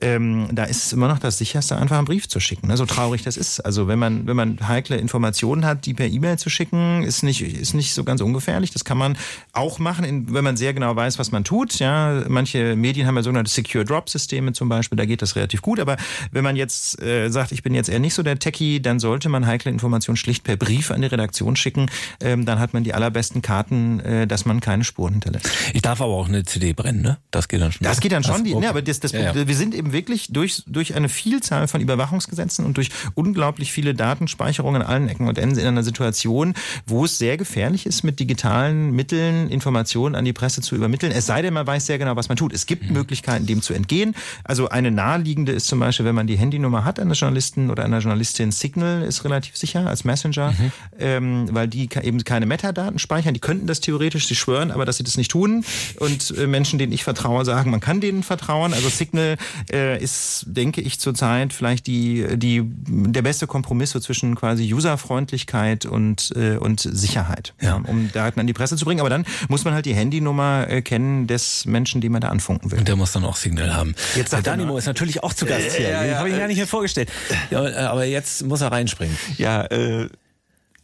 [0.00, 2.68] ähm, da ist es immer noch das sicherste, einfach einen Brief zu schicken.
[2.68, 2.76] Ne?
[2.76, 3.60] So traurig das ist.
[3.60, 7.40] Also wenn man, wenn man heikle Informationen hat, die per E-Mail zu schicken, ist nicht,
[7.42, 8.70] ist nicht so ganz ungefährlich.
[8.70, 9.16] Das kann man
[9.52, 11.78] auch machen, wenn man sehr genau weiß, was man tut.
[11.78, 14.96] Ja, manche Medien haben ja sogenannte Secure Drop Systeme zum Beispiel.
[14.98, 15.80] Da geht das relativ gut.
[15.80, 15.96] Aber
[16.32, 19.28] wenn man jetzt äh, sagt, ich bin jetzt eher nicht so der Techie, dann sollte
[19.28, 21.86] man heikle Informationen schlicht per Brief an die Redaktion schicken.
[22.20, 25.48] Ähm, dann hat man die allerbesten Karten, äh, dass man keine Spuren hinterlässt.
[25.72, 27.18] Ich darf aber auch eine CD brennen, ne?
[27.30, 27.84] Das geht dann schon.
[27.84, 28.34] Das geht dann schon.
[28.34, 28.64] Das, die, okay.
[28.64, 29.46] ne, aber das, das, Ja, ja.
[29.48, 34.82] wir sind eben wirklich durch, durch eine Vielzahl von Überwachungsgesetzen und durch unglaublich viele Datenspeicherungen
[34.82, 36.54] an allen Ecken und Enden in einer Situation,
[36.86, 41.12] wo es sehr gefährlich ist, mit digitalen Mitteln Informationen an die Presse zu übermitteln.
[41.12, 42.52] Es sei denn, man weiß sehr genau, was man tut.
[42.52, 42.66] Es Mhm.
[42.68, 44.14] gibt Möglichkeiten, dem zu entgehen.
[44.44, 47.98] Also eine naheliegende ist zum Beispiel, wenn man die Handynummer hat eines Journalisten oder einer
[47.98, 50.72] Journalistin, Signal ist relativ sicher als Messenger, Mhm.
[50.98, 53.34] ähm, weil die eben keine Metadaten speichern.
[53.34, 55.64] Die könnten das theoretisch, sie schwören, aber dass sie das nicht tun.
[55.98, 58.72] Und äh, Menschen, denen ich vertraue, sagen, man kann denen vertrauen.
[58.74, 59.36] Also Signal
[59.72, 65.86] äh, ist, denke ich, zurzeit vielleicht die, die, der beste Kompromiss so zwischen quasi Userfreundlichkeit
[65.86, 67.76] und, äh, und Sicherheit, ja.
[67.76, 69.00] um Daten an die Presse zu bringen.
[69.00, 72.70] Aber dann muss man halt die Handynummer äh, kennen des Menschen, den man da anfunken
[72.70, 72.78] will.
[72.78, 73.94] Und der muss dann auch Signal haben.
[74.16, 75.90] Jetzt sagt Danimo ist natürlich auch zu Gast hier.
[75.90, 77.10] Ja, ja, habe ich äh, gar nicht mehr vorgestellt.
[77.50, 79.16] Ja, äh, aber jetzt muss er reinspringen.
[79.36, 80.08] Ja, äh,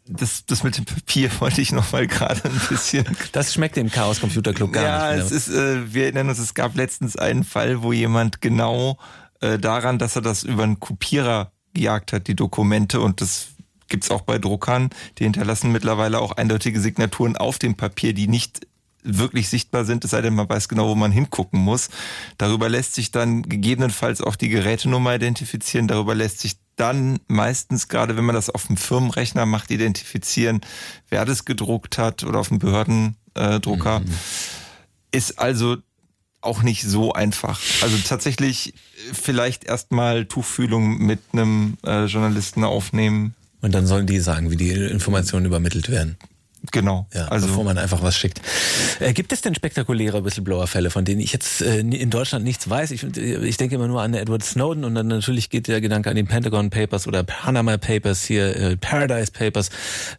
[0.07, 3.05] das, das mit dem Papier wollte ich noch mal gerade ein bisschen.
[3.33, 5.33] Das schmeckt dem Chaos Computer Club gar ja, nicht.
[5.33, 5.65] es mehr.
[5.65, 8.99] ist, äh, wir erinnern uns, es gab letztens einen Fall, wo jemand genau
[9.41, 13.49] äh, daran, dass er das über einen Kopierer gejagt hat, die Dokumente und das
[13.89, 18.67] gibt's auch bei Druckern, die hinterlassen mittlerweile auch eindeutige Signaturen auf dem Papier, die nicht
[19.05, 21.91] wirklich sichtbar sind, es sei denn, man weiß genau, wo man hingucken muss.
[22.39, 25.87] Darüber lässt sich dann gegebenenfalls auch die Gerätenummer identifizieren.
[25.87, 30.61] Darüber lässt sich dann meistens, gerade wenn man das auf dem Firmenrechner macht, identifizieren,
[31.09, 33.61] wer das gedruckt hat oder auf dem Behördendrucker.
[33.61, 34.03] Drucker.
[35.13, 35.77] Ist also
[36.41, 37.61] auch nicht so einfach.
[37.83, 38.75] Also tatsächlich
[39.13, 43.35] vielleicht erstmal Tuchfühlung mit einem äh, Journalisten aufnehmen.
[43.61, 46.17] Und dann sollen die sagen, wie die Informationen übermittelt werden.
[46.73, 47.07] Genau.
[47.13, 48.41] Ja, also bevor man einfach was schickt.
[49.01, 52.91] Äh, gibt es denn spektakuläre Whistleblower-Fälle, von denen ich jetzt äh, in Deutschland nichts weiß?
[52.91, 56.17] Ich, ich denke immer nur an Edward Snowden und dann natürlich geht der Gedanke an
[56.17, 59.71] die Pentagon Papers oder Panama Papers hier, äh, Paradise Papers,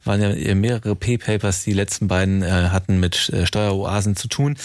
[0.03, 4.55] waren ja äh, mehrere P-Papers, die letzten beiden äh, hatten mit äh, Steueroasen zu tun.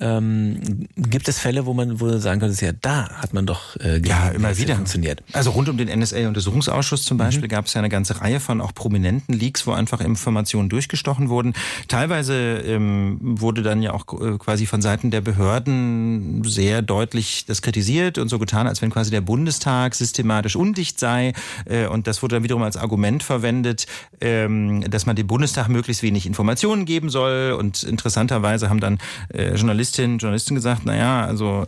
[0.00, 4.00] Ähm, gibt es Fälle, wo man wo sagen könnte, ja, da hat man doch äh,
[4.06, 4.76] Ja, immer wieder.
[4.76, 5.22] funktioniert.
[5.32, 8.74] Also rund um den NSA-Untersuchungsausschuss zum Beispiel gab es ja eine ganze Reihe von auch
[8.74, 11.54] prominenten Leaks, wo einfach Informationen durchgestochen wurden.
[11.88, 17.62] Teilweise ähm, wurde dann ja auch äh, quasi von Seiten der Behörden sehr deutlich das
[17.62, 21.32] kritisiert und so getan, als wenn quasi der Bundestag systematisch undicht sei.
[21.64, 23.86] Äh, und das wurde dann wiederum als Argument verwendet,
[24.20, 27.52] ähm, dass man dem Bundestag möglichst wenig Informationen geben soll.
[27.58, 28.98] Und interessanterweise haben dann
[29.32, 31.64] äh, Journalistinnen und Journalisten gesagt, naja, also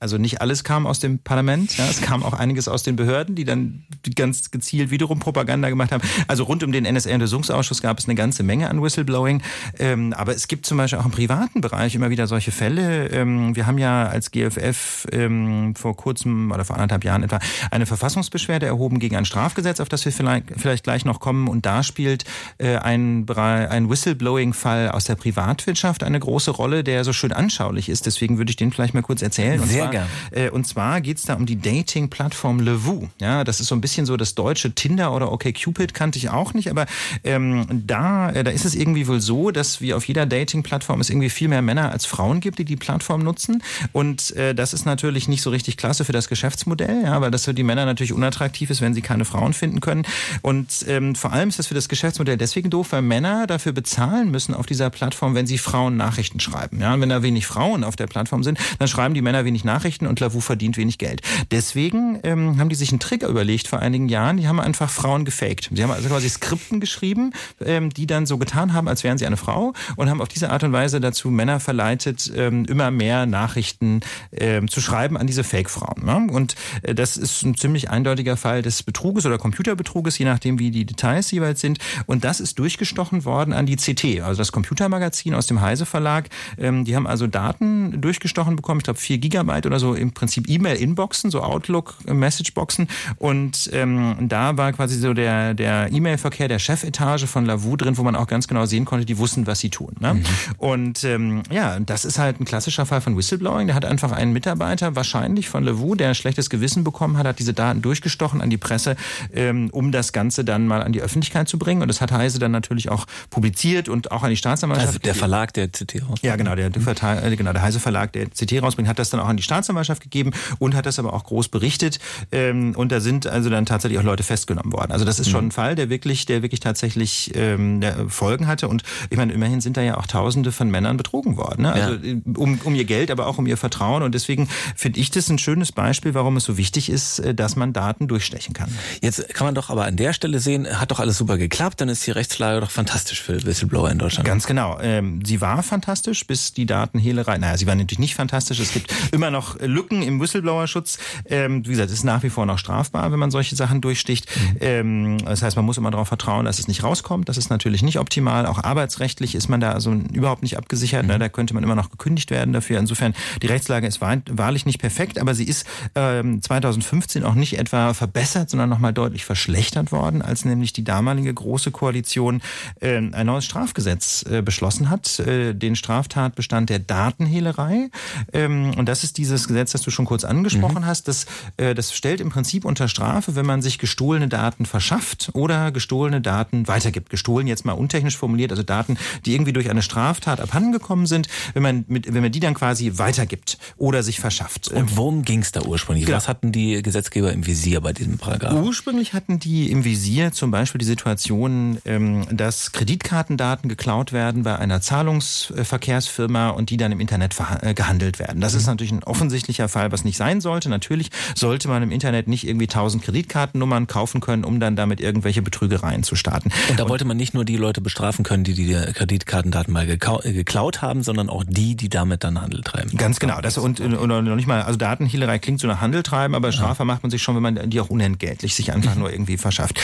[0.00, 3.34] also nicht alles kam aus dem Parlament, ja, es kam auch einiges aus den Behörden,
[3.34, 3.84] die dann
[4.16, 6.02] ganz gezielt wiederum Propaganda gemacht haben.
[6.26, 9.42] Also rund um den NSA-Untersuchungsausschuss gab es eine ganze Menge an Whistleblowing.
[9.78, 13.08] Ähm, aber es gibt zum Beispiel auch im privaten Bereich immer wieder solche Fälle.
[13.08, 17.38] Ähm, wir haben ja als GFF ähm, vor kurzem oder vor anderthalb Jahren etwa
[17.70, 21.46] eine Verfassungsbeschwerde erhoben gegen ein Strafgesetz, auf das wir vielleicht, vielleicht gleich noch kommen.
[21.46, 22.24] Und da spielt
[22.56, 28.06] äh, ein, ein Whistleblowing-Fall aus der Privatwirtschaft eine große Rolle, der so schön anschaulich ist.
[28.06, 29.62] Deswegen würde ich den vielleicht mal kurz erzählen.
[29.62, 30.08] Sehr gern.
[30.30, 33.08] äh, und zwar geht's da um die Dating-Plattform Levu.
[33.20, 36.54] Ja, das ist so ein bisschen so das deutsche Tinder oder OkCupid kannte ich auch
[36.54, 36.86] nicht, aber
[37.24, 41.10] ähm, da, äh, da ist es irgendwie wohl so, dass wie auf jeder Dating-Plattform es
[41.10, 43.62] irgendwie viel mehr Männer als Frauen gibt, die die Plattform nutzen.
[43.92, 47.44] Und äh, das ist natürlich nicht so richtig klasse für das Geschäftsmodell, ja, weil das
[47.44, 50.04] für die Männer natürlich unattraktiv ist, wenn sie keine Frauen finden können.
[50.42, 54.30] Und ähm, vor allem ist das für das Geschäftsmodell deswegen doof, weil Männer dafür bezahlen
[54.30, 56.80] müssen auf dieser Plattform, wenn sie Frauen Nachrichten schreiben.
[56.80, 59.64] Ja, und wenn da wenig Frauen auf der Plattform sind, dann schreiben die Männer wenig
[59.64, 61.22] Nachrichten und Lavu verdient wenig Geld.
[61.50, 64.36] Deswegen ähm, haben die sich einen Trick überlegt vor einigen Jahren.
[64.36, 65.70] Die haben einfach Frauen gefaked.
[65.72, 67.32] Sie haben also quasi Skripten geschrieben,
[67.64, 70.50] ähm, die dann so getan haben, als wären sie eine Frau und haben auf diese
[70.50, 74.00] Art und Weise dazu Männer verleitet, ähm, immer mehr Nachrichten
[74.32, 76.04] ähm, zu schreiben an diese Fake-Frauen.
[76.04, 76.32] Ne?
[76.32, 80.70] Und äh, das ist ein ziemlich eindeutiger Fall des Betruges oder Computerbetruges, je nachdem, wie
[80.70, 81.78] die Details jeweils sind.
[82.06, 86.28] Und das ist durchgestochen worden an die CT, also das Computermagazin aus dem Heise Verlag.
[86.58, 90.48] Ähm, die haben also Daten durchgestochen bekommen, ich glaube vier Gigabyte oder so, im Prinzip
[90.48, 92.88] E-Mail-Inboxen, so Outlook-Messageboxen.
[93.16, 98.02] Und ähm, da war quasi so der, der E-Mail-Verkehr der Chefetage von Lavu drin, wo
[98.02, 99.94] man auch ganz genau sehen konnte, die wussten, was sie tun.
[100.00, 100.20] Ne?
[100.58, 103.68] Und ähm, ja, das ist halt ein klassischer Fall von Whistleblowing.
[103.68, 107.38] Der hat einfach einen Mitarbeiter, wahrscheinlich von Lavu, der ein schlechtes Gewissen bekommen hat, hat
[107.38, 108.96] diese Daten durchgestochen an die Presse,
[109.32, 111.82] ähm, um das Ganze dann mal an die Öffentlichkeit zu bringen.
[111.82, 114.88] Und das hat Heise dann natürlich auch publiziert und auch an die Staatsanwaltschaft.
[114.88, 116.18] Also der Verlag, der CT raus.
[116.22, 119.20] Ja, genau, der, der, äh, genau, der Heise Verlag, der CT rausbringt, hat das dann
[119.20, 121.98] auch an die Staatsanwaltschaft Staatsanwaltschaft gegeben und hat das aber auch groß berichtet.
[122.32, 124.92] Ähm, und da sind also dann tatsächlich auch Leute festgenommen worden.
[124.92, 125.48] Also das ist schon mhm.
[125.48, 128.68] ein Fall, der wirklich, der wirklich tatsächlich ähm, Folgen hatte.
[128.68, 131.62] Und ich meine, immerhin sind da ja auch Tausende von Männern betrogen worden.
[131.62, 131.72] Ne?
[131.72, 132.14] Also ja.
[132.36, 134.02] um, um ihr Geld, aber auch um ihr Vertrauen.
[134.02, 137.56] Und deswegen finde ich das ein schönes Beispiel, warum es so wichtig ist, äh, dass
[137.56, 138.70] man Daten durchstechen kann.
[139.02, 141.88] Jetzt kann man doch aber an der Stelle sehen, hat doch alles super geklappt, dann
[141.88, 144.26] ist die Rechtslage doch fantastisch für Whistleblower in Deutschland.
[144.26, 144.78] Ganz genau.
[144.80, 148.58] Ähm, sie war fantastisch, bis die Datenhehlerei, naja, sie war natürlich nicht fantastisch.
[148.60, 150.98] Es gibt immer noch Lücken im Whistleblower-Schutz.
[151.26, 154.26] Ähm, wie gesagt, es ist nach wie vor noch strafbar, wenn man solche Sachen durchsticht.
[154.36, 154.56] Mhm.
[154.60, 157.28] Ähm, das heißt, man muss immer darauf vertrauen, dass es nicht rauskommt.
[157.28, 158.46] Das ist natürlich nicht optimal.
[158.46, 161.06] Auch arbeitsrechtlich ist man da also überhaupt nicht abgesichert.
[161.06, 161.14] Ne?
[161.14, 161.20] Mhm.
[161.20, 162.78] Da könnte man immer noch gekündigt werden dafür.
[162.78, 167.94] Insofern, die Rechtslage ist wahrlich nicht perfekt, aber sie ist ähm, 2015 auch nicht etwa
[167.94, 172.42] verbessert, sondern nochmal deutlich verschlechtert worden, als nämlich die damalige große Koalition
[172.80, 177.90] äh, ein neues Strafgesetz äh, beschlossen hat, äh, den Straftatbestand der Datenhehlerei.
[178.32, 180.86] Ähm, und das ist dieses Gesetz, das du schon kurz angesprochen mhm.
[180.86, 181.08] hast.
[181.08, 181.26] Das,
[181.56, 186.20] äh, das stellt im Prinzip unter Strafe, wenn man sich gestohlene Daten verschafft oder gestohlene
[186.20, 187.10] Daten weitergibt.
[187.10, 191.62] Gestohlen jetzt mal untechnisch formuliert, also Daten, die irgendwie durch eine Straftat abhandengekommen sind, wenn
[191.62, 194.68] man, mit, wenn man die dann quasi weitergibt oder sich verschafft.
[194.68, 196.06] Und worum ging es da ursprünglich?
[196.06, 196.16] Genau.
[196.16, 198.52] Was hatten die Gesetzgeber im Visier bei diesem Paragraph?
[198.52, 204.58] Ursprünglich hatten die im Visier zum Beispiel die Situation, ähm, dass Kreditkartendaten geklaut werden bei
[204.58, 208.40] einer Zahlungsverkehrsfirma und die dann im Internet äh, gehandelt werden.
[208.40, 208.70] Das ist mhm.
[208.70, 210.70] natürlich ein offensichtlicher Fall, was nicht sein sollte.
[210.70, 215.42] Natürlich sollte man im Internet nicht irgendwie tausend Kreditkartennummern kaufen können, um dann damit irgendwelche
[215.42, 216.50] Betrügereien zu starten.
[216.70, 220.80] Und da wollte man nicht nur die Leute bestrafen können, die die Kreditkartendaten mal geklaut
[220.80, 222.96] haben, sondern auch die, die damit dann Handel treiben.
[222.96, 223.42] Ganz genau.
[223.42, 226.80] Das und, und noch nicht mal, also Datenhehlerei klingt so nach Handel treiben, aber Strafe
[226.80, 226.84] ja.
[226.86, 229.78] macht man sich schon, wenn man die auch unentgeltlich sich einfach nur irgendwie verschafft.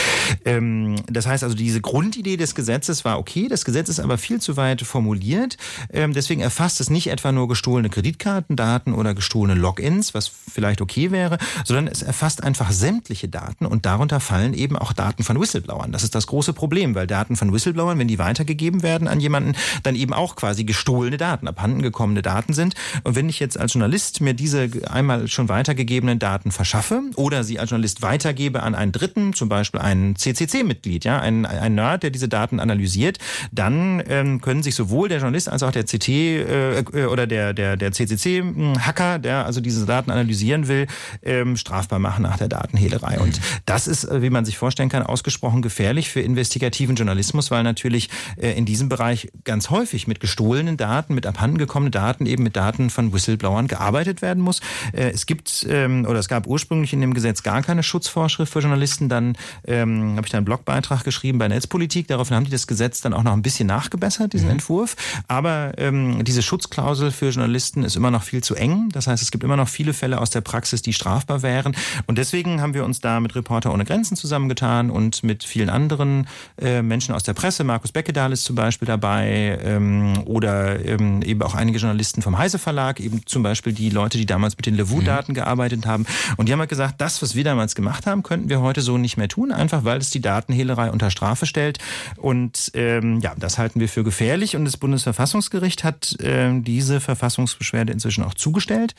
[0.45, 4.41] Ähm, das heißt also, diese Grundidee des Gesetzes war okay, das Gesetz ist aber viel
[4.41, 5.57] zu weit formuliert.
[5.93, 11.11] Ähm, deswegen erfasst es nicht etwa nur gestohlene Kreditkartendaten oder gestohlene Logins, was vielleicht okay
[11.11, 15.91] wäre, sondern es erfasst einfach sämtliche Daten und darunter fallen eben auch Daten von Whistleblowern.
[15.91, 19.53] Das ist das große Problem, weil Daten von Whistleblowern, wenn die weitergegeben werden an jemanden,
[19.83, 22.75] dann eben auch quasi gestohlene Daten, abhandengekommene Daten sind.
[23.03, 27.59] Und wenn ich jetzt als Journalist mir diese einmal schon weitergegebenen Daten verschaffe oder sie
[27.59, 32.09] als Journalist weitergebe an einen Dritten, zum Beispiel einen CCC-Mitglied, ja, ein, ein Nerd, der
[32.09, 33.19] diese Daten analysiert,
[33.51, 37.53] dann ähm, können sich sowohl der Journalist als auch der CT äh, äh oder der
[37.53, 40.87] der der CCC-Hacker, der also diese Daten analysieren will,
[41.23, 43.19] ähm, strafbar machen nach der Datenhehlerei.
[43.19, 47.63] Und das ist, äh, wie man sich vorstellen kann, ausgesprochen gefährlich für investigativen Journalismus, weil
[47.63, 52.55] natürlich äh, in diesem Bereich ganz häufig mit gestohlenen Daten, mit abhandengekommenen Daten, eben mit
[52.55, 54.61] Daten von Whistleblowern gearbeitet werden muss.
[54.93, 58.59] Äh, es gibt ähm, oder es gab ursprünglich in dem Gesetz gar keine Schutzvorschrift für
[58.59, 59.09] Journalisten.
[59.09, 62.07] Dann ähm, habe ich da einen Blogbeitrag geschrieben bei Netzpolitik.
[62.07, 64.53] Daraufhin haben die das Gesetz dann auch noch ein bisschen nachgebessert, diesen mhm.
[64.53, 64.95] Entwurf.
[65.27, 68.89] Aber ähm, diese Schutzklausel für Journalisten ist immer noch viel zu eng.
[68.91, 71.75] Das heißt, es gibt immer noch viele Fälle aus der Praxis, die strafbar wären.
[72.05, 76.27] Und deswegen haben wir uns da mit Reporter ohne Grenzen zusammengetan und mit vielen anderen
[76.59, 77.63] äh, Menschen aus der Presse.
[77.63, 82.59] Markus Beckedahl ist zum Beispiel dabei ähm, oder ähm, eben auch einige Journalisten vom Heise
[82.59, 85.35] Verlag, eben zum Beispiel die Leute, die damals mit den Levu-Daten mhm.
[85.35, 86.05] gearbeitet haben.
[86.37, 88.97] Und die haben halt gesagt, das, was wir damals gemacht haben, könnten wir heute so
[88.97, 91.79] nicht mehr tun, einfach weil es die Datenhehlerei unter Strafe stellt.
[92.15, 94.55] Und ähm, ja, das halten wir für gefährlich.
[94.55, 98.95] Und das Bundesverfassungsgericht hat äh, diese Verfassungsbeschwerde inzwischen auch zugestellt.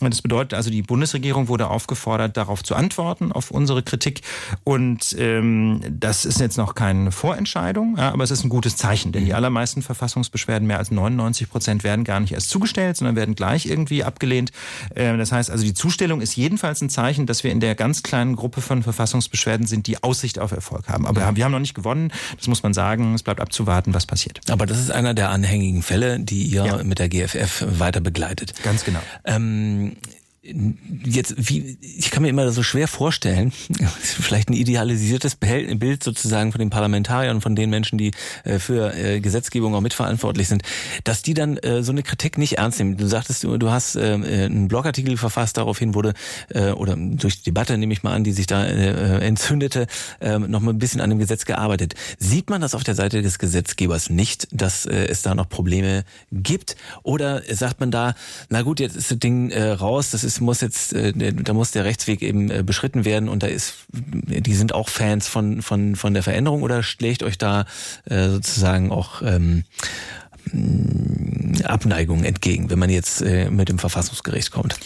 [0.00, 4.22] Das bedeutet also, die Bundesregierung wurde aufgefordert, darauf zu antworten, auf unsere Kritik.
[4.64, 9.12] Und ähm, das ist jetzt noch keine Vorentscheidung, ja, aber es ist ein gutes Zeichen,
[9.12, 9.36] denn die mhm.
[9.36, 14.04] allermeisten Verfassungsbeschwerden, mehr als 99 Prozent, werden gar nicht erst zugestellt, sondern werden gleich irgendwie
[14.04, 14.52] abgelehnt.
[14.94, 18.02] Äh, das heißt also, die Zustellung ist jedenfalls ein Zeichen, dass wir in der ganz
[18.02, 21.06] kleinen Gruppe von Verfassungsbeschwerden sind, die Aussicht auf Erfolg haben.
[21.06, 23.14] Aber wir haben noch nicht gewonnen, das muss man sagen.
[23.14, 24.40] Es bleibt abzuwarten, was passiert.
[24.50, 26.84] Aber das ist einer der anhängigen Fälle, die ihr ja.
[26.84, 28.54] mit der GFF weiter begleitet.
[28.62, 29.00] Ganz genau.
[29.24, 30.17] Ähm, Um.
[31.04, 33.52] Jetzt, wie, ich kann mir immer so schwer vorstellen,
[34.00, 38.12] vielleicht ein idealisiertes Bild sozusagen von den Parlamentariern von den Menschen, die
[38.44, 40.62] äh, für äh, Gesetzgebung auch mitverantwortlich sind,
[41.04, 42.96] dass die dann äh, so eine Kritik nicht ernst nehmen.
[42.96, 46.14] Du sagtest, du, du hast einen Blogartikel verfasst, daraufhin wurde,
[46.76, 49.86] oder durch die Debatte nehme ich mal an, die sich da entzündete,
[50.20, 51.94] ähm, noch mal ein bisschen an dem Gesetz gearbeitet.
[52.18, 56.76] Sieht man das auf der Seite des Gesetzgebers nicht, dass es da noch Probleme gibt?
[57.02, 58.14] Oder sagt man da,
[58.48, 61.84] na gut, jetzt ist das Ding raus, das ist muss jetzt, äh, da muss der
[61.84, 66.14] Rechtsweg eben äh, beschritten werden und da ist, die sind auch Fans von, von, von
[66.14, 67.66] der Veränderung oder schlägt euch da
[68.04, 69.64] äh, sozusagen auch ähm,
[71.64, 74.76] Abneigung entgegen, wenn man jetzt mit dem Verfassungsgericht kommt?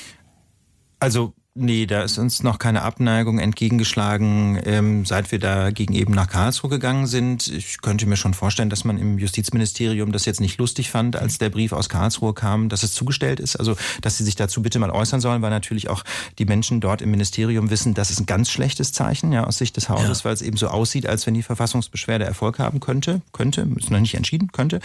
[0.98, 6.26] Also Nee, da ist uns noch keine Abneigung entgegengeschlagen, ähm, seit wir dagegen eben nach
[6.26, 7.46] Karlsruhe gegangen sind.
[7.46, 11.36] Ich könnte mir schon vorstellen, dass man im Justizministerium das jetzt nicht lustig fand, als
[11.36, 13.56] der Brief aus Karlsruhe kam, dass es zugestellt ist.
[13.56, 16.04] Also, dass sie sich dazu bitte mal äußern sollen, weil natürlich auch
[16.38, 19.76] die Menschen dort im Ministerium wissen, das ist ein ganz schlechtes Zeichen ja, aus Sicht
[19.76, 20.24] des Hauses, ja.
[20.24, 23.20] weil es eben so aussieht, als wenn die Verfassungsbeschwerde Erfolg haben könnte.
[23.32, 24.80] Könnte, ist noch nicht entschieden, könnte.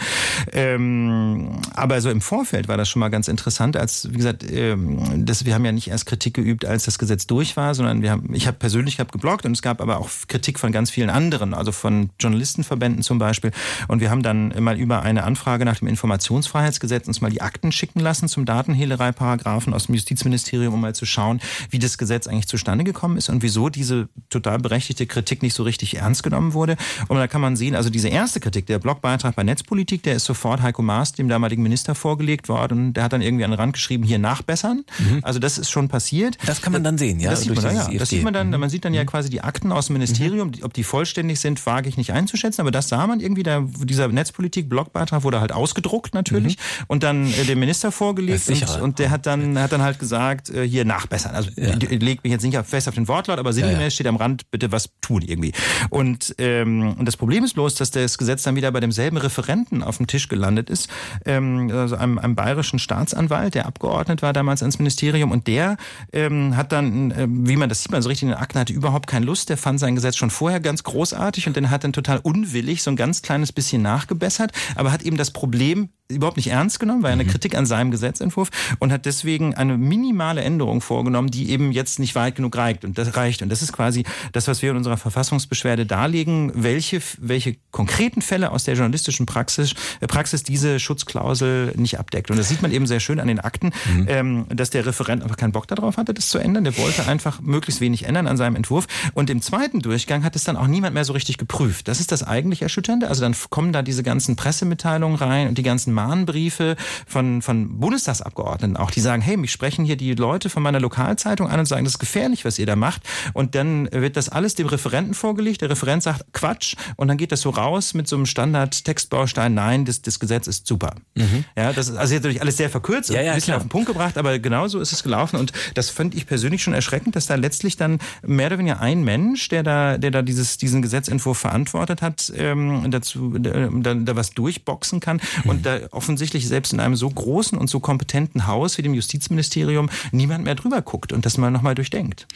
[0.52, 5.24] Ähm, aber so im Vorfeld war das schon mal ganz interessant, als, wie gesagt, ähm,
[5.24, 8.02] das, wir haben ja nicht erst Kritik geübt, geübt, als das Gesetz durch war, sondern
[8.02, 10.90] wir haben, ich habe persönlich hab geblockt und es gab aber auch Kritik von ganz
[10.90, 13.52] vielen anderen, also von Journalistenverbänden zum Beispiel.
[13.88, 17.72] Und wir haben dann mal über eine Anfrage nach dem Informationsfreiheitsgesetz uns mal die Akten
[17.72, 21.40] schicken lassen zum Datenhehlerei-Paragraphen aus dem Justizministerium, um mal zu schauen,
[21.70, 25.62] wie das Gesetz eigentlich zustande gekommen ist und wieso diese total berechtigte Kritik nicht so
[25.62, 26.76] richtig ernst genommen wurde.
[27.08, 30.24] Und da kann man sehen, also diese erste Kritik, der Blogbeitrag bei Netzpolitik, der ist
[30.24, 33.58] sofort Heiko Maas, dem damaligen Minister, vorgelegt worden und der hat dann irgendwie an den
[33.58, 34.84] Rand geschrieben, hier nachbessern.
[34.98, 35.20] Mhm.
[35.22, 36.38] Also das ist schon passiert.
[36.48, 37.30] Das kann man dann sehen, ja?
[37.30, 37.98] Das sieht man, dann, ja.
[37.98, 39.06] das sieht man dann, man sieht dann ja mhm.
[39.06, 40.62] quasi die Akten aus dem Ministerium, mhm.
[40.62, 44.08] ob die vollständig sind, wage ich nicht einzuschätzen, aber das sah man irgendwie, da, dieser
[44.08, 46.84] Netzpolitik-Blogbeitrag wurde halt ausgedruckt natürlich mhm.
[46.88, 50.50] und dann äh, dem Minister vorgelegt und, und, der hat dann, hat dann halt gesagt,
[50.50, 51.34] äh, hier nachbessern.
[51.34, 51.74] Also ja.
[51.74, 53.90] legt mich jetzt nicht fest auf den Wortlaut, aber sinngemäß ja, ja.
[53.90, 55.52] steht am Rand, bitte was tun irgendwie.
[55.90, 59.82] Und, ähm, und das Problem ist bloß, dass das Gesetz dann wieder bei demselben Referenten
[59.82, 60.88] auf dem Tisch gelandet ist,
[61.24, 65.76] ähm, also einem, einem bayerischen Staatsanwalt, der abgeordnet war damals ins Ministerium und der
[66.12, 68.72] ähm, hat dann, äh, wie man das sieht, man so richtig in den Akten hatte
[68.72, 69.48] überhaupt keine Lust.
[69.48, 72.90] Der fand sein Gesetz schon vorher ganz großartig und dann hat dann total unwillig so
[72.90, 77.10] ein ganz kleines bisschen nachgebessert, aber hat eben das Problem überhaupt nicht ernst genommen, war
[77.10, 77.28] eine mhm.
[77.28, 78.48] Kritik an seinem Gesetzentwurf
[78.78, 82.96] und hat deswegen eine minimale Änderung vorgenommen, die eben jetzt nicht weit genug reicht und
[82.96, 87.56] das reicht und das ist quasi das, was wir in unserer Verfassungsbeschwerde darlegen, welche welche
[87.72, 92.62] konkreten Fälle aus der journalistischen Praxis äh, Praxis diese Schutzklausel nicht abdeckt und das sieht
[92.62, 94.06] man eben sehr schön an den Akten, mhm.
[94.08, 96.64] ähm, dass der Referent einfach keinen Bock darauf hatte, das zu ändern.
[96.64, 100.44] Der wollte einfach möglichst wenig ändern an seinem Entwurf und im zweiten Durchgang hat es
[100.44, 101.86] dann auch niemand mehr so richtig geprüft.
[101.86, 103.08] Das ist das eigentlich Erschütternde.
[103.08, 106.76] Also dann kommen da diese ganzen Pressemitteilungen rein und die ganzen Mahnbriefe
[107.06, 111.48] von, von Bundestagsabgeordneten auch, die sagen, hey, mich sprechen hier die Leute von meiner Lokalzeitung
[111.48, 113.02] an und sagen, das ist gefährlich, was ihr da macht.
[113.34, 115.60] Und dann wird das alles dem Referenten vorgelegt.
[115.60, 119.54] Der Referent sagt Quatsch und dann geht das so raus mit so einem Standard-Textbaustein.
[119.54, 120.94] Nein, das, das Gesetz ist super.
[121.16, 121.44] Mhm.
[121.56, 123.56] Ja, das ist also jetzt natürlich alles sehr verkürzt, ja, ja, ein bisschen klar.
[123.56, 125.36] auf den Punkt gebracht, aber genauso ist es gelaufen.
[125.36, 129.02] Und das fand ich persönlich schon erschreckend, dass da letztlich dann mehr oder weniger ein
[129.02, 134.30] Mensch, der da, der da dieses, diesen Gesetzentwurf verantwortet hat, ähm, dazu da, da was
[134.30, 135.50] durchboxen kann mhm.
[135.50, 139.90] und da offensichtlich selbst in einem so großen und so kompetenten Haus wie dem Justizministerium
[140.12, 142.26] niemand mehr drüber guckt und das mal nochmal durchdenkt.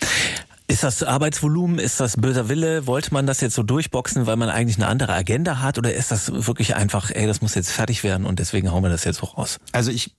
[0.69, 2.87] Ist das Arbeitsvolumen, ist das böser Wille?
[2.87, 5.77] Wollte man das jetzt so durchboxen, weil man eigentlich eine andere Agenda hat?
[5.79, 8.89] Oder ist das wirklich einfach, ey, das muss jetzt fertig werden und deswegen hauen wir
[8.89, 9.59] das jetzt so raus?
[9.73, 10.15] Also ich,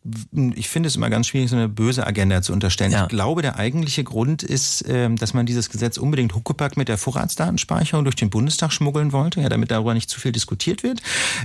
[0.56, 2.92] ich finde es immer ganz schwierig, so eine böse Agenda zu unterstellen.
[2.92, 3.04] Ja.
[3.04, 6.98] Ich glaube, der eigentliche Grund ist, ähm, dass man dieses Gesetz unbedingt Huckepack mit der
[6.98, 11.02] Vorratsdatenspeicherung durch den Bundestag schmuggeln wollte, ja, damit darüber nicht zu viel diskutiert wird.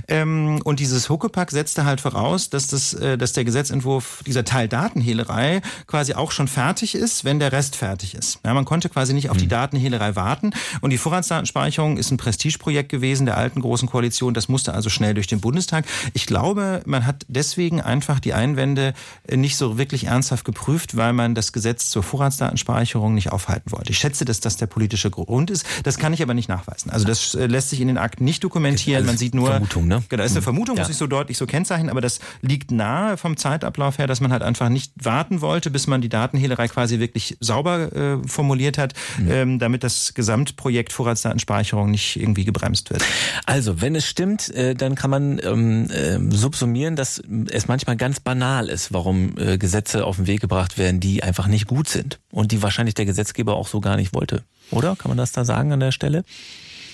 [0.07, 4.67] Ähm, und dieses Huckepack setzte halt voraus, dass, das, äh, dass der Gesetzentwurf dieser Teil
[4.67, 8.39] Datenhehlerei quasi auch schon fertig ist, wenn der Rest fertig ist.
[8.45, 9.49] Ja, man konnte quasi quasi nicht auf die mhm.
[9.49, 10.51] Datenhehlerei warten.
[10.81, 14.33] Und die Vorratsdatenspeicherung ist ein Prestigeprojekt gewesen der alten Großen Koalition.
[14.33, 15.85] Das musste also schnell durch den Bundestag.
[16.13, 18.93] Ich glaube, man hat deswegen einfach die Einwände
[19.33, 23.91] nicht so wirklich ernsthaft geprüft, weil man das Gesetz zur Vorratsdatenspeicherung nicht aufhalten wollte.
[23.91, 25.65] Ich schätze, dass das der politische Grund ist.
[25.83, 26.89] Das kann ich aber nicht nachweisen.
[26.89, 29.05] Also das äh, lässt sich in den Akten nicht dokumentieren.
[29.05, 30.03] Man sieht nur, Vermutung, ne?
[30.09, 30.43] Genau, ist eine mhm.
[30.43, 30.83] Vermutung, ja.
[30.83, 34.33] muss ich so deutlich so kennzeichnen, aber das liegt nahe vom Zeitablauf her, dass man
[34.33, 38.93] halt einfach nicht warten wollte, bis man die Datenhehlerei quasi wirklich sauber äh, formuliert hat,
[39.19, 39.31] mhm.
[39.31, 43.03] ähm, damit das Gesamtprojekt Vorratsdatenspeicherung nicht irgendwie gebremst wird.
[43.45, 48.19] Also, wenn es stimmt, äh, dann kann man ähm, äh, subsumieren, dass es manchmal ganz
[48.19, 52.19] banal ist, warum äh, Gesetze auf den Weg gebracht werden, die einfach nicht gut sind
[52.31, 54.43] und die wahrscheinlich der Gesetzgeber auch so gar nicht wollte.
[54.71, 54.95] Oder?
[54.95, 56.23] Kann man das da sagen an der Stelle?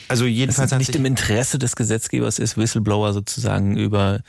[0.07, 4.20] Also jedenfalls Dass es nicht im Interesse des Gesetzgebers ist, Whistleblower sozusagen über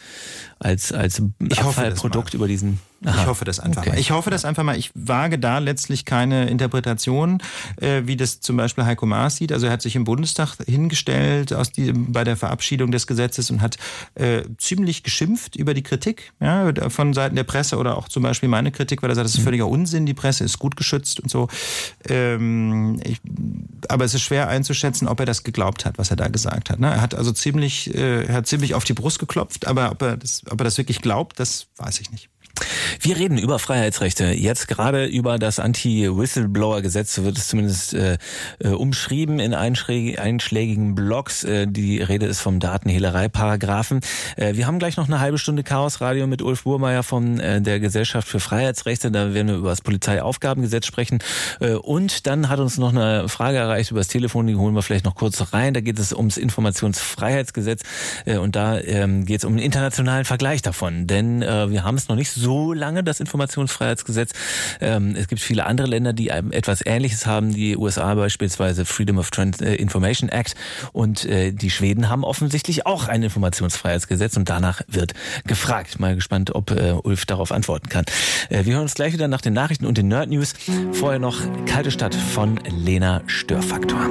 [0.58, 1.22] als als
[1.56, 3.22] Abfallprodukt über diesen Aha.
[3.22, 3.90] Ich hoffe das einfach okay.
[3.90, 3.98] mal.
[3.98, 4.76] Ich hoffe das einfach mal.
[4.76, 7.42] Ich wage da letztlich keine Interpretation,
[7.76, 9.52] äh, wie das zum Beispiel Heiko Maas sieht.
[9.52, 13.60] Also er hat sich im Bundestag hingestellt aus die, bei der Verabschiedung des Gesetzes und
[13.60, 13.76] hat
[14.14, 18.48] äh, ziemlich geschimpft über die Kritik ja, von Seiten der Presse oder auch zum Beispiel
[18.48, 19.44] meine Kritik, weil er sagt, das ist mhm.
[19.44, 21.48] völliger Unsinn, die Presse ist gut geschützt und so.
[22.08, 23.20] Ähm, ich,
[23.88, 26.80] aber es ist schwer einzuschätzen, ob er das geglaubt hat, was er da gesagt hat.
[26.80, 26.88] Ne?
[26.88, 30.16] Er hat also ziemlich, äh, er hat ziemlich auf die Brust geklopft, aber ob er
[30.16, 32.30] das, ob er das wirklich glaubt, das weiß ich nicht.
[33.00, 34.26] Wir reden über Freiheitsrechte.
[34.26, 38.18] Jetzt gerade über das Anti-Whistleblower-Gesetz wird es zumindest äh,
[38.58, 41.44] äh umschrieben in einschlägigen Blogs.
[41.44, 44.00] Äh, die Rede ist vom Datenhehlerei-Paragraphen.
[44.36, 47.80] Äh, wir haben gleich noch eine halbe Stunde Chaos-Radio mit Ulf Burmeier von äh, der
[47.80, 49.10] Gesellschaft für Freiheitsrechte.
[49.10, 51.18] Da werden wir über das Polizeiaufgabengesetz sprechen.
[51.60, 54.82] Äh, und dann hat uns noch eine Frage erreicht über das Telefon, die holen wir
[54.82, 55.74] vielleicht noch kurz rein.
[55.74, 57.82] Da geht es ums Informationsfreiheitsgesetz
[58.24, 61.06] äh, und da ähm, geht es um einen internationalen Vergleich davon.
[61.06, 64.32] Denn äh, wir haben es noch nicht so lange, das Informationsfreiheitsgesetz.
[64.80, 67.52] Ähm, es gibt viele andere Länder, die etwas Ähnliches haben.
[67.52, 70.54] Die USA beispielsweise Freedom of äh, Information Act
[70.92, 75.14] und äh, die Schweden haben offensichtlich auch ein Informationsfreiheitsgesetz und danach wird
[75.46, 75.98] gefragt.
[75.98, 78.04] Mal gespannt, ob äh, Ulf darauf antworten kann.
[78.48, 80.54] Wir hören uns gleich wieder nach den Nachrichten und den Nerd News.
[80.92, 84.08] Vorher noch Kalte Stadt von Lena Störfaktor.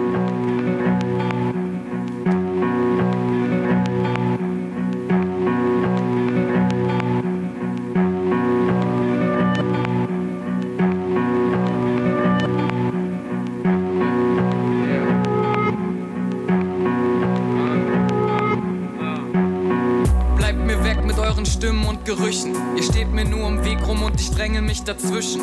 [24.76, 25.41] Mich dazwischen.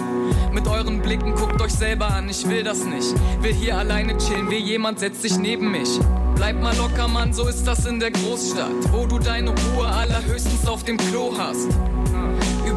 [0.52, 3.14] Mit euren Blicken guckt euch selber an, ich will das nicht.
[3.40, 5.88] Will hier alleine chillen, will jemand setzt sich neben mich.
[6.34, 10.66] Bleib mal locker, Mann, so ist das in der Großstadt, wo du deine Ruhe allerhöchstens
[10.66, 11.68] auf dem Klo hast.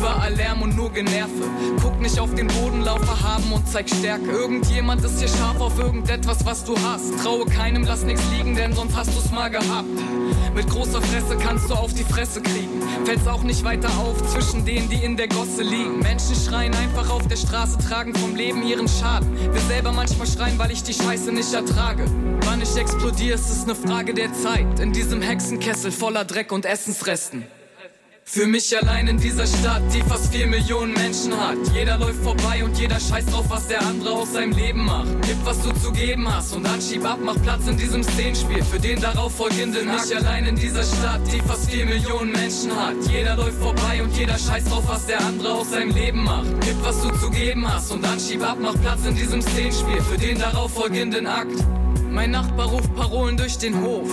[0.05, 1.31] Überall Lärm und nur Generve.
[1.81, 4.29] Guck nicht auf den Boden, lauf verhaben und zeig Stärke.
[4.29, 7.23] Irgendjemand ist hier scharf auf irgendetwas, was du hast.
[7.23, 9.89] Traue keinem, lass nichts liegen, denn sonst hast du's mal gehabt.
[10.53, 12.83] Mit großer Fresse kannst du auf die Fresse kriegen.
[13.03, 15.97] Fällt's auch nicht weiter auf zwischen denen, die in der Gosse liegen.
[15.97, 19.35] Menschen schreien einfach auf der Straße, tragen vom Leben ihren Schaden.
[19.51, 22.05] Wir selber manchmal schreien, weil ich die Scheiße nicht ertrage.
[22.41, 24.79] Wann ich explodiere, ist es eine Frage der Zeit.
[24.79, 27.43] In diesem Hexenkessel voller Dreck und Essensresten.
[28.27, 31.57] Für mich allein in dieser Stadt, die fast vier Millionen Menschen hat.
[31.73, 35.07] Jeder läuft vorbei und jeder scheißt drauf, was der andere aus seinem Leben macht.
[35.21, 38.63] Gib, was du zu geben hast und dann schieb ab, mach Platz in diesem Szenenspiel
[38.63, 40.09] für den darauf folgenden Akt.
[40.09, 42.95] Mich allein in dieser Stadt, die fast vier Millionen Menschen hat.
[43.09, 46.47] Jeder läuft vorbei und jeder scheißt drauf, was der andere aus seinem Leben macht.
[46.61, 50.01] Gib, was du zu geben hast und dann schieb ab, mach Platz in diesem Szenenspiel
[50.01, 51.63] für den darauf folgenden Akt.
[52.15, 54.09] Mein Nachbar ruft Parolen durch den Hof.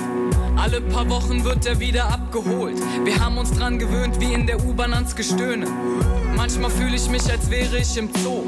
[0.57, 2.77] Alle paar Wochen wird er wieder abgeholt.
[3.05, 5.69] Wir haben uns dran gewöhnt, wie in der U-Bahn ans Gestöhne.
[6.37, 8.43] Manchmal fühle ich mich, als wäre ich im Zoo.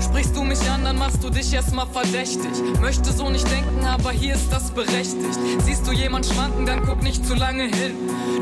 [0.00, 2.50] Sprichst du mich an, dann machst du dich erstmal verdächtig.
[2.80, 5.38] Möchte so nicht denken, aber hier ist das berechtigt.
[5.60, 7.94] Siehst du jemand schwanken, dann guck nicht zu lange hin.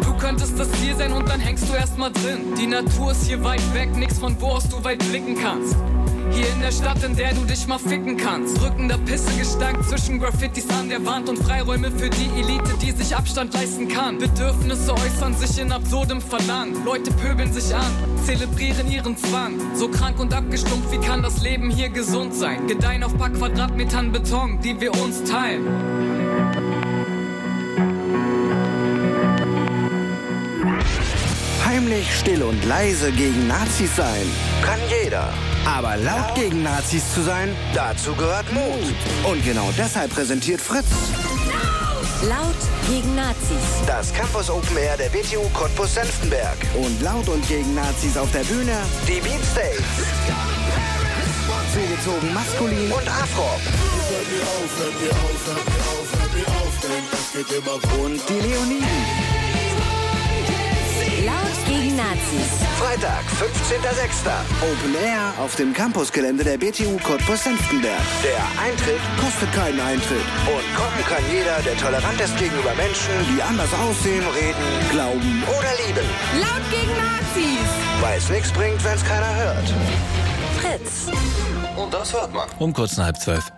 [0.03, 2.55] Du könntest das Ziel sein und dann hängst du erstmal drin.
[2.59, 5.77] Die Natur ist hier weit weg, nix von wo aus du weit blicken kannst.
[6.35, 8.61] Hier in der Stadt, in der du dich mal ficken kannst.
[8.61, 13.55] Rückender Pissegestank zwischen Graffitis an der Wand und Freiräume für die Elite, die sich Abstand
[13.55, 14.19] leisten kann.
[14.19, 16.85] Bedürfnisse äußern sich in absurdem Verlangen.
[16.85, 17.93] Leute pöbeln sich an,
[18.25, 19.61] zelebrieren ihren Zwang.
[19.75, 22.67] So krank und abgestumpft, wie kann das Leben hier gesund sein?
[22.67, 26.24] Gedeihen auf paar Quadratmetern Beton, die wir uns teilen.
[31.75, 34.27] Heimlich, still und leise gegen Nazis sein
[34.63, 35.29] kann jeder.
[35.67, 38.95] Aber laut gegen Nazis zu sein, dazu gehört Mut.
[39.25, 40.87] Und genau deshalb präsentiert Fritz.
[42.29, 42.55] Laut
[42.89, 43.85] gegen Nazis.
[43.89, 46.59] Das Campus Open Air der BTU Cottbus Senftenberg.
[46.75, 48.77] Und laut und gegen Nazis auf der Bühne
[49.09, 49.83] die Beatsteaks.
[51.73, 53.51] Zugezogen maskulin und afro.
[58.01, 59.44] Und die Leoniden.
[62.15, 62.51] Nazis.
[62.79, 64.29] Freitag, 15.06.
[64.63, 68.01] Open Air auf dem Campusgelände der BTU Cottbus Senftenberg.
[68.23, 70.25] Der Eintritt kostet keinen Eintritt.
[70.47, 75.73] Und kommen kann jeder, der tolerant ist gegenüber Menschen, die anders aussehen, reden, glauben oder
[75.87, 76.07] lieben.
[76.41, 77.69] Laut gegen Nazis.
[78.01, 79.75] Weil es nichts bringt, wenn es keiner hört.
[80.61, 81.07] Fritz.
[81.77, 82.49] Und das hört man.
[82.59, 83.51] Um kurz nach halb zwölf.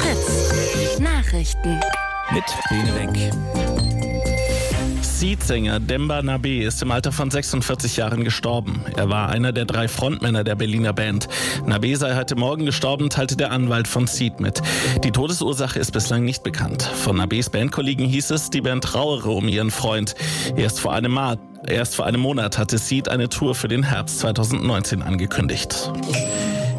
[0.00, 0.98] Fritz.
[0.98, 1.80] Nachrichten.
[2.32, 3.89] Mit Bene Wenk.
[5.20, 8.82] Seed-Sänger Demba Nabe ist im Alter von 46 Jahren gestorben.
[8.96, 11.28] Er war einer der drei Frontmänner der Berliner Band.
[11.66, 14.62] Nabe sei heute Morgen gestorben, teilte der Anwalt von Seed mit.
[15.04, 16.84] Die Todesursache ist bislang nicht bekannt.
[16.84, 20.14] Von Nabes Bandkollegen hieß es, die Band trauere um ihren Freund.
[20.56, 21.36] Erst vor einem, Ma
[21.66, 25.92] erst vor einem Monat hatte Seed eine Tour für den Herbst 2019 angekündigt.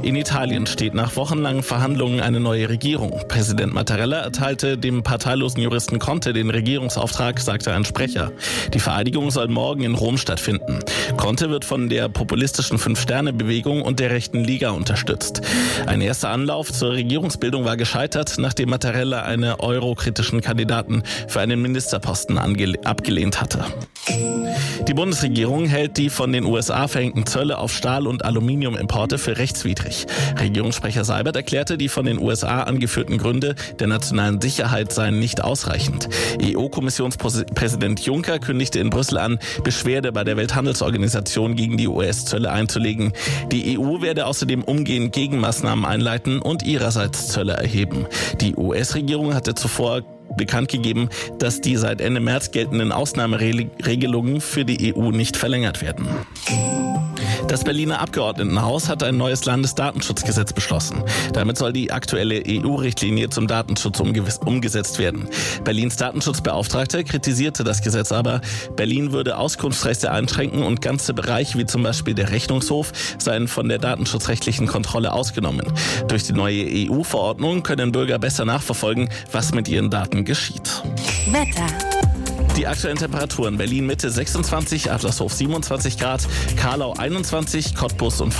[0.03, 3.21] In Italien steht nach wochenlangen Verhandlungen eine neue Regierung.
[3.27, 8.31] Präsident Mattarella erteilte dem parteilosen Juristen Conte den Regierungsauftrag, sagte ein Sprecher.
[8.73, 10.79] Die Vereidigung soll morgen in Rom stattfinden.
[11.17, 15.41] Conte wird von der populistischen Fünf-Sterne-Bewegung und der rechten Liga unterstützt.
[15.85, 22.39] Ein erster Anlauf zur Regierungsbildung war gescheitert, nachdem Mattarella eine eurokritischen Kandidaten für einen Ministerposten
[22.39, 23.65] abgelehnt hatte.
[24.07, 30.07] Die Bundesregierung hält die von den USA verhängten Zölle auf Stahl- und Aluminiumimporte für rechtswidrig.
[30.39, 36.09] Regierungssprecher Seibert erklärte, die von den USA angeführten Gründe der nationalen Sicherheit seien nicht ausreichend.
[36.41, 43.13] EU-Kommissionspräsident Juncker kündigte in Brüssel an, Beschwerde bei der Welthandelsorganisation gegen die US-Zölle einzulegen.
[43.51, 48.07] Die EU werde außerdem umgehend Gegenmaßnahmen einleiten und ihrerseits Zölle erheben.
[48.41, 50.01] Die US-Regierung hatte zuvor
[50.35, 51.09] bekannt gegeben,
[51.39, 56.07] dass die seit Ende März geltenden Ausnahmeregelungen für die EU nicht verlängert werden.
[57.51, 61.03] Das Berliner Abgeordnetenhaus hat ein neues Landesdatenschutzgesetz beschlossen.
[61.33, 65.27] Damit soll die aktuelle EU-Richtlinie zum Datenschutz umgesetzt werden.
[65.65, 68.39] Berlins Datenschutzbeauftragte kritisierte das Gesetz aber.
[68.77, 73.79] Berlin würde Auskunftsrechte einschränken und ganze Bereiche wie zum Beispiel der Rechnungshof seien von der
[73.79, 75.67] datenschutzrechtlichen Kontrolle ausgenommen.
[76.07, 80.81] Durch die neue EU-Verordnung können Bürger besser nachverfolgen, was mit ihren Daten geschieht.
[81.29, 82.00] Wetter.
[82.57, 88.35] Die aktuellen Temperaturen Berlin Mitte 26, Adlershof 27 Grad, Karlau 21, Cottbus und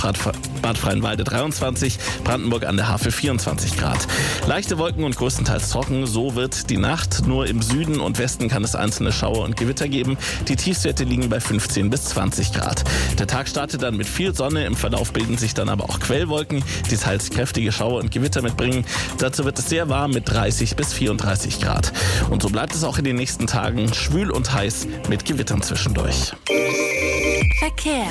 [0.62, 4.06] Bad Freienwalde 23, Brandenburg an der Havel 24 Grad.
[4.46, 7.26] Leichte Wolken und größtenteils trocken, so wird die Nacht.
[7.26, 10.18] Nur im Süden und Westen kann es einzelne Schauer und Gewitter geben.
[10.46, 12.84] Die Tiefstwerte liegen bei 15 bis 20 Grad.
[13.18, 16.62] Der Tag startet dann mit viel Sonne, im Verlauf bilden sich dann aber auch Quellwolken,
[16.90, 18.84] die teils kräftige Schauer und Gewitter mitbringen.
[19.18, 21.92] Dazu wird es sehr warm mit 30 bis 34 Grad.
[22.30, 26.32] Und so bleibt es auch in den nächsten Tagen schwül und heiß mit Gewittern zwischendurch.
[27.58, 28.06] Verkehr.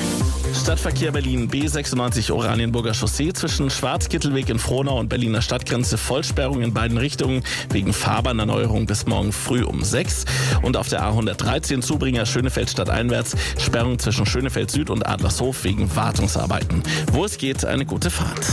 [0.53, 6.97] Stadtverkehr Berlin B96 Oranienburger Chaussee zwischen Schwarzkittelweg in Frohnau und Berliner Stadtgrenze Vollsperrung in beiden
[6.97, 10.25] Richtungen wegen Fahrbahnerneuerung bis morgen früh um 6
[10.61, 16.83] und auf der A113 Zubringer Schönefeld stadteinwärts Sperrung zwischen Schönefeld Süd und Adlershof wegen Wartungsarbeiten.
[17.11, 18.45] Wo es geht, eine gute Fahrt.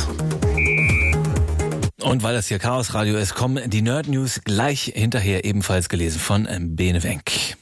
[2.00, 6.20] Und weil das hier Chaos Radio ist, kommen die Nerd News gleich hinterher ebenfalls gelesen
[6.20, 6.46] von
[6.76, 7.56] Bene Wenk.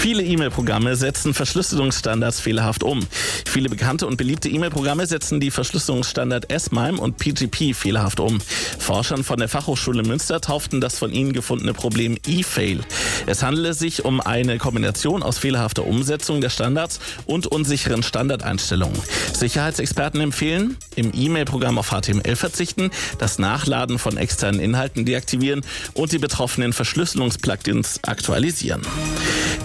[0.00, 3.06] Viele E-Mail-Programme setzen Verschlüsselungsstandards fehlerhaft um.
[3.44, 8.40] Viele bekannte und beliebte E-Mail-Programme setzen die Verschlüsselungsstandard S-MIME und PGP fehlerhaft um.
[8.78, 12.80] Forschern von der Fachhochschule Münster tauften das von ihnen gefundene Problem E-Fail.
[13.26, 18.98] Es handele sich um eine Kombination aus fehlerhafter Umsetzung der Standards und unsicheren Standardeinstellungen.
[19.34, 25.60] Sicherheitsexperten empfehlen, im E-Mail-Programm auf HTML verzichten, das Nachladen von externen Inhalten deaktivieren
[25.92, 28.80] und die betroffenen Verschlüsselungsplugins aktualisieren.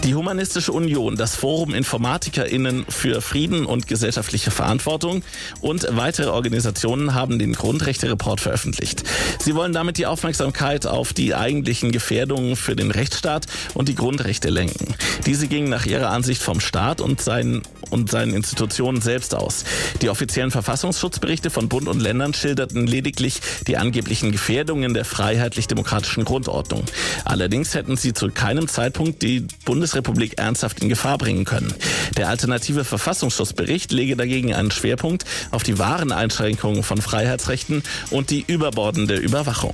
[0.03, 5.21] Die Humanistische Union, das Forum InformatikerInnen für Frieden und gesellschaftliche Verantwortung
[5.61, 9.03] und weitere Organisationen haben den Grundrechte-Report veröffentlicht.
[9.37, 13.45] Sie wollen damit die Aufmerksamkeit auf die eigentlichen Gefährdungen für den Rechtsstaat
[13.75, 14.95] und die Grundrechte lenken.
[15.27, 17.61] Diese gingen nach ihrer Ansicht vom Staat und seinen
[17.91, 19.63] und seinen Institutionen selbst aus.
[20.01, 26.83] Die offiziellen Verfassungsschutzberichte von Bund und Ländern schilderten lediglich die angeblichen Gefährdungen der freiheitlich-demokratischen Grundordnung.
[27.25, 31.73] Allerdings hätten sie zu keinem Zeitpunkt die Bundesrepublik ernsthaft in Gefahr bringen können.
[32.17, 38.43] Der alternative Verfassungsschutzbericht lege dagegen einen Schwerpunkt auf die wahren Einschränkungen von Freiheitsrechten und die
[38.47, 39.73] überbordende Überwachung.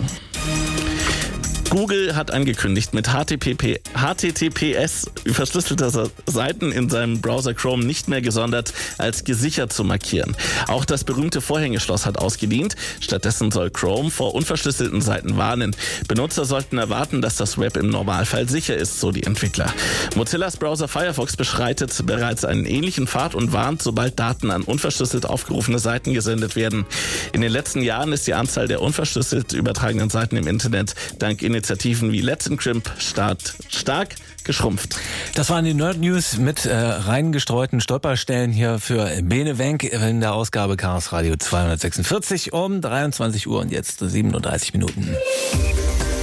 [1.72, 8.74] Google hat angekündigt, mit HTTP, HTTPS verschlüsselter Seiten in seinem Browser Chrome nicht mehr gesondert
[8.98, 10.36] als gesichert zu markieren.
[10.68, 12.76] Auch das berühmte Vorhängeschloss hat ausgedient.
[13.00, 15.74] Stattdessen soll Chrome vor unverschlüsselten Seiten warnen.
[16.10, 19.74] Benutzer sollten erwarten, dass das Web im Normalfall sicher ist, so die Entwickler.
[20.18, 25.80] Mozillas Browser Firefox beschreitet bereits einen ähnlichen Pfad und warnt, sobald Daten an unverschlüsselt aufgerufene
[25.80, 26.86] Seiten gesendet werden.
[27.32, 32.12] In den letzten Jahren ist die Anzahl der unverschlüsselt übertragenen Seiten im Internet dank Initiativen
[32.12, 33.38] wie Let's Encrypt stark,
[33.70, 34.96] stark geschrumpft.
[35.36, 40.34] Das waren die Nerd News mit äh, reingestreuten Stolperstellen hier für Bene Wenk in der
[40.34, 45.16] Ausgabe Chaos Radio 246 um 23 Uhr und jetzt 37 Minuten.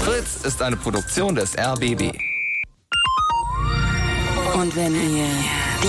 [0.05, 2.19] Fritz ist eine Produktion des RBB.
[4.55, 5.29] Und wenn ihr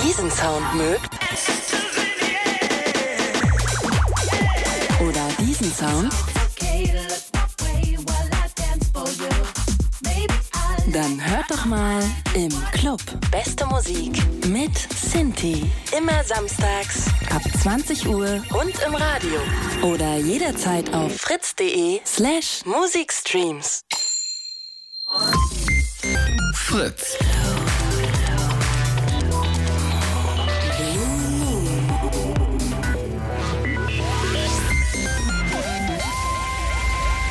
[0.05, 1.09] diesen Sound mögt
[5.01, 6.13] oder diesen Sound,
[10.91, 12.01] dann hört doch mal
[12.33, 13.01] im Club
[13.31, 14.17] Beste Musik
[14.47, 15.69] mit Sinti.
[15.95, 19.39] Immer samstags ab 20 Uhr und im Radio.
[19.83, 23.83] Oder jederzeit auf fritz.de slash Musikstreams.
[26.53, 27.17] Fritz.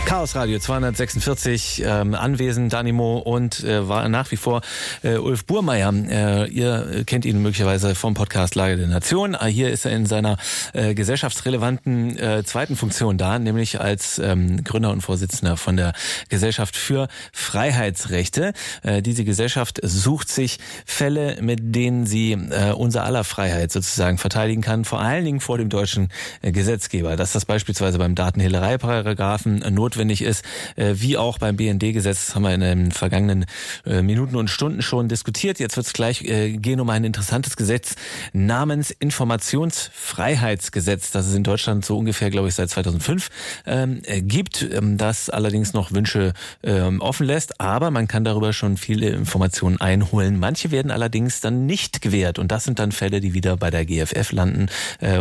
[0.09, 4.63] Chaos Radio 246 ähm, anwesend, Danimo und äh, war nach wie vor
[5.03, 5.93] äh, Ulf Burmeier.
[5.93, 9.35] Äh, ihr kennt ihn möglicherweise vom Podcast Lage der Nation.
[9.35, 10.39] Äh, hier ist er in seiner
[10.73, 15.93] äh, gesellschaftsrelevanten äh, zweiten Funktion da, nämlich als ähm, Gründer und Vorsitzender von der
[16.31, 18.55] Gesellschaft für Freiheitsrechte.
[18.83, 24.63] Äh, diese Gesellschaft sucht sich Fälle, mit denen sie äh, unser aller Freiheit sozusagen verteidigen
[24.63, 26.09] kann, vor allen Dingen vor dem deutschen
[26.41, 27.17] äh, Gesetzgeber.
[27.17, 30.45] Dass das beispielsweise beim Datenhehlerei-Paragraphen notwendig notwendig ist,
[30.77, 33.47] äh, wie auch beim BND-Gesetz, haben wir in den vergangenen
[33.85, 35.59] äh, Minuten und Stunden schon diskutiert.
[35.59, 37.97] Jetzt wird es gleich äh, gehen um ein interessantes Gesetz
[38.33, 43.29] namens Informationsfreiheitsgesetz, das es in Deutschland so ungefähr, glaube ich, seit 2005
[43.67, 48.77] ähm, gibt, ähm, das allerdings noch Wünsche ähm, offen lässt, aber man kann darüber schon
[48.77, 50.39] viele Informationen einholen.
[50.39, 53.85] Manche werden allerdings dann nicht gewährt und das sind dann Fälle, die wieder bei der
[53.85, 54.67] GFF landen,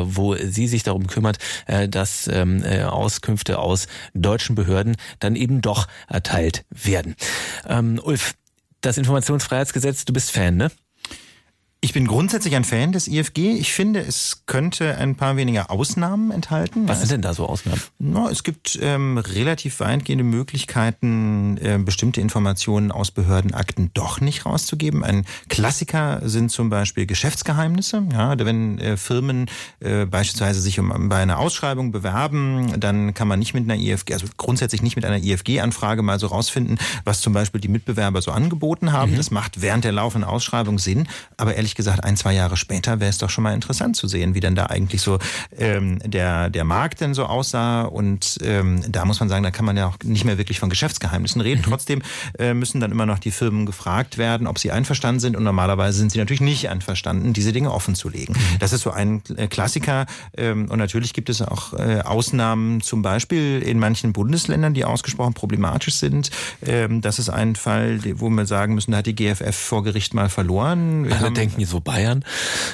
[0.04, 1.38] wo sie sich darum kümmert,
[1.90, 7.16] dass Auskünfte aus deutschen Behörden Behörden dann eben doch erteilt werden.
[7.68, 8.36] Ähm, Ulf,
[8.82, 10.72] das Informationsfreiheitsgesetz, du bist Fan, ne?
[11.80, 13.52] Ich bin grundsätzlich ein Fan des IFG.
[13.52, 16.88] Ich finde, es könnte ein paar weniger Ausnahmen enthalten.
[16.88, 17.80] Was sind denn da so Ausnahmen?
[18.00, 25.04] No, es gibt ähm, relativ weitgehende Möglichkeiten, äh, bestimmte Informationen aus Behördenakten doch nicht rauszugeben.
[25.04, 28.04] Ein Klassiker sind zum Beispiel Geschäftsgeheimnisse.
[28.12, 29.46] Ja, wenn äh, Firmen
[29.80, 34.14] äh, beispielsweise sich um, bei einer Ausschreibung bewerben, dann kann man nicht mit einer IFG,
[34.14, 38.32] also grundsätzlich nicht mit einer IFG-Anfrage mal so rausfinden, was zum Beispiel die Mitbewerber so
[38.32, 39.12] angeboten haben.
[39.12, 39.18] Mhm.
[39.18, 41.08] Das macht während der laufenden Ausschreibung Sinn.
[41.38, 44.36] Aber ehrlich gesagt, ein, zwei Jahre später wäre es doch schon mal interessant zu sehen,
[44.36, 45.20] wie denn da eigentlich so
[45.58, 47.84] ähm, der, der Markt denn so aussah.
[47.84, 50.70] Und ähm, da muss man sagen, da kann man ja auch nicht mehr wirklich von
[50.70, 51.62] Geschäftsgeheimnissen reden.
[51.62, 51.70] Mhm.
[51.70, 52.02] Trotzdem
[52.38, 55.36] äh, müssen dann immer noch die Firmen gefragt werden, ob sie einverstanden sind.
[55.36, 58.34] Und normalerweise sind sie natürlich nicht einverstanden, diese Dinge offen zu legen.
[58.34, 58.60] Mhm.
[58.60, 60.06] Das ist so ein äh, Klassiker.
[60.36, 65.34] Ähm, und natürlich gibt es auch äh, Ausnahmen, zum Beispiel in manchen Bundesländern, die ausgesprochen
[65.34, 66.32] problematisch sind.
[66.66, 70.14] Ähm, das ist ein Fall, wo wir sagen müssen, da hat die GFF vor Gericht
[70.14, 71.06] mal verloren.
[71.06, 72.24] Wir Alle denken so Bayern.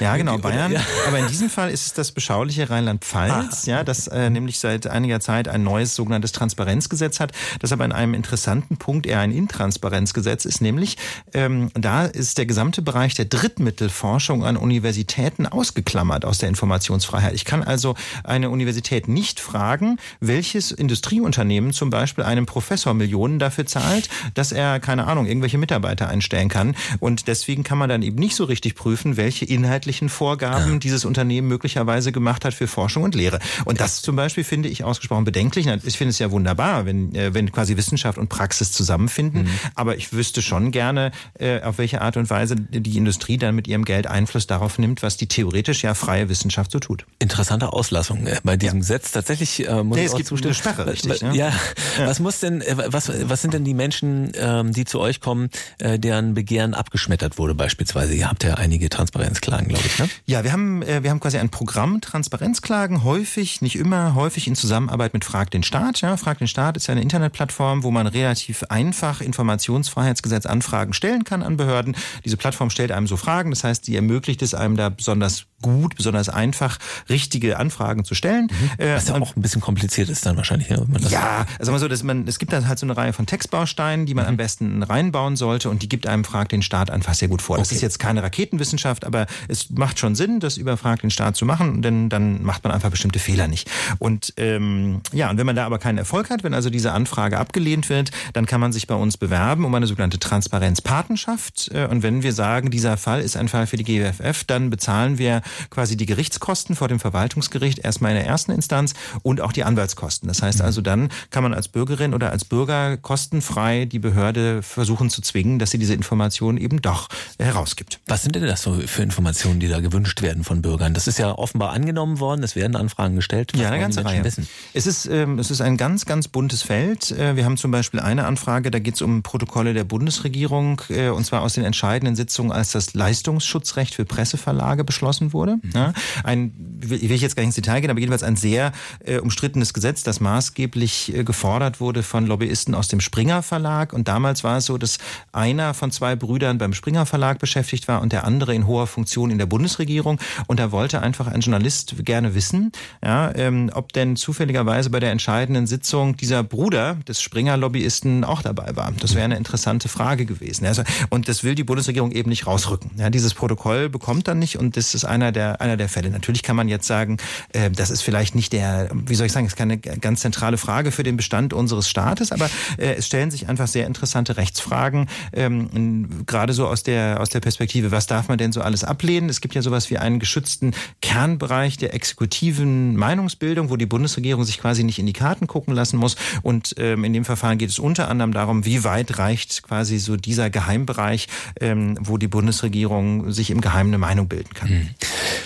[0.00, 0.72] Ja, genau, Bayern.
[0.72, 0.80] Ja.
[1.06, 3.70] Aber in diesem Fall ist es das beschauliche Rheinland-Pfalz, ah.
[3.70, 7.92] ja, das äh, nämlich seit einiger Zeit ein neues sogenanntes Transparenzgesetz hat, das aber in
[7.92, 10.96] einem interessanten Punkt eher ein Intransparenzgesetz ist, nämlich
[11.32, 17.34] ähm, da ist der gesamte Bereich der Drittmittelforschung an Universitäten ausgeklammert aus der Informationsfreiheit.
[17.34, 23.66] Ich kann also eine Universität nicht fragen, welches Industrieunternehmen zum Beispiel einem Professor Millionen dafür
[23.66, 26.76] zahlt, dass er, keine Ahnung, irgendwelche Mitarbeiter einstellen kann.
[27.00, 30.78] Und deswegen kann man dann eben nicht so richtig prüfen, welche inhaltlichen Vorgaben ja.
[30.78, 33.38] dieses Unternehmen möglicherweise gemacht hat für Forschung und Lehre.
[33.64, 35.66] Und das zum Beispiel finde ich ausgesprochen bedenklich.
[35.84, 39.42] Ich finde es ja wunderbar, wenn, äh, wenn quasi Wissenschaft und Praxis zusammenfinden.
[39.44, 39.50] Mhm.
[39.74, 43.68] Aber ich wüsste schon gerne, äh, auf welche Art und Weise die Industrie dann mit
[43.68, 47.06] ihrem Geld Einfluss darauf nimmt, was die theoretisch ja freie Wissenschaft so tut.
[47.18, 48.80] Interessante Auslassung äh, bei diesem ja.
[48.80, 49.12] Gesetz.
[49.12, 50.54] Tatsächlich äh, muss nee, es gibt zustimmen.
[50.54, 51.20] eine Sperre, richtig.
[51.20, 51.32] Ja.
[51.32, 51.52] ja.
[51.98, 52.06] ja.
[52.06, 55.48] Was muss denn, was, was sind denn die Menschen, ähm, die zu euch kommen,
[55.80, 58.14] deren Begehren abgeschmettert wurde beispielsweise?
[58.14, 59.98] Ihr habt ja einige Transparenzklagen, glaube ich.
[59.98, 60.08] Ne?
[60.24, 64.56] Ja, wir haben, äh, wir haben quasi ein Programm Transparenzklagen, häufig, nicht immer, häufig in
[64.56, 66.00] Zusammenarbeit mit Frag den Staat.
[66.00, 71.24] Ja, Frag den Staat ist ja eine Internetplattform, wo man relativ einfach Informationsfreiheitsgesetz Anfragen stellen
[71.24, 71.94] kann an Behörden.
[72.24, 75.96] Diese Plattform stellt einem so Fragen, das heißt, die ermöglicht es einem da besonders gut,
[75.96, 76.78] besonders einfach,
[77.08, 78.48] richtige Anfragen zu stellen.
[78.50, 78.84] Mhm.
[78.84, 80.68] Äh, Was ja auch ein bisschen kompliziert ist dann wahrscheinlich.
[80.68, 80.78] Ja,
[81.08, 84.04] ja also mal so, dass man, es gibt dann halt so eine Reihe von Textbausteinen,
[84.04, 84.30] die man mhm.
[84.30, 87.56] am besten reinbauen sollte und die gibt einem Frag den Staat einfach sehr gut vor.
[87.56, 88.22] Das ist jetzt keine
[88.54, 92.42] Raketenwissenschaft, aber es macht schon Sinn, das über Frag den Staat zu machen, denn dann
[92.42, 93.70] macht man einfach bestimmte Fehler nicht.
[93.98, 97.38] Und ähm, ja, und wenn man da aber keinen Erfolg hat, wenn also diese Anfrage
[97.38, 101.70] abgelehnt wird, dann kann man sich bei uns bewerben um eine sogenannte Transparenzpatenschaft.
[101.72, 105.18] Äh, und wenn wir sagen, dieser Fall ist ein Fall für die GWFF, dann bezahlen
[105.18, 109.64] wir quasi die Gerichtskosten vor dem Verwaltungsgericht erstmal in der ersten Instanz und auch die
[109.64, 110.28] Anwaltskosten.
[110.28, 110.64] Das heißt mhm.
[110.64, 115.58] also, dann kann man als Bürgerin oder als Bürger kostenfrei die Behörde versuchen zu zwingen,
[115.58, 117.08] dass sie diese Informationen eben doch
[117.38, 118.00] herausgibt.
[118.06, 120.94] Was sind denn das so für Informationen, die da gewünscht werden von Bürgern?
[120.94, 123.52] Das ist ja offenbar angenommen worden, es werden Anfragen gestellt.
[123.54, 124.24] Was ja, eine ganze Reihe.
[124.24, 124.48] Wissen?
[124.72, 127.10] Es ist, ähm, es ist ein ganz, ganz buntes Feld.
[127.10, 131.08] Äh, wir haben zum Beispiel eine Anfrage, da geht es um Protokolle der Bundesregierung, äh,
[131.08, 135.56] und zwar aus den entscheidenden Sitzungen, als das Leistungsschutzrecht für Presseverlage beschlossen wurde.
[135.62, 135.70] Mhm.
[135.74, 135.92] Ja,
[136.22, 138.72] ein, will ich jetzt gar nicht ins Detail gehen, aber jedenfalls ein sehr
[139.04, 143.92] äh, umstrittenes Gesetz, das maßgeblich äh, gefordert wurde von Lobbyisten aus dem Springer Verlag.
[143.92, 144.98] Und damals war es so, dass
[145.32, 149.30] einer von zwei Brüdern beim Springer Verlag beschäftigt war und der andere in hoher Funktion
[149.30, 150.18] in der Bundesregierung.
[150.46, 155.10] Und da wollte einfach ein Journalist gerne wissen, ja, ähm, ob denn zufälligerweise bei der
[155.10, 158.92] entscheidenden Sitzung dieser Bruder des Springer-Lobbyisten auch dabei war.
[159.00, 160.66] Das wäre eine interessante Frage gewesen.
[160.66, 162.90] Also, und das will die Bundesregierung eben nicht rausrücken.
[162.96, 166.10] Ja, dieses Protokoll bekommt dann nicht und das ist einer der einer der Fälle.
[166.10, 167.16] Natürlich kann man jetzt sagen,
[167.52, 170.90] äh, das ist vielleicht nicht der, wie soll ich sagen, ist keine ganz zentrale Frage
[170.90, 176.24] für den Bestand unseres Staates, aber äh, es stellen sich einfach sehr interessante Rechtsfragen, ähm,
[176.26, 179.28] gerade so aus der, aus der Perspektive, was darf man denn so alles ablehnen?
[179.28, 184.58] Es gibt ja sowas wie einen geschützten Kernbereich der exekutiven Meinungsbildung, wo die Bundesregierung sich
[184.58, 186.16] quasi nicht in die Karten gucken lassen muss.
[186.42, 190.16] Und ähm, in dem Verfahren geht es unter anderem darum, wie weit reicht quasi so
[190.16, 191.28] dieser Geheimbereich,
[191.60, 194.68] ähm, wo die Bundesregierung sich im Geheimen eine Meinung bilden kann.
[194.68, 194.88] Hm.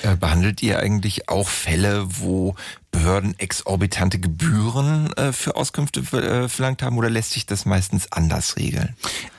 [0.03, 2.55] Äh, behandelt ihr eigentlich auch Fälle, wo
[2.91, 8.57] Behörden exorbitante Gebühren äh, für Auskünfte äh, verlangt haben oder lässt sich das meistens anders
[8.57, 8.95] regeln?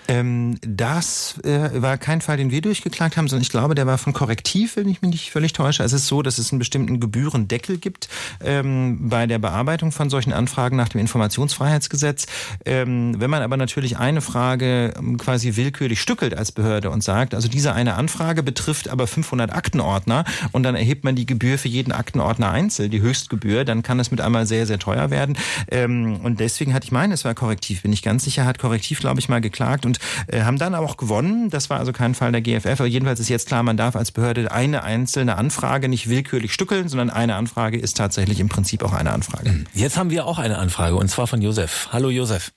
[0.09, 3.99] Ähm, das äh, war kein Fall, den wir durchgeklagt haben, sondern ich glaube, der war
[3.99, 5.83] von Korrektiv, wenn ich mich nicht völlig täusche.
[5.83, 8.09] Es ist so, dass es einen bestimmten Gebührendeckel gibt
[8.43, 12.25] ähm, bei der Bearbeitung von solchen Anfragen nach dem Informationsfreiheitsgesetz.
[12.65, 17.35] Ähm, wenn man aber natürlich eine Frage ähm, quasi willkürlich stückelt als Behörde und sagt,
[17.35, 21.67] also diese eine Anfrage betrifft aber 500 Aktenordner und dann erhebt man die Gebühr für
[21.67, 25.37] jeden Aktenordner einzeln, die Höchstgebühr, dann kann das mit einmal sehr, sehr teuer werden.
[25.69, 28.99] Ähm, und deswegen hatte ich meine, es war Korrektiv, bin ich ganz sicher, hat Korrektiv,
[28.99, 31.49] glaube ich, mal geklagt und äh, haben dann auch gewonnen.
[31.49, 32.79] Das war also kein Fall der GFF.
[32.79, 36.87] Aber jedenfalls ist jetzt klar, man darf als Behörde eine einzelne Anfrage nicht willkürlich stückeln,
[36.89, 39.65] sondern eine Anfrage ist tatsächlich im Prinzip auch eine Anfrage.
[39.73, 41.89] Jetzt haben wir auch eine Anfrage und zwar von Josef.
[41.91, 42.51] Hallo Josef.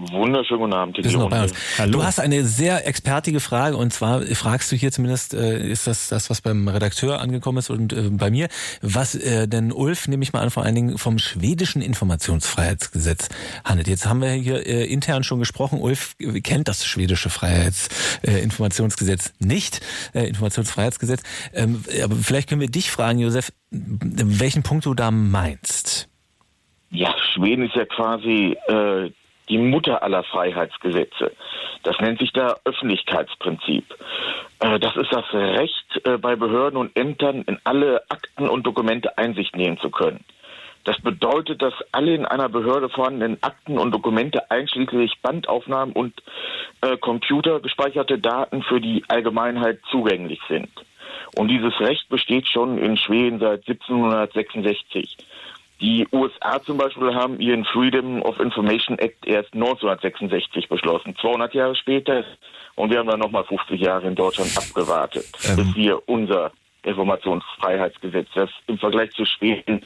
[0.00, 0.96] Wunderschönen guten Abend.
[0.96, 1.52] Bist noch bei uns.
[1.78, 1.92] Hallo.
[1.92, 6.08] Du hast eine sehr expertige Frage und zwar fragst du hier zumindest, äh, ist das
[6.08, 8.48] das, was beim Redakteur angekommen ist und äh, bei mir,
[8.80, 13.28] was äh, denn Ulf, nehme ich mal an, vor allen Dingen vom schwedischen Informationsfreiheitsgesetz
[13.62, 13.88] handelt.
[13.88, 19.80] Jetzt haben wir hier äh, intern schon gesprochen, Ulf kennt das schwedische Freiheitsinformationsgesetz äh, nicht,
[20.14, 21.22] äh, Informationsfreiheitsgesetz.
[21.52, 26.08] Ähm, aber vielleicht können wir dich fragen, Josef, welchen Punkt du da meinst.
[26.90, 29.10] Ja, Schweden ist ja quasi äh,
[29.50, 31.32] die Mutter aller Freiheitsgesetze.
[31.82, 33.84] Das nennt sich da Öffentlichkeitsprinzip.
[34.60, 39.18] Äh, das ist das Recht, äh, bei Behörden und Ämtern in alle Akten und Dokumente
[39.18, 40.24] Einsicht nehmen zu können.
[40.84, 46.14] Das bedeutet, dass alle in einer Behörde vorhandenen Akten und Dokumente einschließlich Bandaufnahmen und
[46.80, 50.70] äh, computergespeicherte Daten für die Allgemeinheit zugänglich sind.
[51.36, 55.18] Und dieses Recht besteht schon in Schweden seit 1766.
[55.80, 61.74] Die USA zum Beispiel haben ihren Freedom of Information Act erst 1966 beschlossen, 200 Jahre
[61.74, 62.24] später.
[62.74, 65.56] Und wir haben dann nochmal 50 Jahre in Deutschland abgewartet, ähm.
[65.56, 66.52] bis wir unser
[66.82, 69.82] Informationsfreiheitsgesetz, das im Vergleich zu Schweden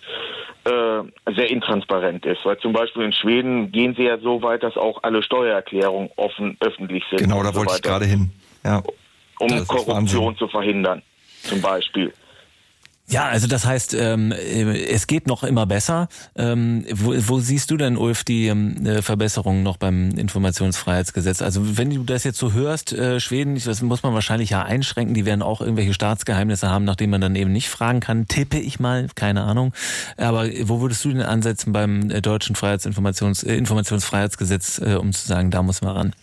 [0.64, 2.44] äh, sehr intransparent ist.
[2.44, 6.56] Weil zum Beispiel in Schweden gehen sie ja so weit, dass auch alle Steuererklärungen offen
[6.60, 7.20] öffentlich sind.
[7.20, 8.30] Genau, da so wollte weiter, ich gerade hin.
[8.64, 8.82] Ja.
[9.40, 11.02] Um Korruption zu verhindern,
[11.42, 12.12] zum Beispiel.
[13.06, 16.08] Ja, also das heißt, ähm, es geht noch immer besser.
[16.36, 21.42] Ähm, wo, wo siehst du denn, Ulf, die ähm, äh, Verbesserungen noch beim Informationsfreiheitsgesetz?
[21.42, 25.14] Also wenn du das jetzt so hörst, äh, Schweden, das muss man wahrscheinlich ja einschränken,
[25.14, 28.26] die werden auch irgendwelche Staatsgeheimnisse haben, nach denen man dann eben nicht fragen kann.
[28.26, 29.74] Tippe ich mal, keine Ahnung.
[30.16, 35.28] Aber wo würdest du denn ansetzen beim äh, deutschen Freiheitsinformations äh, Informationsfreiheitsgesetz, äh, um zu
[35.28, 36.14] sagen, da muss man ran?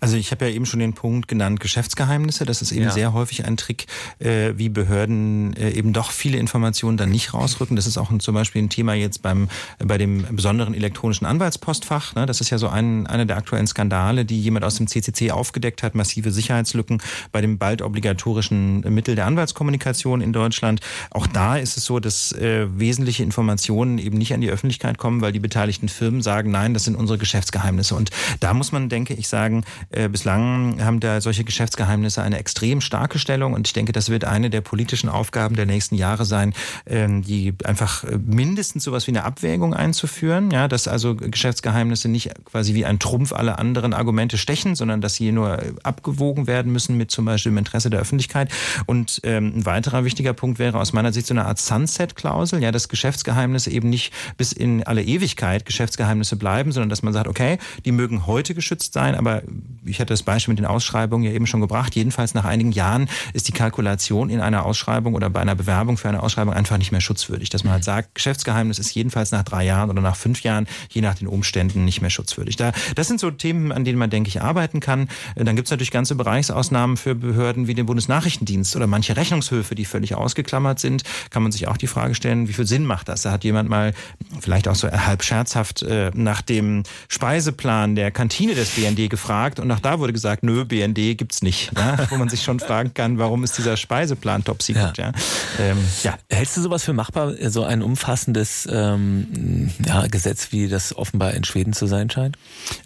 [0.00, 2.44] Also ich habe ja eben schon den Punkt genannt, Geschäftsgeheimnisse.
[2.44, 2.90] Das ist eben ja.
[2.90, 3.86] sehr häufig ein Trick,
[4.18, 7.76] äh, wie Behörden äh, eben doch viele Informationen dann nicht rausrücken.
[7.76, 12.14] Das ist auch ein, zum Beispiel ein Thema jetzt beim bei dem besonderen elektronischen Anwaltspostfach.
[12.14, 12.26] Ne?
[12.26, 15.82] Das ist ja so ein, einer der aktuellen Skandale, die jemand aus dem CCC aufgedeckt
[15.82, 20.80] hat, massive Sicherheitslücken bei dem bald obligatorischen Mittel der Anwaltskommunikation in Deutschland.
[21.10, 25.20] Auch da ist es so, dass äh, wesentliche Informationen eben nicht an die Öffentlichkeit kommen,
[25.20, 27.94] weil die beteiligten Firmen sagen, nein, das sind unsere Geschäftsgeheimnisse.
[27.94, 28.10] Und
[28.40, 32.80] da muss man, denke ich, sagen, sagen, äh, bislang haben da solche Geschäftsgeheimnisse eine extrem
[32.80, 36.54] starke Stellung und ich denke, das wird eine der politischen Aufgaben der nächsten Jahre sein,
[36.86, 42.30] ähm, die einfach äh, mindestens sowas wie eine Abwägung einzuführen, ja, dass also Geschäftsgeheimnisse nicht
[42.44, 46.72] quasi wie ein Trumpf alle anderen Argumente stechen, sondern dass sie nur äh, abgewogen werden
[46.72, 48.50] müssen mit zum Beispiel im Interesse der Öffentlichkeit.
[48.86, 52.72] Und ähm, ein weiterer wichtiger Punkt wäre aus meiner Sicht so eine Art Sunset-Klausel, ja,
[52.72, 57.58] dass Geschäftsgeheimnisse eben nicht bis in alle Ewigkeit Geschäftsgeheimnisse bleiben, sondern dass man sagt, okay,
[57.84, 59.42] die mögen heute geschützt sein, aber
[59.84, 61.94] ich hatte das Beispiel mit den Ausschreibungen ja eben schon gebracht.
[61.94, 66.08] Jedenfalls nach einigen Jahren ist die Kalkulation in einer Ausschreibung oder bei einer Bewerbung für
[66.08, 67.50] eine Ausschreibung einfach nicht mehr schutzwürdig.
[67.50, 71.00] Dass man halt sagt, Geschäftsgeheimnis ist jedenfalls nach drei Jahren oder nach fünf Jahren, je
[71.00, 72.56] nach den Umständen, nicht mehr schutzwürdig.
[72.56, 75.08] Da, das sind so Themen, an denen man, denke ich, arbeiten kann.
[75.36, 79.84] Dann gibt es natürlich ganze Bereichsausnahmen für Behörden wie den Bundesnachrichtendienst oder manche Rechnungshöfe, die
[79.84, 81.02] völlig ausgeklammert sind.
[81.30, 83.22] Kann man sich auch die Frage stellen, wie viel Sinn macht das?
[83.22, 83.92] Da hat jemand mal
[84.40, 89.60] vielleicht auch so halb scherzhaft äh, nach dem Speiseplan der Kantine des BND gefragt, gefragt
[89.60, 91.72] und auch da wurde gesagt, nö, BND gibt's nicht.
[91.76, 91.98] Ja?
[92.10, 94.96] Wo man sich schon fragen kann, warum ist dieser Speiseplan top secret?
[94.96, 95.06] Ja.
[95.06, 95.12] Ja?
[95.58, 96.14] Ähm, ja.
[96.30, 101.44] Hältst du sowas für machbar, so ein umfassendes ähm, ja, Gesetz, wie das offenbar in
[101.44, 102.36] Schweden zu sein scheint?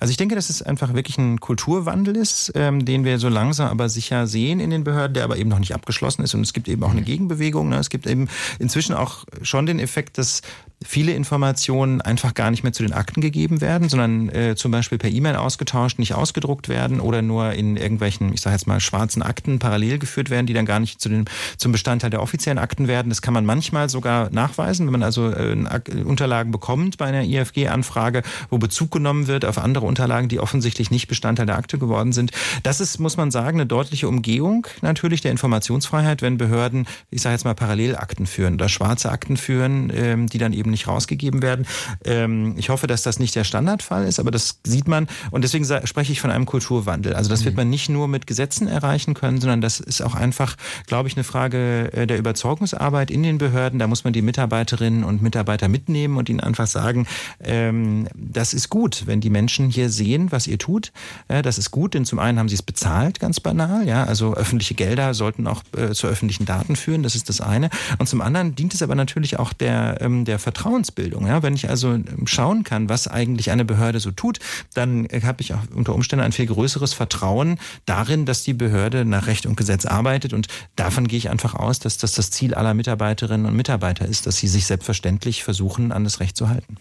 [0.01, 3.69] Also ich denke, dass es einfach wirklich ein Kulturwandel ist, ähm, den wir so langsam
[3.69, 6.35] aber sicher sehen in den Behörden, der aber eben noch nicht abgeschlossen ist.
[6.35, 7.69] Und es gibt eben auch eine Gegenbewegung.
[7.69, 7.77] Ne?
[7.77, 10.43] Es gibt eben inzwischen auch schon den Effekt, dass
[10.85, 14.99] viele Informationen einfach gar nicht mehr zu den Akten gegeben werden, sondern äh, zum Beispiel
[14.99, 19.23] per E-Mail ausgetauscht, nicht ausgedruckt werden oder nur in irgendwelchen, ich sage jetzt mal, schwarzen
[19.23, 21.25] Akten parallel geführt werden, die dann gar nicht zu den,
[21.57, 23.09] zum Bestandteil der offiziellen Akten werden.
[23.09, 25.57] Das kann man manchmal sogar nachweisen, wenn man also äh,
[26.05, 31.09] Unterlagen bekommt bei einer IFG-Anfrage, wo Bezug genommen wird auf andere Unterlagen, die offensichtlich nicht
[31.09, 32.31] Bestandteil der Akte geworden sind.
[32.63, 37.35] Das ist, muss man sagen, eine deutliche Umgehung natürlich der Informationsfreiheit, wenn Behörden, ich sage
[37.35, 41.43] jetzt mal, Parallelakten führen oder schwarze Akten führen, ähm, die dann eben eben nicht rausgegeben
[41.43, 41.67] werden.
[42.05, 45.09] Ähm, ich hoffe, dass das nicht der Standardfall ist, aber das sieht man.
[45.31, 47.15] Und deswegen spreche ich von einem Kulturwandel.
[47.15, 47.61] Also das wird mhm.
[47.61, 51.25] man nicht nur mit Gesetzen erreichen können, sondern das ist auch einfach, glaube ich, eine
[51.25, 53.79] Frage äh, der Überzeugungsarbeit in den Behörden.
[53.79, 57.07] Da muss man die Mitarbeiterinnen und Mitarbeiter mitnehmen und ihnen einfach sagen,
[57.43, 60.93] ähm, das ist gut, wenn die Menschen hier sehen, was ihr tut.
[61.29, 63.87] Äh, das ist gut, denn zum einen haben sie es bezahlt, ganz banal.
[63.87, 67.03] Ja, also öffentliche Gelder sollten auch äh, zu öffentlichen Daten führen.
[67.03, 67.71] Das ist das eine.
[67.99, 71.27] Und zum anderen dient es aber natürlich auch der, ähm, der Vertrauensarbeit Vertrauensbildung.
[71.27, 71.43] Ja?
[71.43, 74.39] Wenn ich also schauen kann, was eigentlich eine Behörde so tut,
[74.75, 79.29] dann habe ich auch unter Umständen ein viel größeres Vertrauen darin, dass die Behörde nach
[79.29, 80.33] Recht und Gesetz arbeitet.
[80.33, 84.27] Und davon gehe ich einfach aus, dass das das Ziel aller Mitarbeiterinnen und Mitarbeiter ist,
[84.27, 86.77] dass sie sich selbstverständlich versuchen, an das Recht zu halten.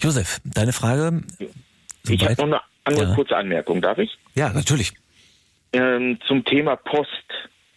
[0.00, 1.22] Josef, deine Frage?
[2.08, 3.14] Ich habe noch eine andere ja.
[3.14, 4.16] kurze Anmerkung, darf ich?
[4.34, 4.94] Ja, natürlich.
[5.74, 7.10] Ähm, zum Thema Post.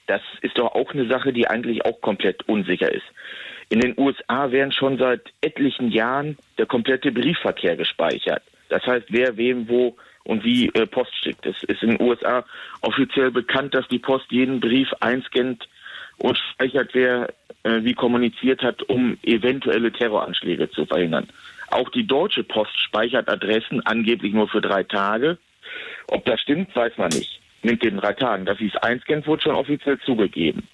[0.08, 3.06] Das ist doch auch eine Sache, die eigentlich auch komplett unsicher ist.
[3.70, 8.44] In den USA werden schon seit etlichen Jahren der komplette Briefverkehr gespeichert.
[8.70, 11.46] Das heißt, wer wem wo und wie äh, Post schickt.
[11.46, 12.44] Es ist in den USA
[12.82, 15.68] offiziell bekannt, dass die Post jeden Brief einscannt
[16.18, 17.34] und speichert, wer
[17.64, 21.28] äh, wie kommuniziert hat, um eventuelle Terroranschläge zu verhindern.
[21.70, 25.38] Auch die Deutsche Post speichert Adressen angeblich nur für drei Tage.
[26.08, 27.42] Ob das stimmt, weiß man nicht.
[27.64, 28.46] Mit den drei Tagen.
[28.46, 30.68] Dass sie es einscannt, wurde schon offiziell zugegeben.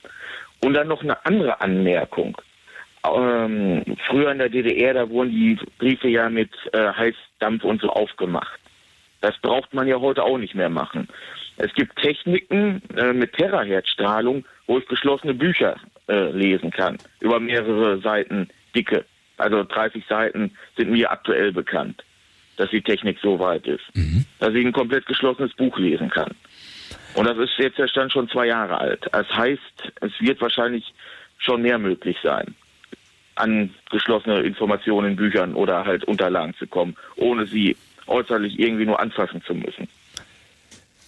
[0.64, 2.38] Und dann noch eine andere Anmerkung
[3.04, 7.90] ähm, früher in der DDR, da wurden die Briefe ja mit äh, Heißdampf und so
[7.90, 8.60] aufgemacht.
[9.22, 11.08] Das braucht man ja heute auch nicht mehr machen.
[11.58, 15.76] Es gibt Techniken äh, mit Terahertzstrahlung, wo ich geschlossene Bücher
[16.08, 19.06] äh, lesen kann, über mehrere Seiten dicke.
[19.38, 22.04] Also 30 Seiten sind mir aktuell bekannt,
[22.58, 24.26] dass die Technik so weit ist, mhm.
[24.40, 26.32] dass ich ein komplett geschlossenes Buch lesen kann.
[27.16, 29.08] Und das ist jetzt der Stand schon zwei Jahre alt.
[29.12, 30.94] Das heißt, es wird wahrscheinlich
[31.38, 32.56] schon mehr möglich sein
[33.36, 37.76] an geschlossene Informationen in Büchern oder halt Unterlagen zu kommen, ohne sie
[38.08, 39.88] äußerlich irgendwie nur anfassen zu müssen.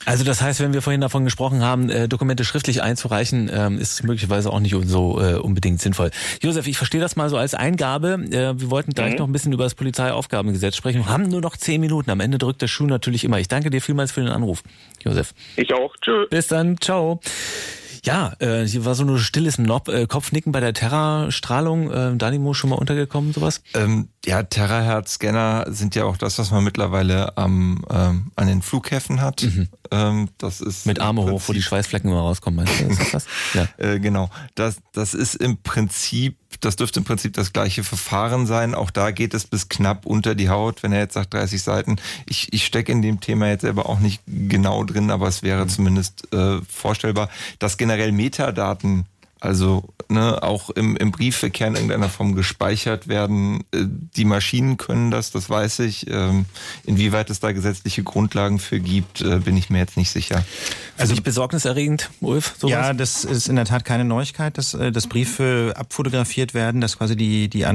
[0.05, 4.03] Also das heißt, wenn wir vorhin davon gesprochen haben, äh, Dokumente schriftlich einzureichen, ähm, ist
[4.03, 6.11] möglicherweise auch nicht so äh, unbedingt sinnvoll.
[6.41, 8.19] Josef, ich verstehe das mal so als Eingabe.
[8.29, 9.19] Äh, wir wollten gleich mhm.
[9.19, 11.05] noch ein bisschen über das Polizeiaufgabengesetz sprechen.
[11.05, 12.09] Wir haben nur noch zehn Minuten.
[12.09, 13.39] Am Ende drückt der Schuh natürlich immer.
[13.39, 14.63] Ich danke dir vielmals für den Anruf,
[15.03, 15.33] Josef.
[15.55, 15.95] Ich auch.
[16.01, 16.27] Tschö.
[16.29, 16.79] Bis dann.
[16.81, 17.21] Ciao.
[18.05, 21.89] Ja, äh, hier war so ein stilles Nob, äh, Kopfnicken bei der Terra-Strahlung.
[21.89, 23.61] Äh, Danimo schon mal untergekommen, sowas?
[23.73, 29.21] Ähm, ja, Terrahertz-Scanner sind ja auch das, was man mittlerweile am, ähm, an den Flughäfen
[29.21, 29.43] hat.
[29.43, 29.69] Mhm.
[29.91, 32.85] Ähm, das ist Mit Arme hoch, wo die Schweißflecken immer rauskommen, meinst du?
[32.87, 33.67] Ist das Ja.
[33.77, 34.29] äh, genau.
[34.55, 38.75] Das, das ist im Prinzip das dürfte im Prinzip das gleiche Verfahren sein.
[38.75, 41.97] Auch da geht es bis knapp unter die Haut, wenn er jetzt sagt 30 Seiten.
[42.25, 45.65] Ich, ich stecke in dem Thema jetzt selber auch nicht genau drin, aber es wäre
[45.65, 45.69] mhm.
[45.69, 49.05] zumindest äh, vorstellbar, dass generell Metadaten
[49.43, 53.65] also ne, auch im, im Briefverkehr in irgendeiner Form gespeichert werden.
[53.73, 53.83] Äh,
[54.15, 56.09] die Maschinen können das, das weiß ich.
[56.09, 56.45] Ähm,
[56.85, 60.45] inwieweit es da gesetzliche Grundlagen für gibt, äh, bin ich mir jetzt nicht sicher.
[60.97, 62.55] Also nicht besorgniserregend, Ulf?
[62.57, 62.71] Sowas?
[62.71, 66.97] Ja, das ist in der Tat keine Neuigkeit, dass, äh, dass Briefe abfotografiert werden, dass
[66.97, 67.65] quasi die, die,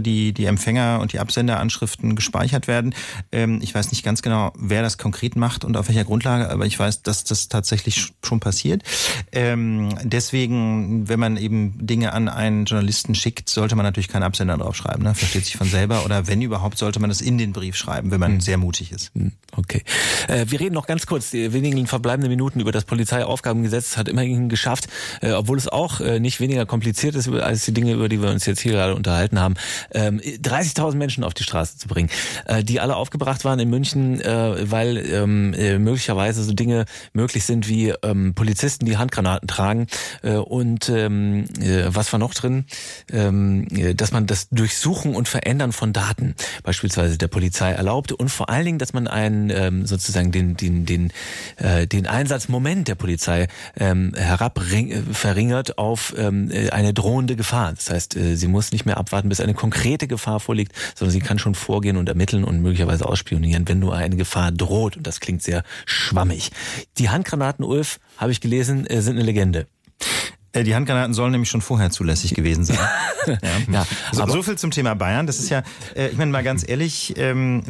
[0.00, 2.94] die, die Empfänger und die Absenderanschriften gespeichert werden.
[3.30, 6.66] Ähm, ich weiß nicht ganz genau, wer das konkret macht und auf welcher Grundlage, aber
[6.66, 8.82] ich weiß, dass das tatsächlich schon passiert.
[9.32, 14.56] Ähm, deswegen wenn man eben Dinge an einen Journalisten schickt, sollte man natürlich keinen Absender
[14.56, 15.02] draufschreiben.
[15.02, 15.14] Ne?
[15.14, 16.04] Versteht sich von selber.
[16.04, 18.40] Oder wenn überhaupt, sollte man das in den Brief schreiben, wenn man mhm.
[18.40, 19.12] sehr mutig ist.
[19.14, 19.82] Hm, okay.
[20.28, 23.96] Äh, wir reden noch ganz kurz, die wenigen verbleibenden Minuten über das Polizeiaufgabengesetz.
[23.98, 24.88] Hat immerhin geschafft,
[25.20, 28.30] äh, obwohl es auch äh, nicht weniger kompliziert ist als die Dinge, über die wir
[28.30, 29.54] uns jetzt hier gerade unterhalten haben,
[29.92, 32.08] ähm, 30.000 Menschen auf die Straße zu bringen,
[32.46, 37.44] äh, die alle aufgebracht waren in München, äh, weil ähm, äh, möglicherweise so Dinge möglich
[37.44, 39.88] sind wie ähm, Polizisten, die Handgranaten tragen.
[40.22, 42.64] Äh, und äh, ähm, äh, was war noch drin,
[43.12, 48.28] ähm, äh, dass man das Durchsuchen und Verändern von Daten beispielsweise der Polizei erlaubt und
[48.28, 51.12] vor allen Dingen, dass man einen ähm, sozusagen den den den
[51.56, 52.06] äh, den
[52.52, 53.46] Einsatzmoment der Polizei
[53.78, 54.60] ähm, herab
[55.12, 57.72] verringert auf ähm, eine drohende Gefahr.
[57.72, 61.20] Das heißt, äh, sie muss nicht mehr abwarten, bis eine konkrete Gefahr vorliegt, sondern sie
[61.20, 64.96] kann schon vorgehen und ermitteln und möglicherweise ausspionieren, wenn nur eine Gefahr droht.
[64.96, 66.50] Und das klingt sehr schwammig.
[66.98, 69.66] Die Handgranaten, Ulf, habe ich gelesen, äh, sind eine Legende.
[70.52, 72.78] Äh, die Handgranaten sollen nämlich schon vorher zulässig gewesen sein.
[73.26, 73.36] ja.
[73.70, 75.26] ja so, so, viel zum Thema Bayern.
[75.26, 75.62] Das ist ja,
[75.94, 77.62] äh, ich meine mal ganz ehrlich, ähm,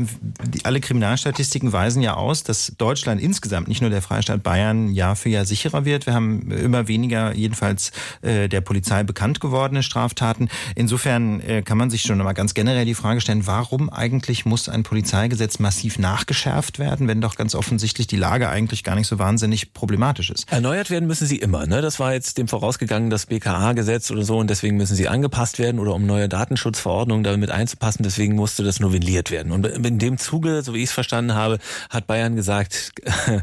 [0.65, 5.29] alle Kriminalstatistiken weisen ja aus, dass Deutschland insgesamt, nicht nur der Freistaat Bayern, Jahr für
[5.29, 6.07] Jahr sicherer wird.
[6.07, 7.93] Wir haben immer weniger, jedenfalls
[8.23, 10.49] äh, der Polizei bekannt gewordene Straftaten.
[10.75, 14.83] Insofern kann man sich schon mal ganz generell die Frage stellen, warum eigentlich muss ein
[14.83, 19.73] Polizeigesetz massiv nachgeschärft werden, wenn doch ganz offensichtlich die Lage eigentlich gar nicht so wahnsinnig
[19.73, 20.51] problematisch ist.
[20.51, 21.67] Erneuert werden müssen sie immer.
[21.67, 21.81] Ne?
[21.81, 25.59] Das war jetzt dem Voraus ausgegangen, das BKA-Gesetz oder so, und deswegen müssen sie angepasst
[25.59, 29.53] werden oder um neue Datenschutzverordnungen damit einzupassen, deswegen musste das novelliert werden.
[29.53, 31.59] Und in dem Zuge, so wie ich es verstanden habe,
[31.91, 32.93] hat Bayern gesagt,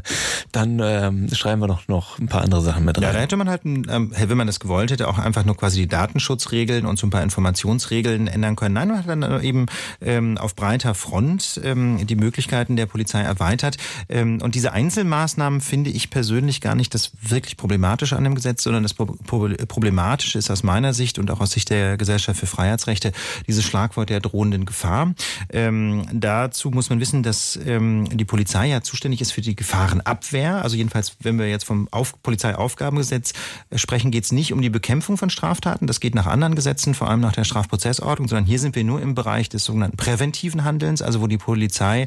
[0.52, 3.04] dann ähm, schreiben wir noch, noch ein paar andere Sachen mit rein.
[3.04, 5.82] Ja, da hätte man halt, ähm, wenn man das gewollt hätte, auch einfach nur quasi
[5.82, 8.74] die Datenschutzregeln und so ein paar Informationsregeln ändern können.
[8.74, 9.66] Nein, man hat dann eben
[10.00, 13.76] ähm, auf breiter Front ähm, die Möglichkeiten der Polizei erweitert.
[14.08, 18.64] Ähm, und diese Einzelmaßnahmen finde ich persönlich gar nicht das wirklich Problematische an dem Gesetz,
[18.64, 18.94] sondern das
[19.26, 23.12] problematisch ist aus meiner Sicht und auch aus Sicht der Gesellschaft für Freiheitsrechte
[23.46, 25.14] dieses Schlagwort der drohenden Gefahr.
[25.50, 30.62] Ähm, dazu muss man wissen, dass ähm, die Polizei ja zuständig ist für die Gefahrenabwehr.
[30.62, 33.32] Also jedenfalls, wenn wir jetzt vom Auf Polizeiaufgabengesetz
[33.74, 35.86] sprechen, geht es nicht um die Bekämpfung von Straftaten.
[35.86, 39.00] Das geht nach anderen Gesetzen, vor allem nach der Strafprozessordnung, sondern hier sind wir nur
[39.00, 42.06] im Bereich des sogenannten präventiven Handelns, also wo die Polizei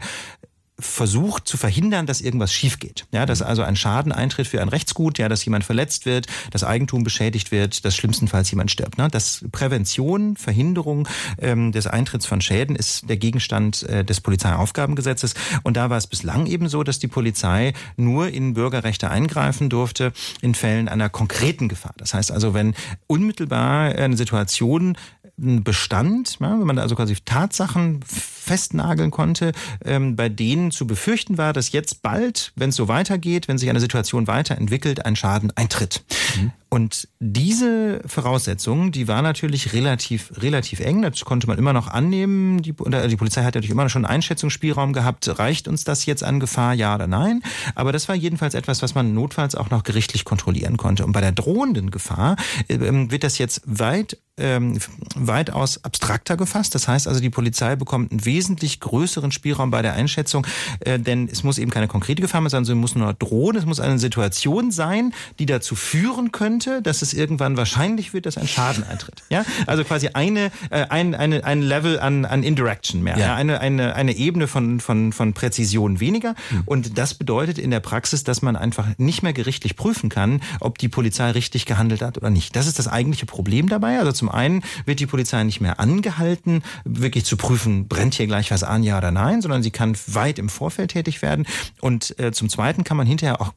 [0.79, 3.05] versucht zu verhindern, dass irgendwas schief geht.
[3.11, 6.63] Ja, dass also ein Schaden eintritt für ein Rechtsgut, ja, dass jemand verletzt wird, dass
[6.63, 8.97] Eigentum beschädigt wird, dass schlimmstenfalls jemand stirbt.
[8.97, 9.07] Ne?
[9.09, 11.07] Das Prävention, Verhinderung
[11.39, 15.35] ähm, des Eintritts von Schäden ist der Gegenstand äh, des Polizeiaufgabengesetzes.
[15.61, 20.11] Und da war es bislang eben so, dass die Polizei nur in Bürgerrechte eingreifen durfte
[20.41, 21.93] in Fällen einer konkreten Gefahr.
[21.97, 22.73] Das heißt also, wenn
[23.05, 24.97] unmittelbar eine Situation
[25.37, 29.51] bestand, ja, wenn man also quasi Tatsachen festnageln konnte,
[29.83, 33.69] ähm, bei denen zu befürchten war, dass jetzt bald, wenn es so weitergeht, wenn sich
[33.69, 36.03] eine Situation weiterentwickelt, ein Schaden eintritt.
[36.37, 36.51] Mhm.
[36.73, 41.03] Und diese Voraussetzung, die war natürlich relativ, relativ eng.
[41.03, 42.63] Das konnte man immer noch annehmen.
[42.63, 45.37] Die, die Polizei hat natürlich immer schon einen Einschätzungsspielraum gehabt.
[45.37, 47.43] Reicht uns das jetzt an Gefahr, ja oder nein?
[47.75, 51.05] Aber das war jedenfalls etwas, was man notfalls auch noch gerichtlich kontrollieren konnte.
[51.05, 52.37] Und bei der drohenden Gefahr
[52.67, 54.79] äh, wird das jetzt weit ähm,
[55.15, 56.73] weitaus abstrakter gefasst.
[56.73, 60.47] Das heißt also, die Polizei bekommt einen wesentlich größeren Spielraum bei der Einschätzung,
[60.79, 63.55] äh, denn es muss eben keine konkrete Gefahr mehr sein, sondern es muss nur drohen.
[63.55, 68.25] Es muss eine Situation sein, die dazu führen könnte, könnte, dass es irgendwann wahrscheinlich wird,
[68.25, 69.23] dass ein Schaden eintritt.
[69.29, 73.35] Ja, also quasi eine äh, ein eine, ein Level an an Indirection mehr, ja.
[73.35, 76.35] eine eine eine Ebene von von von Präzision weniger.
[76.51, 76.63] Mhm.
[76.65, 80.77] Und das bedeutet in der Praxis, dass man einfach nicht mehr gerichtlich prüfen kann, ob
[80.77, 82.55] die Polizei richtig gehandelt hat oder nicht.
[82.55, 83.99] Das ist das eigentliche Problem dabei.
[83.99, 88.51] Also zum einen wird die Polizei nicht mehr angehalten, wirklich zu prüfen, brennt hier gleich
[88.51, 91.45] was an, ja oder nein, sondern sie kann weit im Vorfeld tätig werden.
[91.81, 93.53] Und äh, zum Zweiten kann man hinterher auch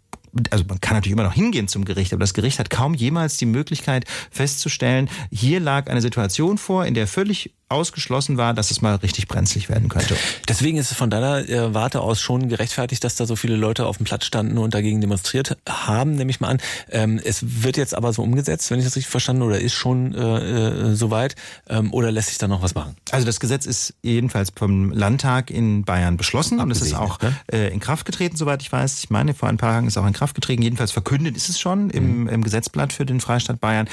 [0.51, 3.37] also man kann natürlich immer noch hingehen zum Gericht, aber das Gericht hat kaum jemals
[3.37, 8.83] die Möglichkeit festzustellen, hier lag eine Situation vor, in der völlig ausgeschlossen war, dass es
[8.83, 10.17] mal richtig brenzlig werden könnte.
[10.49, 13.87] Deswegen ist es von deiner äh, Warte aus schon gerechtfertigt, dass da so viele Leute
[13.87, 16.59] auf dem Platz standen und dagegen demonstriert haben, nehme ich mal an.
[16.91, 20.15] Ähm, es wird jetzt aber so umgesetzt, wenn ich das richtig verstanden oder ist schon
[20.15, 21.35] äh, äh, soweit
[21.69, 22.97] ähm, oder lässt sich da noch was machen?
[23.11, 27.35] Also das Gesetz ist jedenfalls vom Landtag in Bayern beschlossen und es ist auch ne?
[27.53, 28.99] äh, in Kraft getreten, soweit ich weiß.
[29.01, 30.63] Ich meine, vor ein paar Tagen ist auch in Kraft getreten.
[30.63, 32.29] Jedenfalls verkündet ist es schon im, mhm.
[32.29, 33.89] im Gesetzblatt für den Freistaat Bayern.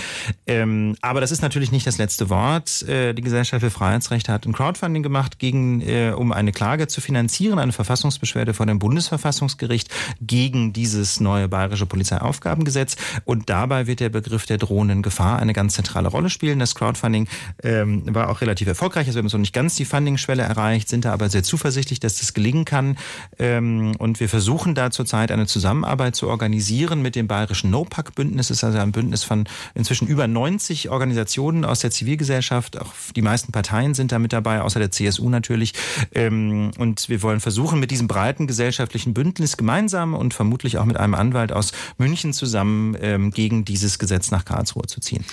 [0.45, 2.83] Ähm, aber das ist natürlich nicht das letzte Wort.
[2.83, 7.59] Äh, die Gesellschaft Freiheitsrechte hat ein Crowdfunding gemacht, gegen, äh, um eine Klage zu finanzieren,
[7.59, 9.89] eine Verfassungsbeschwerde vor dem Bundesverfassungsgericht
[10.21, 12.95] gegen dieses neue bayerische Polizeiaufgabengesetz.
[13.25, 16.59] Und dabei wird der Begriff der drohenden Gefahr eine ganz zentrale Rolle spielen.
[16.59, 17.27] Das Crowdfunding
[17.63, 19.07] ähm, war auch relativ erfolgreich.
[19.07, 22.19] Also wir haben so nicht ganz die Funding-Schwelle erreicht, sind da aber sehr zuversichtlich, dass
[22.19, 22.97] das gelingen kann.
[23.39, 28.49] Ähm, und wir versuchen da zurzeit eine Zusammenarbeit zu organisieren mit dem bayerischen No-Pack-Bündnis.
[28.49, 33.21] Das ist also ein Bündnis von inzwischen über 90 Organisationen aus der Zivilgesellschaft, auch die
[33.21, 35.71] meisten Parteien sind da mit dabei, außer der CSU natürlich.
[36.13, 40.97] Ähm, und wir wollen versuchen, mit diesem breiten gesellschaftlichen Bündnis gemeinsam und vermutlich auch mit
[40.97, 45.23] einem Anwalt aus München zusammen ähm, gegen dieses Gesetz nach Karlsruhe zu ziehen.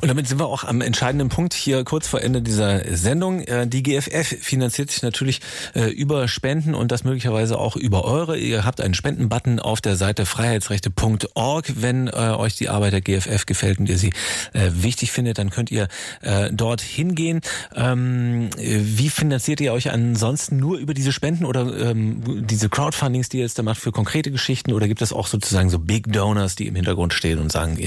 [0.00, 3.40] Und damit sind wir auch am entscheidenden Punkt hier kurz vor Ende dieser Sendung.
[3.40, 5.40] Äh, die GFF finanziert sich natürlich
[5.74, 8.38] äh, über Spenden und das möglicherweise auch über eure.
[8.38, 11.72] Ihr habt einen Spendenbutton auf der Seite freiheitsrechte.org.
[11.76, 14.12] Wenn äh, euch die Arbeit der GFF gefällt und ihr sie
[14.52, 15.88] wichtig findet, dann könnt ihr
[16.52, 17.40] dort hingehen.
[17.74, 23.38] Ähm, wie finanziert ihr euch ansonsten nur über diese Spenden oder ähm, diese Crowdfundings, die
[23.38, 24.72] ihr jetzt da macht für konkrete Geschichten?
[24.72, 27.78] Oder gibt es auch sozusagen so Big Donors, die im Hintergrund stehen und sagen,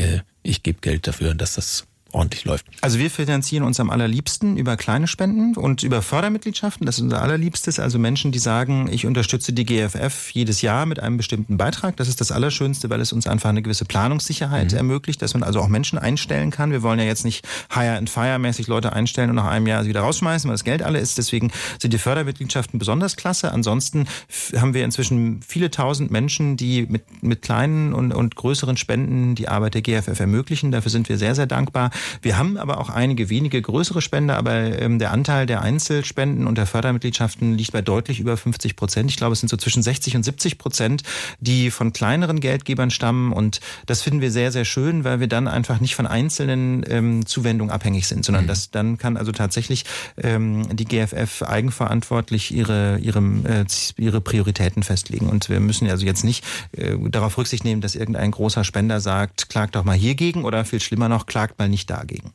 [0.44, 1.86] ich gebe Geld dafür, dass das
[2.18, 2.66] ordentlich läuft.
[2.82, 6.86] Also wir finanzieren uns am allerliebsten über kleine Spenden und über Fördermitgliedschaften.
[6.86, 7.80] Das ist unser allerliebstes.
[7.80, 11.96] Also Menschen, die sagen, ich unterstütze die GFF jedes Jahr mit einem bestimmten Beitrag.
[11.98, 14.78] Das ist das Allerschönste, weil es uns einfach eine gewisse Planungssicherheit mhm.
[14.78, 16.72] ermöglicht, dass man also auch Menschen einstellen kann.
[16.72, 19.86] Wir wollen ja jetzt nicht Hire and Fire mäßig Leute einstellen und nach einem Jahr
[19.86, 21.18] wieder rausschmeißen, weil das Geld alle ist.
[21.18, 23.52] Deswegen sind die Fördermitgliedschaften besonders klasse.
[23.52, 24.08] Ansonsten
[24.56, 29.48] haben wir inzwischen viele tausend Menschen, die mit, mit kleinen und, und größeren Spenden die
[29.48, 30.72] Arbeit der GFF ermöglichen.
[30.72, 31.92] Dafür sind wir sehr, sehr dankbar.
[32.22, 36.58] Wir haben aber auch einige wenige größere Spender, aber ähm, der Anteil der Einzelspenden und
[36.58, 39.10] der Fördermitgliedschaften liegt bei deutlich über 50 Prozent.
[39.10, 41.04] Ich glaube, es sind so zwischen 60 und 70 Prozent,
[41.40, 43.32] die von kleineren Geldgebern stammen.
[43.32, 47.26] Und das finden wir sehr, sehr schön, weil wir dann einfach nicht von einzelnen ähm,
[47.26, 48.48] Zuwendungen abhängig sind, sondern mhm.
[48.48, 49.86] das dann kann also tatsächlich
[50.22, 53.66] ähm, die GFF eigenverantwortlich ihre, ihre, äh,
[53.98, 55.28] ihre Prioritäten festlegen.
[55.30, 59.50] Und wir müssen also jetzt nicht äh, darauf Rücksicht nehmen, dass irgendein großer Spender sagt,
[59.50, 62.34] klagt doch mal hiergegen oder viel schlimmer noch, klagt mal nicht dagegen.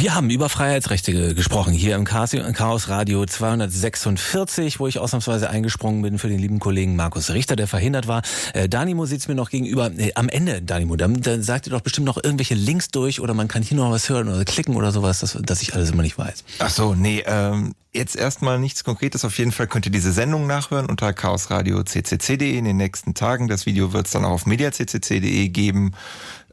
[0.00, 6.18] Wir haben über Freiheitsrechte gesprochen hier im Chaos Radio 246, wo ich ausnahmsweise eingesprungen bin
[6.18, 8.22] für den lieben Kollegen Markus Richter, der verhindert war.
[8.54, 9.90] Äh, Danimo sitzt mir noch gegenüber.
[9.98, 13.34] Äh, am Ende, Danimo, dann, dann sagt ihr doch bestimmt noch irgendwelche Links durch oder
[13.34, 16.02] man kann hier noch was hören oder klicken oder sowas, dass, dass ich alles immer
[16.02, 16.44] nicht weiß.
[16.60, 19.24] Ach so, nee, ähm, jetzt erstmal nichts Konkretes.
[19.24, 23.48] Auf jeden Fall könnt ihr diese Sendung nachhören unter chaosradio.ccc.de in den nächsten Tagen.
[23.48, 25.92] Das Video wird es dann auch auf mediaccc.de geben.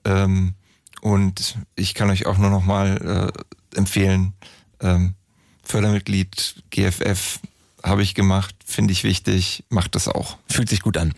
[0.04, 0.56] Ähm,
[1.06, 3.32] und ich kann euch auch nur noch mal
[3.76, 4.34] äh, empfehlen,
[4.80, 5.14] ähm,
[5.62, 7.42] Fördermitglied GFF
[7.86, 10.38] habe ich gemacht, finde ich wichtig, macht das auch.
[10.50, 11.14] Fühlt sich gut an.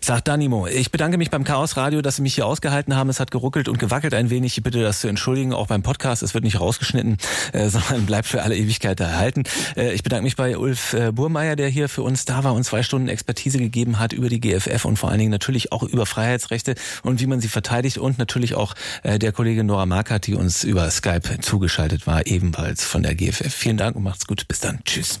[0.00, 3.10] Sagt Danimo, ich bedanke mich beim Chaos Radio, dass Sie mich hier ausgehalten haben.
[3.10, 4.56] Es hat geruckelt und gewackelt ein wenig.
[4.56, 6.22] Ich bitte das zu entschuldigen, auch beim Podcast.
[6.22, 7.18] Es wird nicht rausgeschnitten,
[7.52, 9.44] äh, sondern bleibt für alle Ewigkeit erhalten.
[9.76, 12.64] Äh, ich bedanke mich bei Ulf äh, Burmeier, der hier für uns da war und
[12.64, 16.06] zwei Stunden Expertise gegeben hat über die GFF und vor allen Dingen natürlich auch über
[16.06, 18.74] Freiheitsrechte und wie man sie verteidigt und natürlich auch
[19.04, 23.54] der Kollege Nora Markert, die uns über Skype zugeschaltet war, ebenfalls von der GFF.
[23.54, 24.48] Vielen Dank und macht's gut.
[24.48, 24.80] Bis dann.
[24.84, 25.20] Tschüss.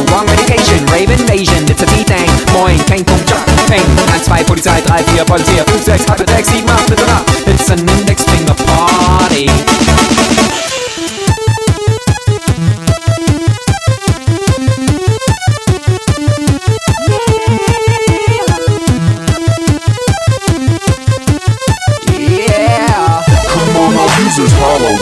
[0.09, 2.29] Wrong medication, Rave Invasion, it's a B-Thing.
[2.53, 3.31] Moin, kein Punkt,
[3.67, 3.85] Peng.
[4.09, 7.53] 1, 2, Polizei, 3, 4, Polizei, 5, 6, 8, 6, 7, 8, 9, 10.
[7.53, 9.47] It's an Index Finger Party.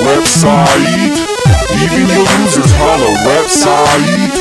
[0.04, 1.18] website.
[1.84, 4.39] Even your losers holla website.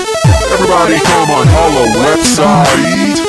[0.52, 3.20] Everybody come on holla website.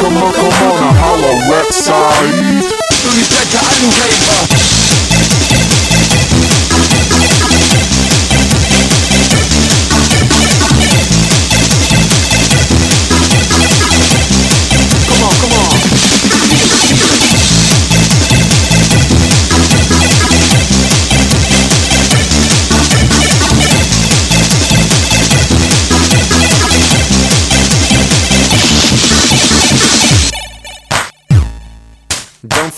[0.00, 2.66] Come on, come on, holla website.
[3.14, 4.73] Respekt allen